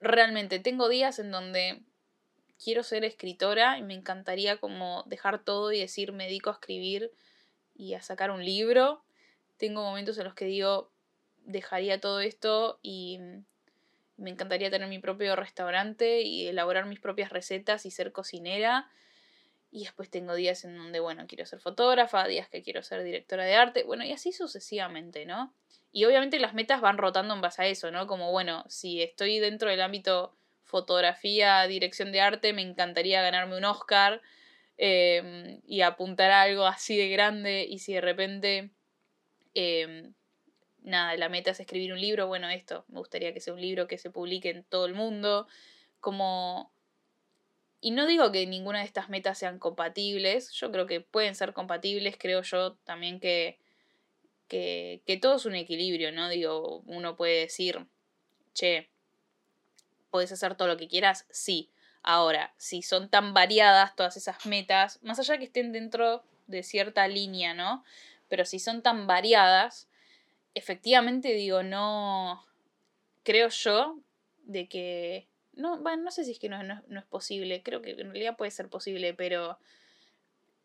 realmente 0.00 0.60
tengo 0.60 0.88
días 0.88 1.18
en 1.18 1.30
donde 1.30 1.82
quiero 2.62 2.82
ser 2.82 3.04
escritora 3.04 3.78
y 3.78 3.82
me 3.82 3.94
encantaría 3.94 4.56
como 4.56 5.04
dejar 5.06 5.44
todo 5.44 5.72
y 5.72 5.80
decir 5.80 6.12
me 6.12 6.24
dedico 6.24 6.50
a 6.50 6.54
escribir 6.54 7.12
y 7.74 7.94
a 7.94 8.02
sacar 8.02 8.30
un 8.30 8.44
libro. 8.44 9.04
Tengo 9.58 9.82
momentos 9.82 10.16
en 10.18 10.24
los 10.24 10.34
que 10.34 10.46
digo 10.46 10.90
dejaría 11.44 12.00
todo 12.00 12.20
esto 12.20 12.78
y 12.82 13.18
me 14.16 14.30
encantaría 14.30 14.70
tener 14.70 14.88
mi 14.88 14.98
propio 14.98 15.36
restaurante 15.36 16.22
y 16.22 16.46
elaborar 16.46 16.86
mis 16.86 17.00
propias 17.00 17.30
recetas 17.30 17.86
y 17.86 17.90
ser 17.90 18.12
cocinera. 18.12 18.90
Y 19.70 19.84
después 19.84 20.10
tengo 20.10 20.34
días 20.34 20.64
en 20.64 20.76
donde, 20.76 21.00
bueno, 21.00 21.26
quiero 21.26 21.46
ser 21.46 21.60
fotógrafa, 21.60 22.26
días 22.26 22.48
que 22.48 22.62
quiero 22.62 22.82
ser 22.82 23.02
directora 23.02 23.44
de 23.44 23.54
arte, 23.54 23.84
bueno, 23.84 24.04
y 24.04 24.12
así 24.12 24.32
sucesivamente, 24.32 25.24
¿no? 25.24 25.54
Y 25.92 26.04
obviamente 26.04 26.38
las 26.38 26.54
metas 26.54 26.80
van 26.80 26.98
rotando 26.98 27.34
en 27.34 27.40
base 27.40 27.62
a 27.62 27.66
eso, 27.66 27.90
¿no? 27.90 28.06
Como, 28.06 28.30
bueno, 28.32 28.64
si 28.68 29.02
estoy 29.02 29.38
dentro 29.38 29.70
del 29.70 29.80
ámbito 29.80 30.34
fotografía, 30.64 31.66
dirección 31.66 32.12
de 32.12 32.20
arte, 32.20 32.52
me 32.52 32.62
encantaría 32.62 33.22
ganarme 33.22 33.56
un 33.58 33.64
Oscar 33.64 34.22
em, 34.78 35.60
y 35.66 35.82
apuntar 35.82 36.30
a 36.30 36.42
algo 36.42 36.66
así 36.66 36.96
de 36.96 37.08
grande. 37.08 37.66
Y 37.68 37.78
si 37.78 37.92
de 37.92 38.00
repente, 38.00 38.70
em, 39.54 40.14
nada, 40.82 41.16
la 41.16 41.28
meta 41.28 41.50
es 41.50 41.60
escribir 41.60 41.92
un 41.92 42.00
libro, 42.00 42.26
bueno, 42.26 42.48
esto, 42.48 42.84
me 42.88 42.98
gustaría 42.98 43.32
que 43.32 43.40
sea 43.40 43.54
un 43.54 43.60
libro 43.60 43.88
que 43.88 43.98
se 43.98 44.10
publique 44.10 44.50
en 44.50 44.64
todo 44.64 44.86
el 44.86 44.94
mundo. 44.94 45.46
Como... 46.00 46.72
Y 47.80 47.90
no 47.90 48.06
digo 48.06 48.30
que 48.30 48.46
ninguna 48.46 48.80
de 48.80 48.84
estas 48.84 49.08
metas 49.08 49.38
sean 49.38 49.58
compatibles, 49.58 50.52
yo 50.52 50.70
creo 50.70 50.86
que 50.86 51.00
pueden 51.00 51.34
ser 51.34 51.52
compatibles, 51.52 52.16
creo 52.18 52.42
yo 52.42 52.74
también 52.84 53.18
que 53.18 53.58
que, 54.52 55.18
todo 55.20 55.36
es 55.36 55.46
un 55.46 55.54
equilibrio, 55.54 56.12
¿no? 56.12 56.28
Digo, 56.28 56.82
uno 56.86 57.16
puede 57.16 57.40
decir, 57.40 57.86
che, 58.52 58.90
puedes 60.10 60.30
hacer 60.30 60.56
todo 60.56 60.68
lo 60.68 60.76
que 60.76 60.88
quieras, 60.88 61.26
sí. 61.30 61.70
Ahora, 62.02 62.52
si 62.58 62.82
son 62.82 63.08
tan 63.08 63.32
variadas 63.32 63.96
todas 63.96 64.16
esas 64.16 64.44
metas, 64.44 64.98
más 65.02 65.18
allá 65.18 65.38
que 65.38 65.44
estén 65.44 65.72
dentro 65.72 66.22
de 66.48 66.62
cierta 66.62 67.08
línea, 67.08 67.54
¿no? 67.54 67.82
Pero 68.28 68.44
si 68.44 68.58
son 68.58 68.82
tan 68.82 69.06
variadas, 69.06 69.88
efectivamente 70.54 71.32
digo, 71.34 71.62
no, 71.62 72.44
creo 73.22 73.48
yo, 73.48 73.98
de 74.44 74.68
que, 74.68 75.28
no, 75.52 75.78
bueno, 75.78 76.02
no 76.02 76.10
sé 76.10 76.24
si 76.24 76.32
es 76.32 76.38
que 76.38 76.48
no, 76.48 76.62
no, 76.62 76.98
es 76.98 77.06
posible, 77.06 77.62
creo 77.62 77.82
que 77.82 77.90
en 77.90 78.10
realidad 78.10 78.36
puede 78.36 78.50
ser 78.50 78.68
posible, 78.68 79.14
pero, 79.14 79.58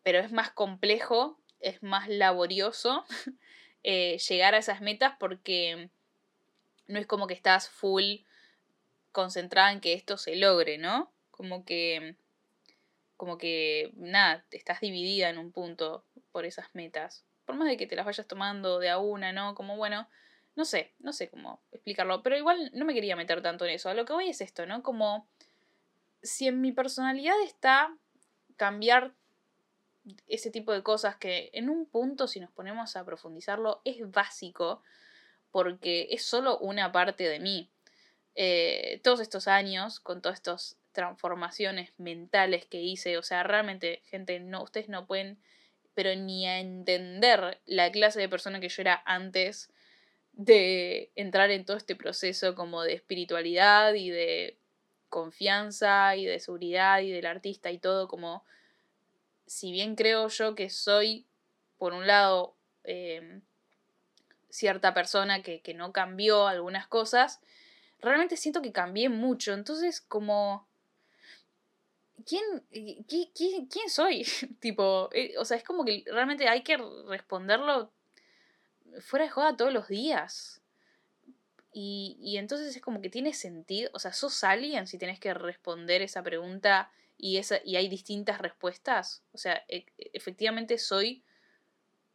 pero 0.02 0.18
es 0.18 0.32
más 0.32 0.50
complejo, 0.50 1.38
es 1.60 1.82
más 1.82 2.08
laborioso 2.08 3.04
Eh, 3.84 4.18
llegar 4.18 4.54
a 4.54 4.58
esas 4.58 4.80
metas 4.80 5.14
porque 5.18 5.88
no 6.88 6.98
es 6.98 7.06
como 7.06 7.26
que 7.26 7.34
estás 7.34 7.70
full 7.70 8.16
concentrada 9.12 9.72
en 9.72 9.80
que 9.80 9.94
esto 9.94 10.18
se 10.18 10.36
logre, 10.36 10.78
¿no? 10.78 11.12
Como 11.30 11.64
que, 11.64 12.16
como 13.16 13.38
que, 13.38 13.92
nada, 13.94 14.44
estás 14.50 14.80
dividida 14.80 15.30
en 15.30 15.38
un 15.38 15.52
punto 15.52 16.04
por 16.32 16.44
esas 16.44 16.74
metas. 16.74 17.24
Por 17.48 17.56
más 17.56 17.66
de 17.66 17.78
que 17.78 17.86
te 17.86 17.96
las 17.96 18.04
vayas 18.04 18.26
tomando 18.26 18.78
de 18.78 18.90
a 18.90 18.98
una, 18.98 19.32
¿no? 19.32 19.54
Como, 19.54 19.78
bueno, 19.78 20.06
no 20.54 20.66
sé, 20.66 20.92
no 20.98 21.14
sé 21.14 21.30
cómo 21.30 21.62
explicarlo, 21.72 22.22
pero 22.22 22.36
igual 22.36 22.70
no 22.74 22.84
me 22.84 22.92
quería 22.92 23.16
meter 23.16 23.40
tanto 23.40 23.64
en 23.64 23.70
eso. 23.70 23.88
A 23.88 23.94
lo 23.94 24.04
que 24.04 24.12
voy 24.12 24.28
es 24.28 24.42
esto, 24.42 24.66
¿no? 24.66 24.82
Como 24.82 25.26
si 26.22 26.46
en 26.46 26.60
mi 26.60 26.72
personalidad 26.72 27.40
está 27.42 27.96
cambiar 28.56 29.14
ese 30.26 30.50
tipo 30.50 30.74
de 30.74 30.82
cosas 30.82 31.16
que 31.16 31.48
en 31.54 31.70
un 31.70 31.86
punto, 31.86 32.28
si 32.28 32.38
nos 32.38 32.50
ponemos 32.50 32.96
a 32.96 33.04
profundizarlo, 33.06 33.80
es 33.86 34.10
básico 34.10 34.82
porque 35.50 36.08
es 36.10 36.26
solo 36.26 36.58
una 36.58 36.92
parte 36.92 37.26
de 37.26 37.40
mí. 37.40 37.70
Eh, 38.34 39.00
todos 39.02 39.20
estos 39.20 39.48
años, 39.48 40.00
con 40.00 40.20
todas 40.20 40.36
estas 40.36 40.76
transformaciones 40.92 41.94
mentales 41.96 42.66
que 42.66 42.82
hice, 42.82 43.16
o 43.16 43.22
sea, 43.22 43.42
realmente, 43.42 44.02
gente, 44.04 44.38
no, 44.38 44.64
ustedes 44.64 44.90
no 44.90 45.06
pueden, 45.06 45.38
pero 45.98 46.14
ni 46.14 46.46
a 46.46 46.60
entender 46.60 47.60
la 47.66 47.90
clase 47.90 48.20
de 48.20 48.28
persona 48.28 48.60
que 48.60 48.68
yo 48.68 48.82
era 48.82 49.02
antes 49.04 49.68
de 50.30 51.10
entrar 51.16 51.50
en 51.50 51.64
todo 51.64 51.76
este 51.76 51.96
proceso 51.96 52.54
como 52.54 52.84
de 52.84 52.92
espiritualidad 52.92 53.94
y 53.94 54.10
de 54.10 54.56
confianza 55.08 56.14
y 56.14 56.24
de 56.24 56.38
seguridad 56.38 57.00
y 57.00 57.10
del 57.10 57.26
artista 57.26 57.72
y 57.72 57.78
todo 57.78 58.06
como 58.06 58.44
si 59.48 59.72
bien 59.72 59.96
creo 59.96 60.28
yo 60.28 60.54
que 60.54 60.70
soy, 60.70 61.26
por 61.78 61.92
un 61.92 62.06
lado, 62.06 62.54
em, 62.84 63.42
cierta 64.50 64.94
persona 64.94 65.42
que, 65.42 65.60
no 65.74 65.92
cambió 65.92 66.46
algunas 66.46 66.86
cosas, 66.86 67.40
realmente 67.98 68.36
siento 68.36 68.62
que 68.62 68.70
cambié 68.70 69.08
mucho. 69.08 69.52
Entonces, 69.52 70.00
como... 70.00 70.67
¿Quién, 72.28 72.44
quién, 73.08 73.88
soy? 73.88 74.22
tipo, 74.60 75.08
eh, 75.12 75.34
o 75.38 75.46
sea, 75.46 75.56
es 75.56 75.64
como 75.64 75.84
que 75.84 76.04
realmente 76.06 76.46
hay 76.46 76.62
que 76.62 76.76
responderlo 77.08 77.90
fuera 79.00 79.24
de 79.24 79.30
joda 79.30 79.56
todos 79.56 79.72
los 79.72 79.88
días. 79.88 80.60
Y, 81.72 82.18
y, 82.20 82.36
entonces 82.36 82.76
es 82.76 82.82
como 82.82 83.00
que 83.00 83.08
tiene 83.08 83.32
sentido, 83.32 83.90
o 83.94 83.98
sea, 83.98 84.12
sos 84.12 84.44
alguien 84.44 84.86
si 84.86 84.98
tenés 84.98 85.20
que 85.20 85.32
responder 85.32 86.02
esa 86.02 86.22
pregunta 86.22 86.90
y, 87.16 87.38
esa, 87.38 87.60
y 87.64 87.76
hay 87.76 87.88
distintas 87.88 88.40
respuestas. 88.40 89.22
O 89.32 89.38
sea, 89.38 89.64
e, 89.68 89.86
efectivamente 90.12 90.76
soy 90.76 91.24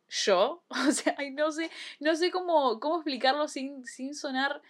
yo. 0.10 0.64
O 0.90 0.92
sea, 0.92 1.16
no 1.32 1.52
sé, 1.52 1.72
no 2.00 2.16
sé 2.16 2.30
cómo, 2.30 2.80
cómo 2.80 2.98
explicarlo 2.98 3.48
sin, 3.48 3.86
sin 3.86 4.14
sonar 4.14 4.62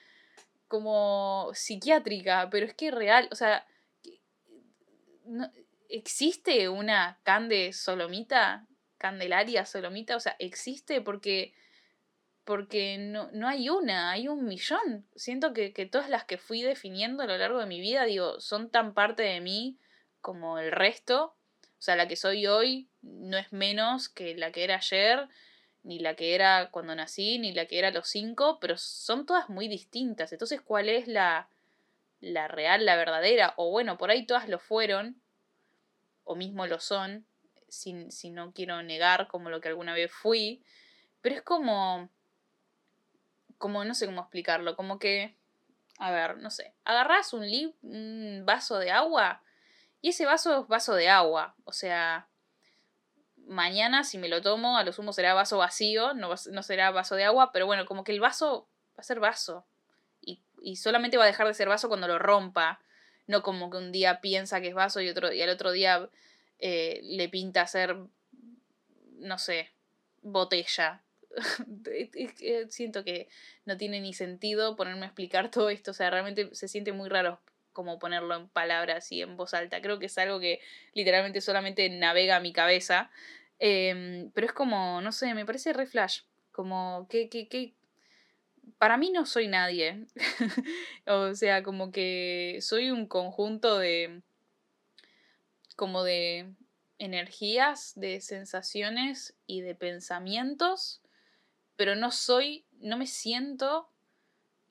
como 0.70 1.52
psiquiátrica, 1.54 2.48
pero 2.50 2.66
es 2.66 2.74
que 2.74 2.92
real, 2.92 3.28
o 3.32 3.36
sea, 3.36 3.66
¿existe 5.90 6.70
una 6.70 7.20
Cande 7.24 7.74
Solomita? 7.74 8.66
Candelaria 8.98 9.66
Solomita, 9.66 10.16
o 10.16 10.20
sea, 10.20 10.36
existe 10.40 11.02
porque 11.02 11.54
porque 12.46 12.98
no, 12.98 13.30
no, 13.32 13.48
hay 13.48 13.70
una, 13.70 14.12
hay 14.12 14.28
un 14.28 14.46
millón. 14.46 15.06
Siento 15.16 15.54
que, 15.54 15.72
que, 15.72 15.86
todas 15.86 16.10
las 16.10 16.26
que 16.26 16.38
fui 16.38 16.62
definiendo 16.62 17.24
a 17.24 17.26
lo 17.26 17.38
largo 17.38 17.60
de 17.60 17.66
mi 17.66 17.80
vida, 17.80 18.04
digo, 18.04 18.40
son 18.42 18.70
tan 18.70 18.94
parte 18.94 19.24
de 19.24 19.40
mí 19.40 19.78
como 20.20 20.60
el 20.60 20.72
resto. 20.72 21.36
O 21.64 21.82
sea, 21.82 21.96
la 21.96 22.08
que 22.08 22.16
soy 22.16 22.48
hoy 22.48 22.90
no 23.02 23.38
es 23.38 23.54
menos 23.54 24.10
que 24.10 24.36
la 24.36 24.52
que 24.52 24.64
era 24.64 24.76
ayer, 24.76 25.28
ni 25.84 26.00
la 26.00 26.16
que 26.16 26.36
era 26.36 26.70
cuando 26.72 26.96
nací, 26.96 27.40
ni 27.40 27.54
la 27.54 27.66
que 27.66 27.80
era 27.80 27.90
a 27.90 27.92
los 27.92 28.08
cinco, 28.08 28.58
pero 28.60 28.78
son 28.78 29.26
todas 29.26 29.50
muy 29.50 29.68
distintas. 29.68 30.32
Entonces, 30.32 30.62
¿cuál 30.62 30.90
es 30.90 31.08
la, 31.08 31.50
la 32.24 32.48
real, 32.48 32.86
la 32.86 32.96
verdadera? 32.96 33.54
O 33.58 33.70
bueno, 33.70 33.98
por 33.98 34.10
ahí 34.10 34.26
todas 34.26 34.48
lo 34.48 34.60
fueron, 34.60 35.22
o 36.24 36.36
mismo 36.36 36.66
lo 36.68 36.80
son, 36.80 37.26
si, 37.68 38.10
si 38.12 38.30
no 38.30 38.54
quiero 38.54 38.82
negar 38.82 39.28
como 39.28 39.50
lo 39.50 39.60
que 39.60 39.68
alguna 39.68 39.94
vez 39.94 40.12
fui, 40.12 40.64
pero 41.22 41.36
es 41.36 41.42
como, 41.42 42.10
como 43.58 43.84
no 43.84 43.94
sé 43.94 44.06
cómo 44.06 44.22
explicarlo, 44.22 44.76
como 44.76 45.00
que, 45.00 45.36
a 46.00 46.12
ver, 46.12 46.38
no 46.38 46.50
sé, 46.50 46.74
agarrás 46.86 47.34
un, 47.34 47.44
un 47.82 48.44
vaso 48.46 48.78
de 48.80 48.92
agua 48.92 49.44
y 50.02 50.10
ese 50.10 50.26
vaso 50.26 50.62
es 50.62 50.68
vaso 50.68 50.96
de 50.96 51.10
agua. 51.10 51.56
O 51.66 51.72
sea, 51.72 52.28
mañana 53.48 54.04
si 54.04 54.18
me 54.18 54.30
lo 54.30 54.42
tomo, 54.42 54.78
a 54.78 54.84
lo 54.84 54.94
sumo 54.94 55.14
será 55.14 55.34
vaso 55.34 55.58
vacío, 55.58 56.14
no, 56.14 56.30
no 56.52 56.64
será 56.64 56.92
vaso 56.92 57.16
de 57.16 57.26
agua, 57.26 57.52
pero 57.52 57.66
bueno, 57.66 57.86
como 57.86 58.04
que 58.04 58.12
el 58.14 58.20
vaso 58.20 58.70
va 58.98 59.02
a 59.02 59.04
ser 59.04 59.20
vaso. 59.20 59.66
Y, 60.64 60.78
solamente 60.78 61.18
va 61.18 61.26
a 61.26 61.28
dejar 61.28 61.48
de 61.48 61.54
ser 61.54 61.68
vaso 61.68 61.90
cuando 61.90 62.08
lo 62.08 62.20
rompa. 62.20 62.80
No 63.28 63.42
como 63.44 63.70
que 63.70 63.78
un 63.78 63.92
día 63.92 64.22
piensa 64.22 64.62
que 64.62 64.70
es 64.70 64.74
vaso 64.74 65.02
y, 65.02 65.10
otro, 65.10 65.28
al 65.28 65.50
otro 65.50 65.72
día 65.72 66.10
eh, 66.60 67.02
le 67.04 67.30
pinta 67.30 67.68
ser, 67.68 67.98
no 69.20 69.38
sé, 69.38 69.72
botella. 70.22 71.04
Siento 72.70 73.04
que 73.04 73.28
no 73.66 73.78
tiene 73.78 74.00
ni 74.00 74.14
sentido 74.14 74.76
ponerme 74.76 75.04
a 75.04 75.08
explicar 75.08 75.52
todo 75.52 75.70
esto. 75.70 75.92
O 75.92 75.94
sea, 75.94 76.10
realmente 76.10 76.54
se 76.54 76.68
siente 76.68 76.92
muy 76.92 77.10
raro 77.10 77.40
como 77.74 78.00
ponerlo 78.00 78.36
en 78.36 78.48
palabras 78.48 79.12
y 79.12 79.22
en 79.22 79.36
voz 79.36 79.54
alta. 79.54 79.82
Creo 79.82 80.00
que 80.00 80.06
es 80.06 80.18
algo 80.18 80.40
que 80.40 80.60
literalmente 80.94 81.42
solamente 81.42 81.90
navega 81.90 82.40
mi 82.40 82.54
cabeza. 82.54 83.12
Em, 83.60 84.32
pero 84.32 84.48
es 84.48 84.54
como, 84.54 85.02
no 85.02 85.12
sé, 85.12 85.34
me 85.34 85.46
parece 85.46 85.74
re 85.74 85.88
flash. 85.88 86.22
Como, 86.52 87.08
¿qué, 87.10 87.30
qué, 87.30 87.48
qué, 87.48 87.74
para 88.78 88.98
mí 88.98 89.12
no 89.12 89.26
soy 89.26 89.48
nadie. 89.48 90.06
o 91.08 91.34
sea, 91.36 91.64
como 91.64 91.92
que 91.92 92.60
soy 92.62 92.92
un 92.92 93.08
conjunto 93.08 93.78
de... 93.78 94.22
como 95.76 96.04
de 96.04 96.54
energías, 97.00 97.94
de 97.96 98.22
sensaciones 98.22 99.36
y 99.48 99.62
de 99.62 99.76
pensamientos, 99.76 101.02
pero 101.76 101.96
no 101.96 102.12
soy, 102.12 102.66
no 102.80 102.98
me 102.98 103.08
siento 103.08 103.90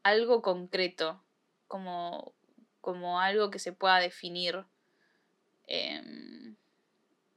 algo 0.03 0.43
concreto, 0.43 1.23
como, 1.69 2.35
como 2.81 3.21
algo 3.21 3.51
que 3.51 3.59
se 3.59 3.73
pueda 3.73 3.99
definir. 3.99 4.65
Em, 5.67 6.57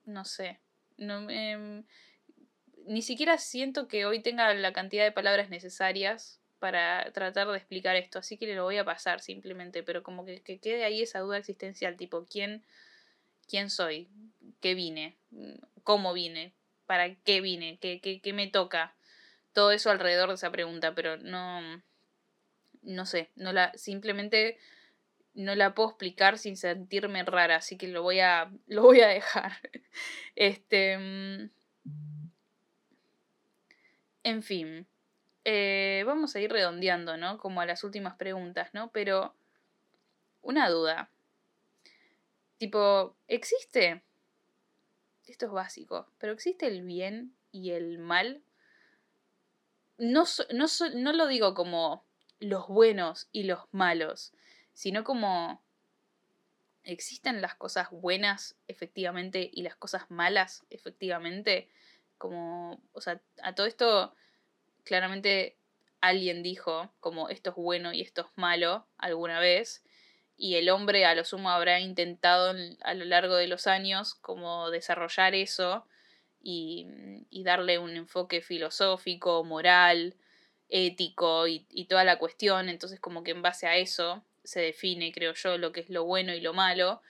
no 0.06 0.26
sé, 0.26 0.60
no, 0.98 1.28
ni 2.86 3.02
siquiera 3.02 3.38
siento 3.38 3.88
que 3.88 4.06
hoy 4.06 4.22
tenga 4.22 4.54
la 4.54 4.74
cantidad 4.74 5.04
de 5.04 5.12
palabras 5.12 5.50
necesarias 5.50 6.42
para 6.60 7.12
tratar 7.12 7.48
de 7.48 7.58
explicar 7.58 7.96
esto, 7.96 8.20
así 8.20 8.38
que 8.38 8.48
le 8.48 8.56
lo 8.56 8.64
voy 8.64 8.78
a 8.78 8.86
pasar 8.86 9.22
simplemente, 9.22 9.84
pero 9.84 10.04
como 10.04 10.26
que, 10.26 10.42
que 10.42 10.60
quede 10.60 10.84
ahí 10.84 11.02
esa 11.02 11.20
duda 11.20 11.38
existencial, 11.38 11.98
tipo, 11.98 12.26
¿quién, 12.26 12.64
quién 13.48 13.70
soy? 13.70 14.10
¿Qué 14.62 14.74
vine? 14.74 15.18
¿Cómo 15.84 16.14
vine? 16.14 16.54
¿Para 16.86 17.16
qué 17.16 17.42
vine? 17.42 17.78
¿Qué, 17.80 18.00
qué, 18.02 18.22
qué 18.22 18.34
me 18.34 18.48
toca? 18.48 18.96
Todo 19.54 19.72
eso 19.72 19.90
alrededor 19.90 20.30
de 20.30 20.36
esa 20.36 20.52
pregunta, 20.52 20.96
pero 20.96 21.18
no, 21.18 21.62
no 22.82 23.06
sé, 23.06 23.32
no 23.36 23.54
la, 23.54 23.72
simplemente 23.76 24.58
no 25.34 25.54
la 25.56 25.76
puedo 25.76 25.90
explicar 25.90 26.38
sin 26.38 26.58
sentirme 26.58 27.24
rara, 27.24 27.58
así 27.58 27.78
que 27.78 27.88
lo 27.88 28.02
voy 28.02 28.20
a, 28.22 28.52
lo 28.68 28.84
voy 28.84 29.02
a 29.02 29.08
dejar. 29.08 29.54
Este, 30.36 30.98
mm, 30.98 31.50
en 34.24 34.44
fin, 34.44 34.88
eh, 35.46 36.04
vamos 36.06 36.36
a 36.36 36.42
ir 36.42 36.52
redondeando, 36.52 37.18
¿no? 37.18 37.38
Como 37.38 37.62
a 37.62 37.66
las 37.66 37.84
últimas 37.84 38.16
preguntas, 38.16 38.74
¿no? 38.74 38.92
Pero 38.92 39.36
una 40.42 40.70
duda. 40.70 41.12
Tipo, 42.58 43.16
¿existe? 43.28 44.04
Esto 45.28 45.46
es 45.46 45.52
básico, 45.52 46.08
pero 46.18 46.34
¿existe 46.34 46.68
el 46.68 46.84
bien 46.84 47.36
y 47.52 47.72
el 47.72 48.00
mal? 48.00 48.44
No, 49.98 50.24
no, 50.52 50.66
no 50.96 51.14
lo 51.14 51.28
digo 51.28 51.54
como 51.54 52.06
los 52.40 52.68
buenos 52.68 53.30
y 53.32 53.44
los 53.44 53.62
malos, 53.72 54.34
sino 54.74 55.04
como 55.04 55.64
existen 56.84 57.42
las 57.42 57.56
cosas 57.56 57.90
buenas 57.92 58.56
efectivamente 58.68 59.50
y 59.52 59.64
las 59.64 59.76
cosas 59.76 60.10
malas 60.10 60.66
efectivamente. 60.70 61.70
Como, 62.18 62.82
o 62.94 63.02
sea, 63.02 63.22
a 63.44 63.54
todo 63.56 63.68
esto 63.68 64.16
claramente 64.86 65.58
alguien 66.00 66.44
dijo 66.44 66.94
como 67.02 67.30
esto 67.30 67.50
es 67.50 67.56
bueno 67.58 67.92
y 67.92 68.02
esto 68.02 68.22
es 68.22 68.28
malo 68.38 68.88
alguna 68.98 69.40
vez 69.40 69.84
y 70.38 70.56
el 70.56 70.70
hombre 70.70 71.06
a 71.06 71.16
lo 71.16 71.24
sumo 71.24 71.50
habrá 71.50 71.80
intentado 71.80 72.56
a 72.82 72.94
lo 72.94 73.06
largo 73.06 73.36
de 73.36 73.48
los 73.48 73.68
años 73.68 74.16
como 74.16 74.70
desarrollar 74.70 75.34
eso 75.34 75.86
y, 76.42 76.88
y 77.30 77.44
darle 77.44 77.80
un 77.80 77.96
enfoque 77.96 78.42
filosófico, 78.42 79.44
moral, 79.44 80.16
ético 80.70 81.48
y, 81.48 81.66
y, 81.70 81.86
toda 81.86 82.04
la 82.04 82.20
cuestión, 82.20 82.70
entonces 82.70 83.00
como 83.00 83.24
que 83.24 83.32
en 83.32 83.42
base 83.42 83.68
a 83.68 83.78
eso 83.78 84.24
se 84.44 84.62
define, 84.62 85.12
creo 85.12 85.34
yo, 85.34 85.58
lo 85.58 85.72
que 85.72 85.82
es 85.82 85.90
lo 85.90 86.04
bueno 86.04 86.34
y 86.34 86.42
lo 86.42 86.54
malo. 86.54 87.02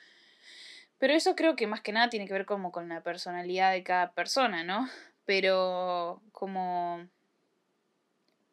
Pero 0.97 1.13
eso 1.13 1.35
creo 1.35 1.55
que 1.55 1.67
más 1.67 1.81
que 1.81 1.91
nada 1.91 2.09
tiene 2.09 2.27
que 2.27 2.33
ver 2.33 2.45
como 2.45 2.71
con 2.71 2.87
la 2.87 3.01
personalidad 3.03 3.73
de 3.73 3.83
cada 3.83 4.13
persona, 4.13 4.63
¿no? 4.63 4.89
Pero 5.25 6.21
como 6.31 7.07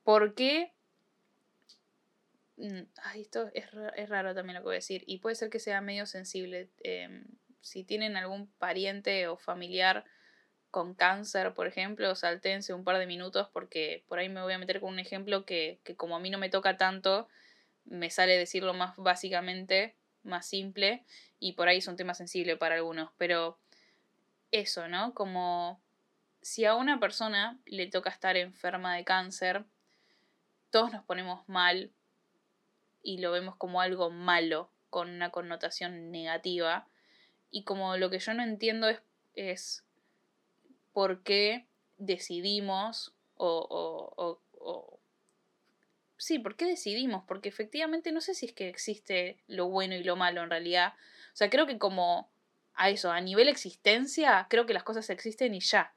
¿Por 0.04 0.34
qué? 0.34 0.72
Mm, 2.56 2.82
ay, 3.02 3.22
esto 3.22 3.50
es, 3.54 3.66
es, 3.96 4.08
raro 4.08 4.34
también 4.34 4.54
lo 4.54 4.60
que 4.60 4.66
voy 4.66 4.74
a 4.74 4.76
decir. 4.76 5.04
Y 5.06 5.18
puede 5.18 5.36
ser 5.36 5.50
que 5.50 5.58
sea 5.58 5.80
medio 5.80 6.06
sensible. 6.06 6.70
Em, 6.82 7.24
si 7.60 7.84
tienen 7.84 8.16
algún 8.16 8.48
pariente 8.52 9.28
o 9.28 9.36
familiar 9.36 10.04
con 10.70 10.94
cáncer, 10.94 11.54
por 11.54 11.66
ejemplo, 11.66 12.14
saltense 12.14 12.72
un 12.74 12.84
par 12.84 12.98
de 12.98 13.06
minutos 13.06 13.48
porque 13.52 14.04
por 14.08 14.18
ahí 14.18 14.28
me 14.28 14.42
voy 14.42 14.54
a 14.54 14.58
meter 14.58 14.80
con 14.80 14.92
un 14.92 14.98
ejemplo 14.98 15.44
que, 15.44 15.80
que 15.84 15.96
como 15.96 16.16
a 16.16 16.20
mí 16.20 16.30
no 16.30 16.38
me 16.38 16.48
toca 16.48 16.78
tanto, 16.78 17.28
me 17.84 18.10
sale 18.10 18.38
decirlo 18.38 18.74
más 18.74 18.94
básicamente, 18.96 19.96
más 20.22 20.46
simple, 20.46 21.04
y 21.38 21.52
por 21.52 21.68
ahí 21.68 21.78
es 21.78 21.88
un 21.88 21.96
tema 21.96 22.14
sensible 22.14 22.56
para 22.56 22.76
algunos. 22.76 23.10
Pero 23.18 23.58
eso, 24.50 24.88
¿no? 24.88 25.14
Como 25.14 25.80
si 26.40 26.64
a 26.64 26.74
una 26.74 27.00
persona 27.00 27.58
le 27.66 27.86
toca 27.86 28.10
estar 28.10 28.36
enferma 28.36 28.96
de 28.96 29.04
cáncer, 29.04 29.64
todos 30.72 30.90
nos 30.90 31.04
ponemos 31.04 31.48
mal 31.48 31.92
y 33.02 33.18
lo 33.18 33.30
vemos 33.30 33.54
como 33.56 33.80
algo 33.80 34.10
malo, 34.10 34.70
con 34.90 35.10
una 35.10 35.30
connotación 35.30 36.10
negativa. 36.10 36.88
Y 37.50 37.62
como 37.62 37.96
lo 37.96 38.10
que 38.10 38.18
yo 38.18 38.34
no 38.34 38.42
entiendo 38.42 38.88
es, 38.88 39.00
es 39.34 39.84
por 40.92 41.22
qué 41.22 41.66
decidimos 41.98 43.14
o, 43.36 43.66
o, 44.16 44.40
o, 44.58 44.98
Sí, 46.16 46.38
¿por 46.38 46.56
qué 46.56 46.66
decidimos? 46.66 47.24
Porque 47.26 47.48
efectivamente 47.48 48.12
no 48.12 48.20
sé 48.20 48.34
si 48.34 48.46
es 48.46 48.52
que 48.52 48.68
existe 48.68 49.42
lo 49.48 49.68
bueno 49.68 49.96
y 49.96 50.04
lo 50.04 50.14
malo 50.14 50.42
en 50.42 50.50
realidad. 50.50 50.94
O 51.32 51.36
sea, 51.36 51.50
creo 51.50 51.66
que 51.66 51.78
como 51.78 52.30
a 52.74 52.90
eso, 52.90 53.10
a 53.10 53.20
nivel 53.20 53.48
existencia, 53.48 54.46
creo 54.48 54.64
que 54.64 54.72
las 54.72 54.84
cosas 54.84 55.10
existen 55.10 55.52
y 55.54 55.60
ya. 55.60 55.92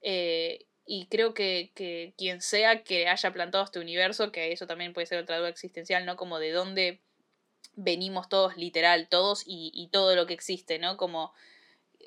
Eh, 0.00 0.66
y 0.92 1.06
creo 1.06 1.34
que, 1.34 1.70
que, 1.76 2.14
quien 2.18 2.40
sea 2.40 2.82
que 2.82 3.06
haya 3.06 3.32
plantado 3.32 3.62
este 3.62 3.78
universo, 3.78 4.32
que 4.32 4.50
eso 4.50 4.66
también 4.66 4.92
puede 4.92 5.06
ser 5.06 5.20
otra 5.20 5.38
duda 5.38 5.48
existencial, 5.48 6.04
¿no? 6.04 6.16
Como 6.16 6.40
de 6.40 6.50
dónde 6.50 7.00
venimos 7.76 8.28
todos, 8.28 8.56
literal, 8.56 9.08
todos 9.08 9.44
y, 9.46 9.70
y 9.72 9.86
todo 9.90 10.16
lo 10.16 10.26
que 10.26 10.34
existe, 10.34 10.80
¿no? 10.80 10.96
Como 10.96 11.32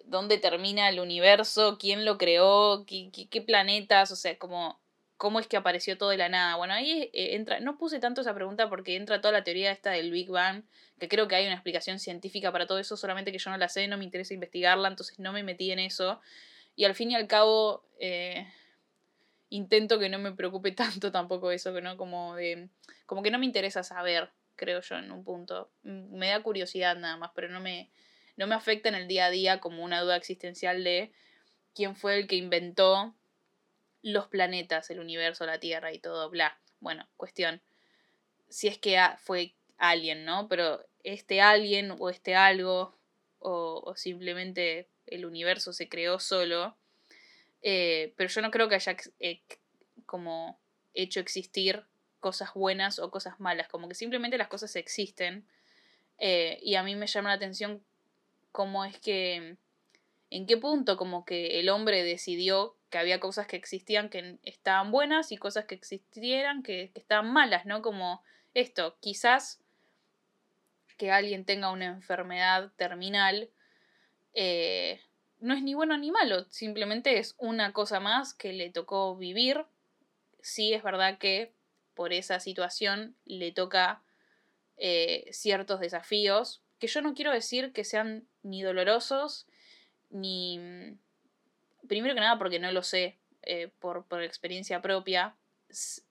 dónde 0.04 0.38
termina 0.38 0.90
el 0.90 1.00
universo, 1.00 1.78
quién 1.80 2.04
lo 2.04 2.18
creó, 2.18 2.86
qué, 2.86 3.10
qué, 3.30 3.42
planetas, 3.42 4.12
o 4.12 4.18
sea, 4.18 4.38
como 4.38 4.82
cómo 5.16 5.40
es 5.40 5.48
que 5.48 5.56
apareció 5.56 5.98
todo 5.98 6.10
de 6.10 6.18
la 6.18 6.28
nada. 6.28 6.58
Bueno, 6.58 6.74
ahí 6.74 7.10
eh, 7.14 7.36
entra, 7.36 7.62
no 7.62 7.78
puse 7.78 8.00
tanto 8.00 8.20
esa 8.20 8.36
pregunta 8.36 8.68
porque 8.68 8.98
entra 8.98 9.22
toda 9.22 9.32
la 9.32 9.46
teoría 9.46 9.72
esta 9.72 9.92
del 9.92 10.12
Big 10.12 10.30
Bang, 10.30 10.66
que 11.00 11.08
creo 11.08 11.30
que 11.30 11.36
hay 11.36 11.46
una 11.46 11.56
explicación 11.56 12.00
científica 12.00 12.52
para 12.52 12.68
todo 12.68 12.80
eso, 12.80 12.98
solamente 12.98 13.32
que 13.32 13.38
yo 13.38 13.50
no 13.50 13.56
la 13.56 13.70
sé, 13.70 13.88
no 13.88 13.98
me 13.98 14.04
interesa 14.04 14.34
investigarla, 14.34 14.90
entonces 14.90 15.20
no 15.20 15.32
me 15.32 15.42
metí 15.42 15.72
en 15.72 15.80
eso. 15.80 16.20
Y 16.76 16.84
al 16.84 16.96
fin 16.96 17.12
y 17.12 17.16
al 17.16 17.28
cabo, 17.28 17.86
eh, 17.98 18.46
intento 19.54 20.00
que 20.00 20.10
no 20.10 20.18
me 20.20 20.34
preocupe 20.34 20.72
tanto 20.72 21.12
tampoco 21.12 21.52
eso, 21.52 21.74
que 21.74 21.82
no 21.82 21.96
como 21.98 22.36
de 22.36 22.70
como 23.06 23.22
que 23.22 23.32
no 23.32 23.40
me 23.40 23.46
interesa 23.46 23.84
saber, 23.84 24.32
creo 24.56 24.82
yo 24.82 24.98
en 24.98 25.12
un 25.12 25.24
punto. 25.24 25.72
Me 25.84 26.30
da 26.30 26.42
curiosidad 26.42 26.96
nada 26.98 27.18
más, 27.18 27.32
pero 27.36 27.50
no 27.50 27.60
me 27.60 27.92
no 28.36 28.48
me 28.48 28.56
afecta 28.56 28.90
en 28.90 28.96
el 28.96 29.08
día 29.08 29.26
a 29.26 29.30
día 29.30 29.60
como 29.60 29.84
una 29.84 30.02
duda 30.02 30.16
existencial 30.16 30.84
de 30.84 31.12
quién 31.76 31.96
fue 31.96 32.18
el 32.18 32.28
que 32.28 32.36
inventó 32.36 33.14
los 34.02 34.28
planetas, 34.28 34.90
el 34.90 35.00
universo, 35.00 35.46
la 35.46 35.60
Tierra 35.60 35.94
y 35.94 36.00
todo, 36.00 36.30
bla. 36.30 36.58
Bueno, 36.80 37.08
cuestión. 37.16 37.62
Si 38.50 38.68
es 38.68 38.78
que 38.80 39.00
fue 39.20 39.54
alguien, 39.78 40.26
¿no? 40.26 40.48
Pero 40.48 40.84
este 41.04 41.42
alguien 41.42 41.96
o 42.00 42.10
este 42.10 42.36
algo 42.36 42.98
o, 43.40 43.82
o 43.86 43.96
simplemente 43.96 44.90
el 45.06 45.26
universo 45.26 45.74
se 45.74 45.90
creó 45.90 46.20
solo, 46.20 46.76
eh, 47.64 48.14
pero 48.18 48.30
yo 48.30 48.42
no 48.42 48.52
creo 48.52 48.68
que 48.68 48.76
haya 48.76 48.96
eh, 49.20 49.42
como 50.06 50.60
hecho 50.94 51.22
existir 51.22 51.86
cosas 52.20 52.54
buenas 52.54 53.00
o 53.00 53.10
cosas 53.10 53.40
malas, 53.40 53.70
como 53.70 53.88
que 53.88 53.96
simplemente 53.96 54.38
las 54.38 54.50
cosas 54.50 54.76
existen. 54.76 55.48
Eh, 56.20 56.60
y 56.62 56.76
a 56.76 56.84
mí 56.84 56.96
me 56.96 57.08
llama 57.08 57.30
la 57.30 57.36
atención 57.36 57.84
cómo 58.52 58.86
es 58.86 59.00
que, 59.00 59.58
en 60.30 60.46
qué 60.46 60.58
punto 60.58 60.98
como 60.98 61.26
que 61.26 61.60
el 61.60 61.70
hombre 61.70 62.04
decidió 62.04 62.76
que 62.90 62.98
había 62.98 63.20
cosas 63.20 63.48
que 63.48 63.56
existían 63.56 64.10
que 64.10 64.38
estaban 64.44 64.92
buenas 64.92 65.32
y 65.32 65.38
cosas 65.38 65.66
que 65.66 65.76
existieran 65.76 66.64
que, 66.64 66.92
estaban 66.94 67.32
malas, 67.32 67.66
¿no? 67.66 67.82
Como 67.82 68.22
esto, 68.54 68.98
quizás 69.00 69.60
que 70.98 71.12
alguien 71.12 71.46
tenga 71.46 71.72
una 71.72 71.86
enfermedad 71.86 72.72
terminal 72.76 73.50
no 75.44 75.54
es 75.54 75.62
ni 75.62 75.74
bueno 75.74 75.98
ni 75.98 76.10
malo, 76.10 76.46
simplemente 76.50 77.20
es 77.20 77.36
una 77.38 77.74
cosa 77.74 78.00
más 78.00 78.34
que 78.34 78.54
le 78.54 78.70
tocó 78.70 79.18
vivir. 79.18 79.66
Sí 80.42 80.74
es 80.74 80.82
verdad 80.84 81.18
que 81.18 81.52
por 81.96 82.14
esa 82.14 82.40
situación 82.40 83.14
le 83.26 83.52
toca 83.52 84.02
eh, 84.78 85.28
ciertos 85.34 85.82
desafíos, 85.82 86.62
que 86.80 86.88
yo 86.88 87.02
no 87.02 87.14
quiero 87.14 87.34
decir 87.34 87.74
que 87.74 87.84
sean 87.84 88.26
ni 88.42 88.62
dolorosos, 88.62 89.46
ni... 90.10 90.98
Primero 91.90 92.16
que 92.16 92.22
nada 92.22 92.38
porque 92.38 92.60
no 92.60 92.72
lo 92.72 92.82
sé 92.82 93.18
eh, 93.42 93.70
por, 93.80 94.06
por, 94.06 94.24
experiencia 94.24 94.82
propia. 94.82 95.36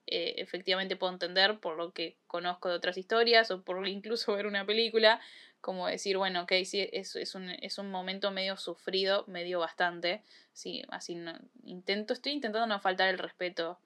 Eh, 0.05 0.35
efectivamente 0.37 0.95
puedo 0.95 1.11
entender 1.11 1.59
por 1.59 1.75
lo 1.75 1.91
que 1.91 2.17
conozco 2.27 2.69
de 2.69 2.75
otras 2.75 2.97
historias 2.97 3.49
o 3.49 3.63
por 3.63 3.87
incluso 3.87 4.33
ver 4.35 4.45
una 4.45 4.63
película, 4.63 5.19
como 5.63 5.87
decir, 5.87 6.17
bueno, 6.17 6.41
ok, 6.41 6.51
sí, 6.65 6.89
es, 6.91 7.15
es, 7.15 7.35
un, 7.35 7.49
es 7.49 7.77
un 7.77 7.89
momento 7.89 8.31
medio 8.31 8.57
sufrido, 8.57 9.23
medio 9.27 9.59
bastante, 9.59 10.21
sí, 10.51 10.83
así 10.89 11.15
no, 11.15 11.39
intento, 11.63 12.11
estoy 12.11 12.33
intentando 12.33 12.67
no 12.67 12.81
faltar 12.81 13.07
el 13.07 13.17
respeto, 13.17 13.79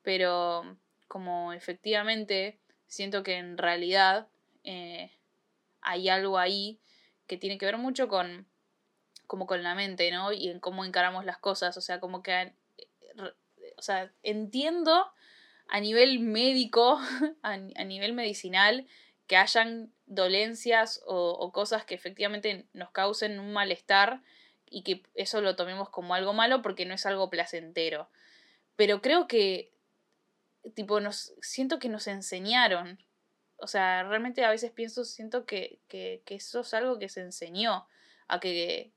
pero 0.00 0.78
como 1.06 1.52
efectivamente 1.52 2.58
siento 2.86 3.22
que 3.22 3.36
en 3.36 3.58
realidad 3.58 4.28
eh, 4.64 5.12
hay 5.82 6.08
algo 6.08 6.38
ahí 6.38 6.80
que 7.26 7.36
tiene 7.36 7.58
que 7.58 7.66
ver 7.66 7.76
mucho 7.76 8.08
con 8.08 8.46
como 9.26 9.46
con 9.46 9.62
la 9.62 9.74
mente, 9.74 10.10
¿no? 10.10 10.32
Y 10.32 10.48
en 10.48 10.60
cómo 10.60 10.86
encaramos 10.86 11.26
las 11.26 11.36
cosas, 11.36 11.76
o 11.76 11.82
sea, 11.82 12.00
como 12.00 12.22
que, 12.22 12.54
o 13.76 13.82
sea, 13.82 14.10
entiendo 14.22 15.12
a 15.68 15.80
nivel 15.80 16.20
médico, 16.20 16.98
a, 17.42 17.58
nivel 17.58 18.14
medicinal, 18.14 18.86
que 19.28 19.36
hayan 19.36 19.92
dolencias 20.06 21.02
o, 21.06 21.52
cosas 21.52 21.84
que 21.84 21.94
efectivamente 21.94 22.66
nos 22.72 22.90
causen 22.90 23.38
un 23.38 23.52
malestar 23.52 24.22
y 24.66 24.82
que 24.82 25.02
eso 25.14 25.40
lo 25.42 25.54
tomemos 25.54 25.90
como 25.90 26.14
algo 26.14 26.32
malo 26.32 26.62
porque 26.62 26.86
no 26.86 26.94
es 26.94 27.06
algo 27.06 27.30
placentero. 27.30 28.08
Pero 28.74 29.02
creo 29.02 29.28
que, 29.28 29.70
tipo, 30.74 31.00
nos, 31.00 31.34
siento 31.42 31.78
que 31.78 31.90
nos 31.90 32.06
enseñaron. 32.06 32.98
O 33.58 33.66
sea, 33.66 34.02
realmente 34.02 34.44
a 34.44 34.50
veces 34.50 34.72
pienso, 34.72 35.04
siento 35.04 35.44
que, 35.44 35.78
que, 35.88 36.22
que 36.24 36.36
eso 36.36 36.60
es 36.60 36.72
algo 36.74 36.98
que 36.98 37.10
se 37.10 37.20
enseñó, 37.20 37.86
a 38.28 38.40
que, 38.40 38.92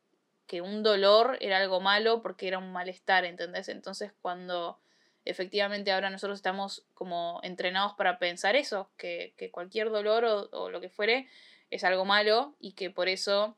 que 0.47 0.61
un 0.61 0.81
dolor 0.81 1.37
era 1.41 1.57
algo 1.57 1.81
malo 1.81 2.21
porque 2.21 2.47
era 2.47 2.57
un 2.57 2.71
malestar, 2.71 3.25
¿entendés? 3.25 3.67
Entonces 3.67 4.13
cuando 4.21 4.79
efectivamente 5.25 5.91
ahora 5.91 6.09
nosotros 6.09 6.39
estamos 6.39 6.83
como 6.93 7.39
entrenados 7.43 7.93
para 7.93 8.19
pensar 8.19 8.55
eso, 8.55 8.89
que, 8.97 9.33
cualquier 9.51 9.89
dolor 9.89 10.25
o, 10.25 10.69
lo 10.69 10.81
que 10.81 10.89
fuere 10.89 11.27
es 11.69 11.83
algo 11.83 12.05
malo 12.05 12.55
y 12.59 12.73
que 12.73 12.89
por 12.89 13.07
eso 13.07 13.55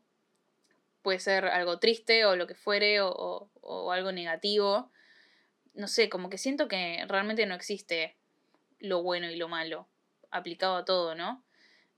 puede 1.02 1.20
ser 1.20 1.46
algo 1.46 1.80
triste 1.80 2.26
o 2.26 2.36
lo 2.36 2.48
que 2.48 2.56
fuere 2.56 3.02
o, 3.02 3.50
o 3.62 3.92
algo 3.92 4.12
negativo. 4.12 4.92
No 5.74 5.88
sé, 5.88 6.10
como 6.10 6.30
que 6.30 6.38
siento 6.38 6.68
que 6.68 7.04
realmente 7.08 7.46
no 7.46 7.56
existe 7.56 8.16
lo 8.80 9.02
bueno 9.02 9.30
y 9.30 9.36
lo 9.36 9.48
malo 9.48 9.88
aplicado 10.32 10.76
a 10.78 10.86
todo, 10.86 11.16
¿no? 11.16 11.44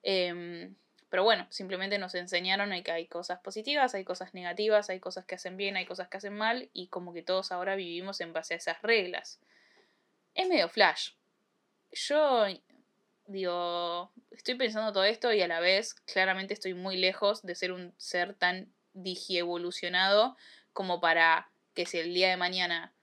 Eh, 0.04 0.72
pero 1.16 1.24
bueno, 1.24 1.48
simplemente 1.50 1.98
nos 1.98 2.14
enseñaron 2.14 2.72
que 2.84 2.92
hay 2.92 3.08
cosas 3.08 3.40
positivas, 3.40 3.96
hay 3.96 4.04
cosas 4.04 4.34
negativas, 4.34 4.90
hay 4.90 5.00
cosas 5.00 5.24
que 5.24 5.36
hacen 5.36 5.56
bien, 5.56 5.78
hay 5.78 5.86
cosas 5.86 6.10
que 6.10 6.18
hacen 6.18 6.34
mal 6.34 6.70
y 6.74 6.88
como 6.88 7.14
que 7.14 7.22
todos 7.22 7.54
ahora 7.54 7.76
vivimos 7.76 8.20
en 8.20 8.34
base 8.34 8.54
a 8.54 8.58
esas 8.58 8.82
reglas. 8.82 9.40
Es 10.36 10.48
medio 10.48 10.70
flash. 10.70 11.12
Yo 11.92 12.46
digo, 13.28 14.12
estoy 14.32 14.56
pensando 14.56 14.92
todo 14.92 15.06
esto 15.06 15.34
y 15.34 15.42
a 15.42 15.48
la 15.48 15.60
vez 15.60 15.94
claramente 15.94 16.54
estoy 16.54 16.74
muy 16.74 16.98
lejos 16.98 17.42
de 17.42 17.56
ser 17.56 17.72
un 17.72 17.94
ser 17.98 18.36
tan 18.36 18.72
digievolucionado 18.94 20.36
como 20.74 21.00
para 21.00 21.50
que 21.74 21.86
si 21.86 21.98
el 22.00 22.14
día 22.14 22.30
de 22.30 22.38
mañana 22.38 22.94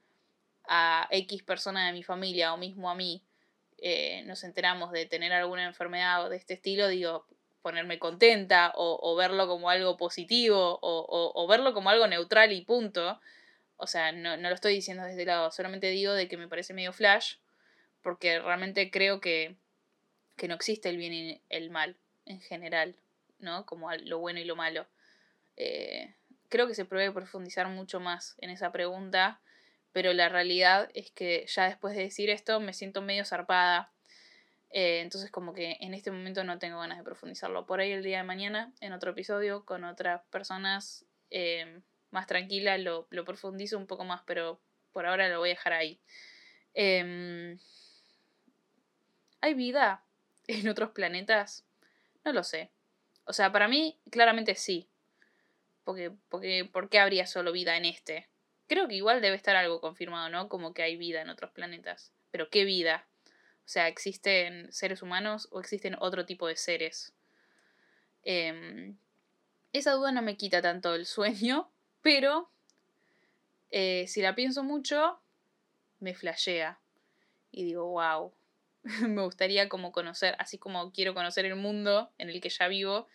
a 0.68 1.08
X 1.10 1.42
persona 1.42 1.86
de 1.86 1.92
mi 1.92 2.02
familia 2.02 2.54
o 2.54 2.56
mismo 2.56 2.90
a 2.90 2.94
mí 2.94 3.24
eh, 3.78 4.22
nos 4.26 4.44
enteramos 4.44 4.92
de 4.92 5.06
tener 5.06 5.32
alguna 5.32 5.64
enfermedad 5.64 6.30
de 6.30 6.36
este 6.36 6.54
estilo, 6.54 6.86
digo, 6.86 7.26
ponerme 7.62 7.98
contenta 7.98 8.72
o, 8.76 9.16
verlo 9.16 9.48
como 9.48 9.70
algo 9.70 9.96
positivo 9.96 10.78
o, 10.82 11.46
verlo 11.48 11.72
como 11.74 11.90
algo 11.90 12.06
neutral 12.06 12.52
y 12.52 12.60
punto. 12.62 13.20
O 13.82 13.88
sea, 13.88 14.12
no, 14.12 14.36
lo 14.36 14.54
estoy 14.54 14.74
diciendo 14.74 15.02
desde 15.02 15.22
el 15.22 15.26
lado, 15.26 15.50
solamente 15.50 15.88
digo 15.88 16.12
de 16.12 16.28
que 16.28 16.36
me 16.36 16.46
parece 16.46 16.72
medio 16.72 16.92
flash, 16.92 17.34
porque 18.00 18.38
realmente 18.38 18.92
creo 18.92 19.20
que, 19.20 19.56
que 20.36 20.46
no 20.46 20.54
existe 20.54 20.88
el 20.88 20.96
bien 20.96 21.12
y 21.12 21.42
el 21.48 21.70
mal 21.70 21.96
en 22.24 22.40
general, 22.40 22.94
¿no? 23.40 23.66
Como 23.66 23.92
lo 23.92 24.20
bueno 24.20 24.38
y 24.38 24.44
lo 24.44 24.54
malo. 24.54 24.86
Eh, 25.56 26.14
creo 26.48 26.68
que 26.68 26.76
se 26.76 26.84
puede 26.84 27.10
profundizar 27.10 27.66
mucho 27.66 27.98
más 27.98 28.36
en 28.38 28.50
esa 28.50 28.70
pregunta, 28.70 29.40
pero 29.90 30.12
la 30.12 30.28
realidad 30.28 30.88
es 30.94 31.10
que 31.10 31.44
ya 31.48 31.64
después 31.64 31.96
de 31.96 32.02
decir 32.02 32.30
esto 32.30 32.60
me 32.60 32.74
siento 32.74 33.02
medio 33.02 33.24
zarpada 33.24 33.92
eh, 34.70 35.00
entonces 35.00 35.30
como 35.30 35.52
que 35.52 35.76
en 35.80 35.92
este 35.92 36.10
momento 36.10 36.44
no 36.44 36.58
tengo 36.58 36.78
ganas 36.78 36.98
de 36.98 37.04
profundizarlo. 37.04 37.66
Por 37.66 37.80
ahí 37.80 37.92
el 37.92 38.02
día 38.02 38.18
de 38.18 38.24
mañana, 38.24 38.72
en 38.80 38.92
otro 38.92 39.10
episodio, 39.10 39.64
con 39.66 39.84
otras 39.84 40.22
personas 40.30 41.04
eh, 41.30 41.82
más 42.12 42.26
tranquilas, 42.26 42.78
lo, 42.80 43.06
profundizo 43.24 43.76
un 43.78 43.86
poco 43.86 44.04
más, 44.04 44.22
pero 44.26 44.60
por 44.92 45.06
ahora 45.06 45.28
lo 45.28 45.38
voy 45.40 45.50
a 45.50 45.54
dejar 45.54 45.72
ahí. 45.72 46.00
Em, 46.74 47.58
¿Hay 49.40 49.54
vida 49.54 50.04
en 50.46 50.68
otros 50.68 50.90
planetas? 50.90 51.64
No 52.24 52.32
lo 52.32 52.44
sé. 52.44 52.70
O 53.24 53.32
sea, 53.32 53.50
para 53.50 53.68
mí 53.68 53.98
claramente 54.10 54.54
sí. 54.54 54.88
Porque, 55.84 56.12
porque, 56.28 56.68
¿Por 56.70 56.88
qué 56.88 57.00
habría 57.00 57.26
solo 57.26 57.50
vida 57.50 57.76
en 57.76 57.86
este? 57.86 58.28
Creo 58.68 58.86
que 58.86 58.94
igual 58.94 59.20
debe 59.20 59.36
estar 59.36 59.56
algo 59.56 59.80
confirmado, 59.80 60.28
¿no? 60.28 60.48
Como 60.48 60.72
que 60.72 60.82
hay 60.82 60.96
vida 60.96 61.20
en 61.20 61.28
otros 61.28 61.50
planetas. 61.50 62.12
Pero 62.30 62.50
¿qué 62.50 62.64
vida? 62.64 63.06
O 63.64 63.68
sea, 63.68 63.88
¿existen 63.88 64.72
seres 64.72 65.02
humanos 65.02 65.48
o 65.50 65.60
existen 65.60 65.96
otro 65.98 66.24
tipo 66.24 66.46
de 66.46 66.56
seres? 66.56 67.12
Em, 68.22 68.96
esa 69.72 69.92
duda 69.92 70.12
no 70.12 70.22
me 70.22 70.36
quita 70.36 70.62
tanto 70.62 70.94
el 70.94 71.06
sueño, 71.06 71.71
pero 72.02 72.50
eh, 73.70 74.06
si 74.08 74.20
la 74.20 74.34
pienso 74.34 74.62
mucho, 74.62 75.18
me 76.00 76.14
flashea. 76.14 76.78
Y 77.50 77.64
digo, 77.64 77.86
wow, 77.86 78.32
me 79.08 79.22
gustaría 79.22 79.68
como 79.68 79.92
conocer, 79.92 80.34
así 80.38 80.58
como 80.58 80.92
quiero 80.92 81.14
conocer 81.14 81.44
el 81.44 81.56
mundo 81.56 82.10
en 82.18 82.28
el 82.28 82.40
que 82.40 82.50
ya 82.50 82.68
vivo, 82.68 83.08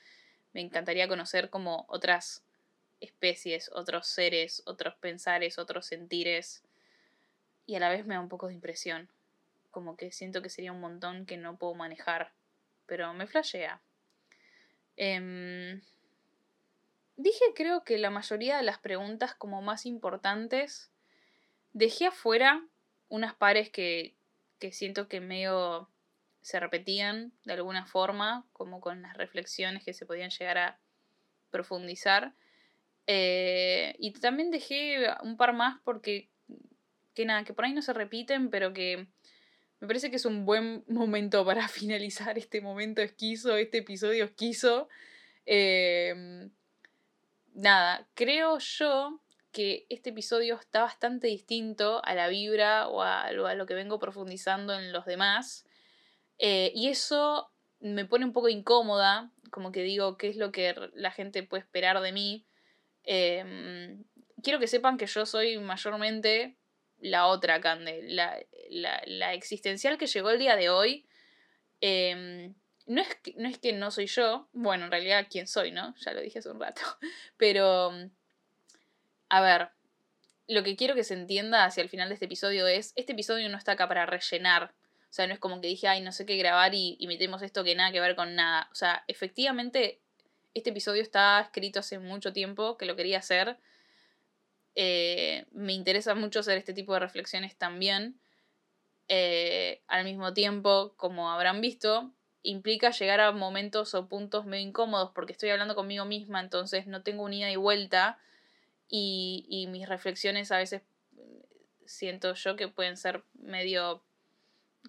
me 0.53 0.61
encantaría 0.61 1.07
conocer 1.07 1.49
como 1.49 1.85
otras 1.87 2.43
especies, 2.99 3.69
otros 3.73 4.07
seres, 4.07 4.63
otros 4.65 4.95
pensares, 4.95 5.59
otros 5.59 5.85
sentires. 5.85 6.63
Y 7.65 7.75
a 7.75 7.79
la 7.79 7.89
vez 7.89 8.05
me 8.05 8.15
da 8.15 8.21
un 8.21 8.29
poco 8.29 8.47
de 8.47 8.53
impresión 8.53 9.09
como 9.77 9.95
que 9.95 10.11
siento 10.11 10.41
que 10.41 10.49
sería 10.49 10.71
un 10.71 10.79
montón 10.79 11.27
que 11.27 11.37
no 11.37 11.55
puedo 11.55 11.75
manejar. 11.75 12.31
Pero 12.87 13.13
me 13.13 13.27
flashea. 13.27 13.79
Em, 14.95 15.81
dije 17.17 17.43
creo 17.55 17.83
que 17.83 17.97
la 17.97 18.09
mayoría 18.09 18.57
de 18.57 18.63
las 18.63 18.79
preguntas 18.79 19.35
como 19.35 19.61
más 19.61 19.85
importantes. 19.85 20.91
Dejé 21.73 22.07
afuera 22.07 22.65
unas 23.09 23.35
pares 23.35 23.69
que, 23.69 24.15
que 24.59 24.71
siento 24.71 25.07
que 25.07 25.19
medio 25.19 25.89
se 26.41 26.59
repetían 26.59 27.33
de 27.43 27.53
alguna 27.53 27.85
forma, 27.85 28.47
como 28.53 28.79
con 28.79 29.01
las 29.01 29.17
reflexiones 29.17 29.83
que 29.83 29.93
se 29.93 30.05
podían 30.05 30.29
llegar 30.29 30.57
a 30.57 30.79
profundizar. 31.49 32.33
Eh, 33.05 33.95
y 33.99 34.13
también 34.13 34.49
dejé 34.49 35.07
un 35.23 35.35
par 35.35 35.53
más 35.53 35.79
porque, 35.83 36.29
que 37.13 37.25
nada, 37.25 37.43
que 37.43 37.53
por 37.53 37.65
ahí 37.65 37.73
no 37.73 37.81
se 37.81 37.93
repiten, 37.93 38.49
pero 38.49 38.71
que 38.71 39.07
me 39.79 39.87
parece 39.87 40.09
que 40.09 40.15
es 40.15 40.25
un 40.25 40.45
buen 40.45 40.83
momento 40.87 41.45
para 41.45 41.67
finalizar 41.67 42.37
este 42.37 42.61
momento 42.61 43.01
esquizo, 43.01 43.57
este 43.57 43.79
episodio 43.79 44.25
esquizo. 44.25 44.87
Em, 45.45 46.49
nada, 47.57 48.07
creo 48.13 48.59
yo 48.59 49.21
que 49.51 49.87
este 49.89 50.11
episodio 50.11 50.55
está 50.55 50.81
bastante 50.83 51.27
distinto 51.27 52.01
a 52.05 52.13
la 52.13 52.27
vibra 52.27 52.87
o 52.87 53.01
a, 53.01 53.31
lo 53.31 53.65
que 53.65 53.73
vengo 53.73 53.99
profundizando 53.99 54.73
en 54.73 54.93
los 54.93 55.05
demás. 55.05 55.65
Eh, 56.37 56.71
y 56.75 56.89
eso 56.89 57.51
me 57.79 58.05
pone 58.05 58.25
un 58.25 58.33
poco 58.33 58.49
incómoda, 58.49 59.31
como 59.49 59.71
que 59.71 59.81
digo, 59.81 60.17
¿qué 60.17 60.29
es 60.29 60.37
lo 60.37 60.51
que 60.51 60.75
la 60.93 61.11
gente 61.11 61.43
puede 61.43 61.63
esperar 61.63 61.99
de 62.01 62.11
mí? 62.11 62.45
Em, 63.03 64.03
quiero 64.43 64.59
que 64.59 64.67
sepan 64.67 64.97
que 64.97 65.07
yo 65.07 65.25
soy 65.25 65.57
mayormente 65.57 66.57
la 66.99 67.27
otra 67.27 67.61
Cande, 67.61 68.03
la, 68.03 68.39
la, 68.69 69.33
existencial 69.33 69.97
que 69.97 70.07
llegó 70.07 70.29
el 70.29 70.39
día 70.39 70.55
de 70.55 70.69
hoy. 70.69 71.07
Em, 71.81 72.53
no, 72.87 73.01
es 73.01 73.15
que, 73.15 73.33
no 73.37 73.47
es 73.47 73.57
que 73.59 73.73
no 73.73 73.91
soy 73.91 74.07
yo, 74.07 74.47
bueno, 74.53 74.85
en 74.85 74.91
realidad 74.91 75.27
quién 75.29 75.47
soy, 75.47 75.71
¿no? 75.71 75.95
Ya 75.97 76.13
lo 76.13 76.21
dije 76.21 76.39
hace 76.39 76.49
un 76.49 76.59
rato, 76.59 76.81
pero... 77.37 77.91
A 79.29 79.41
ver, 79.41 79.69
lo 80.47 80.63
que 80.63 80.77
quiero 80.77 80.95
que 80.95 81.03
se 81.03 81.13
entienda 81.13 81.65
hacia 81.65 81.83
el 81.83 81.89
final 81.89 82.07
de 82.07 82.13
este 82.13 82.25
episodio 82.25 82.65
es, 82.65 82.93
este 82.95 83.11
episodio 83.11 83.49
no 83.49 83.57
está 83.57 83.73
acá 83.73 83.89
para 83.89 84.05
rellenar. 84.05 84.73
O 85.09 85.13
sea, 85.13 85.27
no 85.27 85.33
es 85.33 85.39
como 85.39 85.59
que 85.59 85.67
dije, 85.67 85.89
ay, 85.89 85.99
no 85.99 86.13
sé 86.13 86.25
qué 86.25 86.37
grabar 86.37 86.73
y, 86.73 86.95
y 86.97 87.07
metemos 87.07 87.41
esto 87.41 87.65
que 87.65 87.75
nada 87.75 87.91
que 87.91 87.99
ver 87.99 88.15
con 88.15 88.35
nada. 88.35 88.69
O 88.71 88.75
sea, 88.75 89.03
efectivamente, 89.07 89.99
este 90.53 90.69
episodio 90.69 91.01
está 91.01 91.41
escrito 91.41 91.81
hace 91.81 91.99
mucho 91.99 92.31
tiempo 92.31 92.77
que 92.77 92.85
lo 92.85 92.95
quería 92.95 93.19
hacer 93.19 93.57
eh, 94.79 95.47
me 95.53 95.73
interesa 95.73 96.13
mucho 96.13 96.41
hacer 96.41 96.59
este 96.59 96.71
tipo 96.71 96.93
de 96.93 96.99
reflexiones 96.99 97.57
también. 97.57 98.19
Eh, 99.07 99.81
al 99.87 100.03
mismo 100.03 100.35
tiempo, 100.35 100.93
como 100.97 101.31
habrán 101.31 101.61
visto, 101.61 102.11
implica 102.43 102.91
llegar 102.91 103.19
a 103.19 103.31
momentos 103.31 103.93
o 103.93 104.07
puntos 104.07 104.45
medio 104.45 104.67
incómodos 104.67 105.11
porque 105.13 105.33
estoy 105.33 105.49
hablando 105.49 105.75
conmigo 105.75 106.05
misma, 106.05 106.39
entonces 106.39 106.87
no 106.87 107.03
tengo 107.03 107.23
un 107.23 107.33
ida 107.33 107.51
y 107.51 107.55
vuelta 107.55 108.19
y, 108.89 109.45
y 109.49 109.67
mis 109.67 109.87
reflexiones 109.89 110.51
a 110.51 110.57
veces 110.57 110.81
siento 111.85 112.33
yo 112.33 112.55
que 112.55 112.67
pueden 112.67 112.97
ser 112.97 113.23
medio 113.33 114.03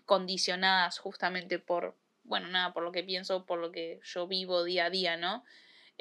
condicionadas 0.05 0.99
justamente 0.99 1.59
por, 1.59 1.95
bueno, 2.25 2.49
nada, 2.49 2.73
por 2.73 2.83
lo 2.83 2.93
que 2.93 3.03
pienso, 3.03 3.45
por 3.47 3.59
lo 3.59 3.73
que 3.73 4.01
yo 4.05 4.27
vivo 4.27 4.65
día 4.65 4.87
a 4.87 4.91
día, 4.91 5.17
¿no? 5.17 5.45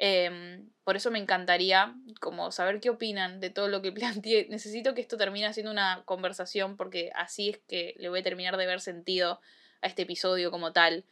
Em, 0.00 0.70
por 0.84 0.94
eso 0.94 1.10
me 1.10 1.18
encantaría 1.18 1.92
como 2.20 2.52
saber 2.52 2.80
qué 2.80 2.88
opinan 2.88 3.40
de 3.40 3.50
todo 3.50 3.68
lo 3.68 3.82
que 3.82 3.92
planteé. 3.92 4.46
Necesito 4.48 4.94
que 4.94 5.00
esto 5.00 5.16
termine 5.16 5.52
siendo 5.52 5.72
una 5.72 6.02
conversación 6.04 6.76
porque 6.76 7.10
así 7.14 7.50
es 7.50 7.58
que 7.68 7.94
le 7.98 8.08
voy 8.08 8.20
a 8.20 8.22
terminar 8.22 8.56
de 8.56 8.66
ver 8.66 8.80
sentido 8.80 9.40
a 9.82 9.86
este 9.86 10.02
episodio 10.02 10.50
como 10.50 10.72
tal. 10.72 11.04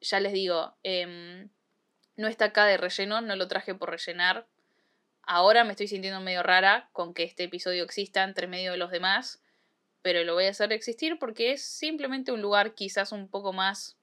Ya 0.00 0.20
les 0.20 0.32
digo, 0.32 0.74
em, 0.82 1.48
no 2.16 2.28
está 2.28 2.46
acá 2.46 2.66
de 2.66 2.76
relleno, 2.76 3.20
no 3.20 3.36
lo 3.36 3.48
traje 3.48 3.74
por 3.74 3.90
rellenar. 3.90 4.46
Ahora 5.22 5.64
me 5.64 5.72
estoy 5.72 5.88
sintiendo 5.88 6.20
medio 6.20 6.42
rara 6.42 6.88
con 6.92 7.14
que 7.14 7.22
este 7.22 7.44
episodio 7.44 7.84
exista 7.84 8.24
entre 8.24 8.46
medio 8.46 8.72
de 8.72 8.78
los 8.78 8.90
demás, 8.90 9.42
pero 10.02 10.24
lo 10.24 10.34
voy 10.34 10.46
a 10.46 10.50
hacer 10.50 10.72
existir 10.72 11.18
porque 11.18 11.52
es 11.52 11.62
simplemente 11.62 12.32
un 12.32 12.40
lugar 12.42 12.74
quizás 12.74 13.12
un 13.12 13.28
poco 13.28 13.52
más 13.52 13.96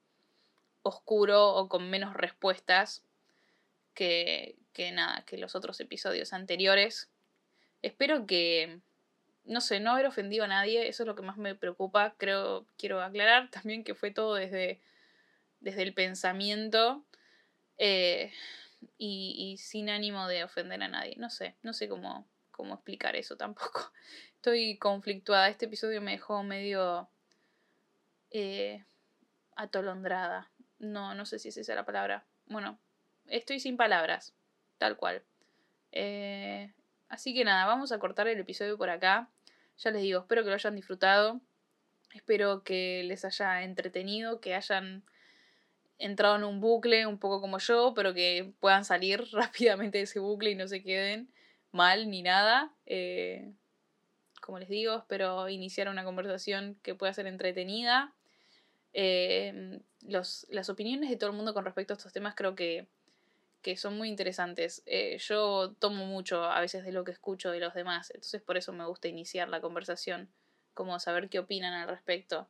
oscuro 0.82 1.54
o 1.54 1.68
con 1.68 1.90
menos 1.90 2.14
respuestas 2.14 3.04
que, 3.94 4.56
que 4.72 4.92
nada, 4.92 5.24
que 5.24 5.38
los 5.38 5.54
otros 5.54 5.80
episodios 5.80 6.32
anteriores. 6.32 7.10
Espero 7.82 8.26
que, 8.26 8.80
no 9.44 9.60
sé, 9.60 9.80
no 9.80 9.90
haber 9.92 10.06
ofendido 10.06 10.44
a 10.44 10.48
nadie, 10.48 10.88
eso 10.88 11.02
es 11.02 11.06
lo 11.06 11.14
que 11.14 11.22
más 11.22 11.36
me 11.36 11.54
preocupa. 11.54 12.14
Creo, 12.16 12.64
quiero 12.76 13.02
aclarar 13.02 13.50
también 13.50 13.84
que 13.84 13.94
fue 13.94 14.10
todo 14.12 14.34
desde, 14.34 14.80
desde 15.60 15.82
el 15.82 15.94
pensamiento 15.94 17.04
eh, 17.78 18.32
y, 18.96 19.56
sin 19.58 19.90
ánimo 19.90 20.26
de 20.28 20.44
ofender 20.44 20.82
a 20.82 20.88
nadie. 20.88 21.14
No 21.16 21.30
sé, 21.30 21.56
no 21.62 21.72
sé 21.72 21.88
cómo, 21.88 22.26
cómo 22.50 22.74
explicar 22.74 23.16
eso 23.16 23.36
tampoco. 23.36 23.92
Estoy 24.36 24.78
conflictuada. 24.78 25.48
Este 25.48 25.66
episodio 25.66 26.00
me 26.00 26.12
dejó 26.12 26.42
medio 26.42 27.08
eh, 28.30 28.84
atolondrada. 29.56 30.50
No, 30.78 31.14
no 31.14 31.26
sé 31.26 31.38
si 31.38 31.48
es 31.48 31.56
esa 31.56 31.74
la 31.74 31.84
palabra. 31.84 32.24
Bueno, 32.46 32.78
estoy 33.26 33.60
sin 33.60 33.76
palabras, 33.76 34.34
tal 34.78 34.96
cual. 34.96 35.22
Eh, 35.92 36.72
así 37.08 37.34
que 37.34 37.44
nada, 37.44 37.66
vamos 37.66 37.92
a 37.92 37.98
cortar 37.98 38.28
el 38.28 38.38
episodio 38.38 38.78
por 38.78 38.90
acá. 38.90 39.28
Ya 39.78 39.90
les 39.90 40.02
digo, 40.02 40.20
espero 40.20 40.42
que 40.42 40.48
lo 40.48 40.54
hayan 40.54 40.76
disfrutado. 40.76 41.40
Espero 42.14 42.62
que 42.62 43.02
les 43.04 43.24
haya 43.24 43.62
entretenido, 43.62 44.40
que 44.40 44.54
hayan 44.54 45.04
entrado 45.98 46.36
en 46.36 46.44
un 46.44 46.60
bucle 46.60 47.06
un 47.06 47.18
poco 47.18 47.40
como 47.40 47.58
yo, 47.58 47.92
pero 47.94 48.14
que 48.14 48.52
puedan 48.60 48.84
salir 48.84 49.24
rápidamente 49.32 49.98
de 49.98 50.04
ese 50.04 50.20
bucle 50.20 50.50
y 50.50 50.54
no 50.54 50.68
se 50.68 50.82
queden 50.82 51.30
mal 51.72 52.10
ni 52.10 52.22
nada. 52.22 52.72
Eh, 52.86 53.52
como 54.40 54.58
les 54.58 54.68
digo, 54.68 54.96
espero 54.96 55.48
iniciar 55.48 55.88
una 55.88 56.04
conversación 56.04 56.78
que 56.82 56.94
pueda 56.94 57.12
ser 57.12 57.26
entretenida. 57.26 58.14
Eh, 58.94 59.80
los, 60.02 60.46
las 60.48 60.70
opiniones 60.70 61.10
de 61.10 61.16
todo 61.16 61.30
el 61.30 61.36
mundo 61.36 61.52
con 61.52 61.64
respecto 61.64 61.92
a 61.92 61.96
estos 61.96 62.12
temas 62.12 62.34
creo 62.34 62.54
que, 62.54 62.86
que 63.60 63.76
son 63.76 63.98
muy 63.98 64.08
interesantes. 64.08 64.82
Eh, 64.86 65.18
yo 65.18 65.74
tomo 65.78 66.06
mucho 66.06 66.44
a 66.44 66.60
veces 66.60 66.84
de 66.84 66.92
lo 66.92 67.04
que 67.04 67.12
escucho 67.12 67.50
de 67.50 67.60
los 67.60 67.74
demás, 67.74 68.10
entonces 68.14 68.40
por 68.40 68.56
eso 68.56 68.72
me 68.72 68.86
gusta 68.86 69.08
iniciar 69.08 69.48
la 69.48 69.60
conversación, 69.60 70.30
como 70.72 70.98
saber 71.00 71.28
qué 71.28 71.40
opinan 71.40 71.74
al 71.74 71.88
respecto. 71.88 72.48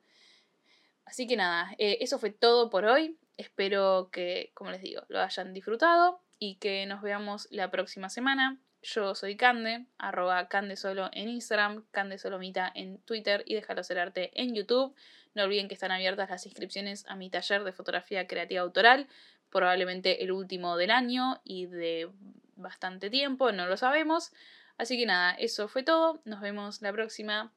Así 1.05 1.27
que 1.27 1.37
nada, 1.37 1.75
eso 1.79 2.19
fue 2.19 2.31
todo 2.31 2.69
por 2.69 2.85
hoy. 2.85 3.19
Espero 3.39 4.11
que, 4.13 4.51
como 4.53 4.71
les 4.71 4.83
digo, 4.83 5.03
lo 5.09 5.21
hayan 5.21 5.55
disfrutado 5.55 6.21
y 6.39 6.57
que 6.57 6.85
nos 6.87 7.01
veamos 7.01 7.49
la 7.51 7.71
próxima 7.71 8.11
semana. 8.11 8.61
Yo 8.83 9.15
soy 9.15 9.37
Cande, 9.37 9.87
arroba 9.97 10.49
Candesolo 10.49 11.09
en 11.13 11.29
Instagram, 11.29 11.85
Candesolomita 11.91 12.71
en 12.75 12.99
Twitter 12.99 13.43
y 13.47 13.55
déjalo 13.55 13.83
ser 13.83 13.99
arte 13.99 14.31
en 14.35 14.55
YouTube. 14.55 14.95
No 15.35 15.45
olviden 15.45 15.69
que 15.69 15.75
están 15.75 15.93
abiertas 15.93 16.31
las 16.31 16.47
inscripciones 16.47 17.07
a 17.09 17.17
mi 17.17 17.31
taller 17.31 17.65
de 17.65 17.73
fotografía 17.73 18.27
creativa 18.27 18.61
autoral, 18.61 19.09
probablemente 19.51 20.23
el 20.23 20.33
último 20.33 20.77
del 20.77 20.91
año 20.91 21.41
y 21.45 21.67
de 21.67 22.11
bastante 22.57 23.09
tiempo, 23.09 23.53
no 23.53 23.67
lo 23.67 23.77
sabemos. 23.77 24.33
Así 24.79 24.99
que 24.99 25.07
nada, 25.07 25.33
eso 25.33 25.69
fue 25.69 25.83
todo. 25.83 26.21
Nos 26.25 26.41
vemos 26.41 26.83
la 26.83 26.93
próxima. 26.93 27.53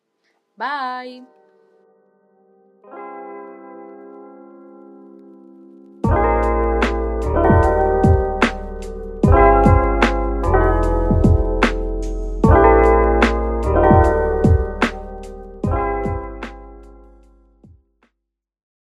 Bye. 0.55 1.40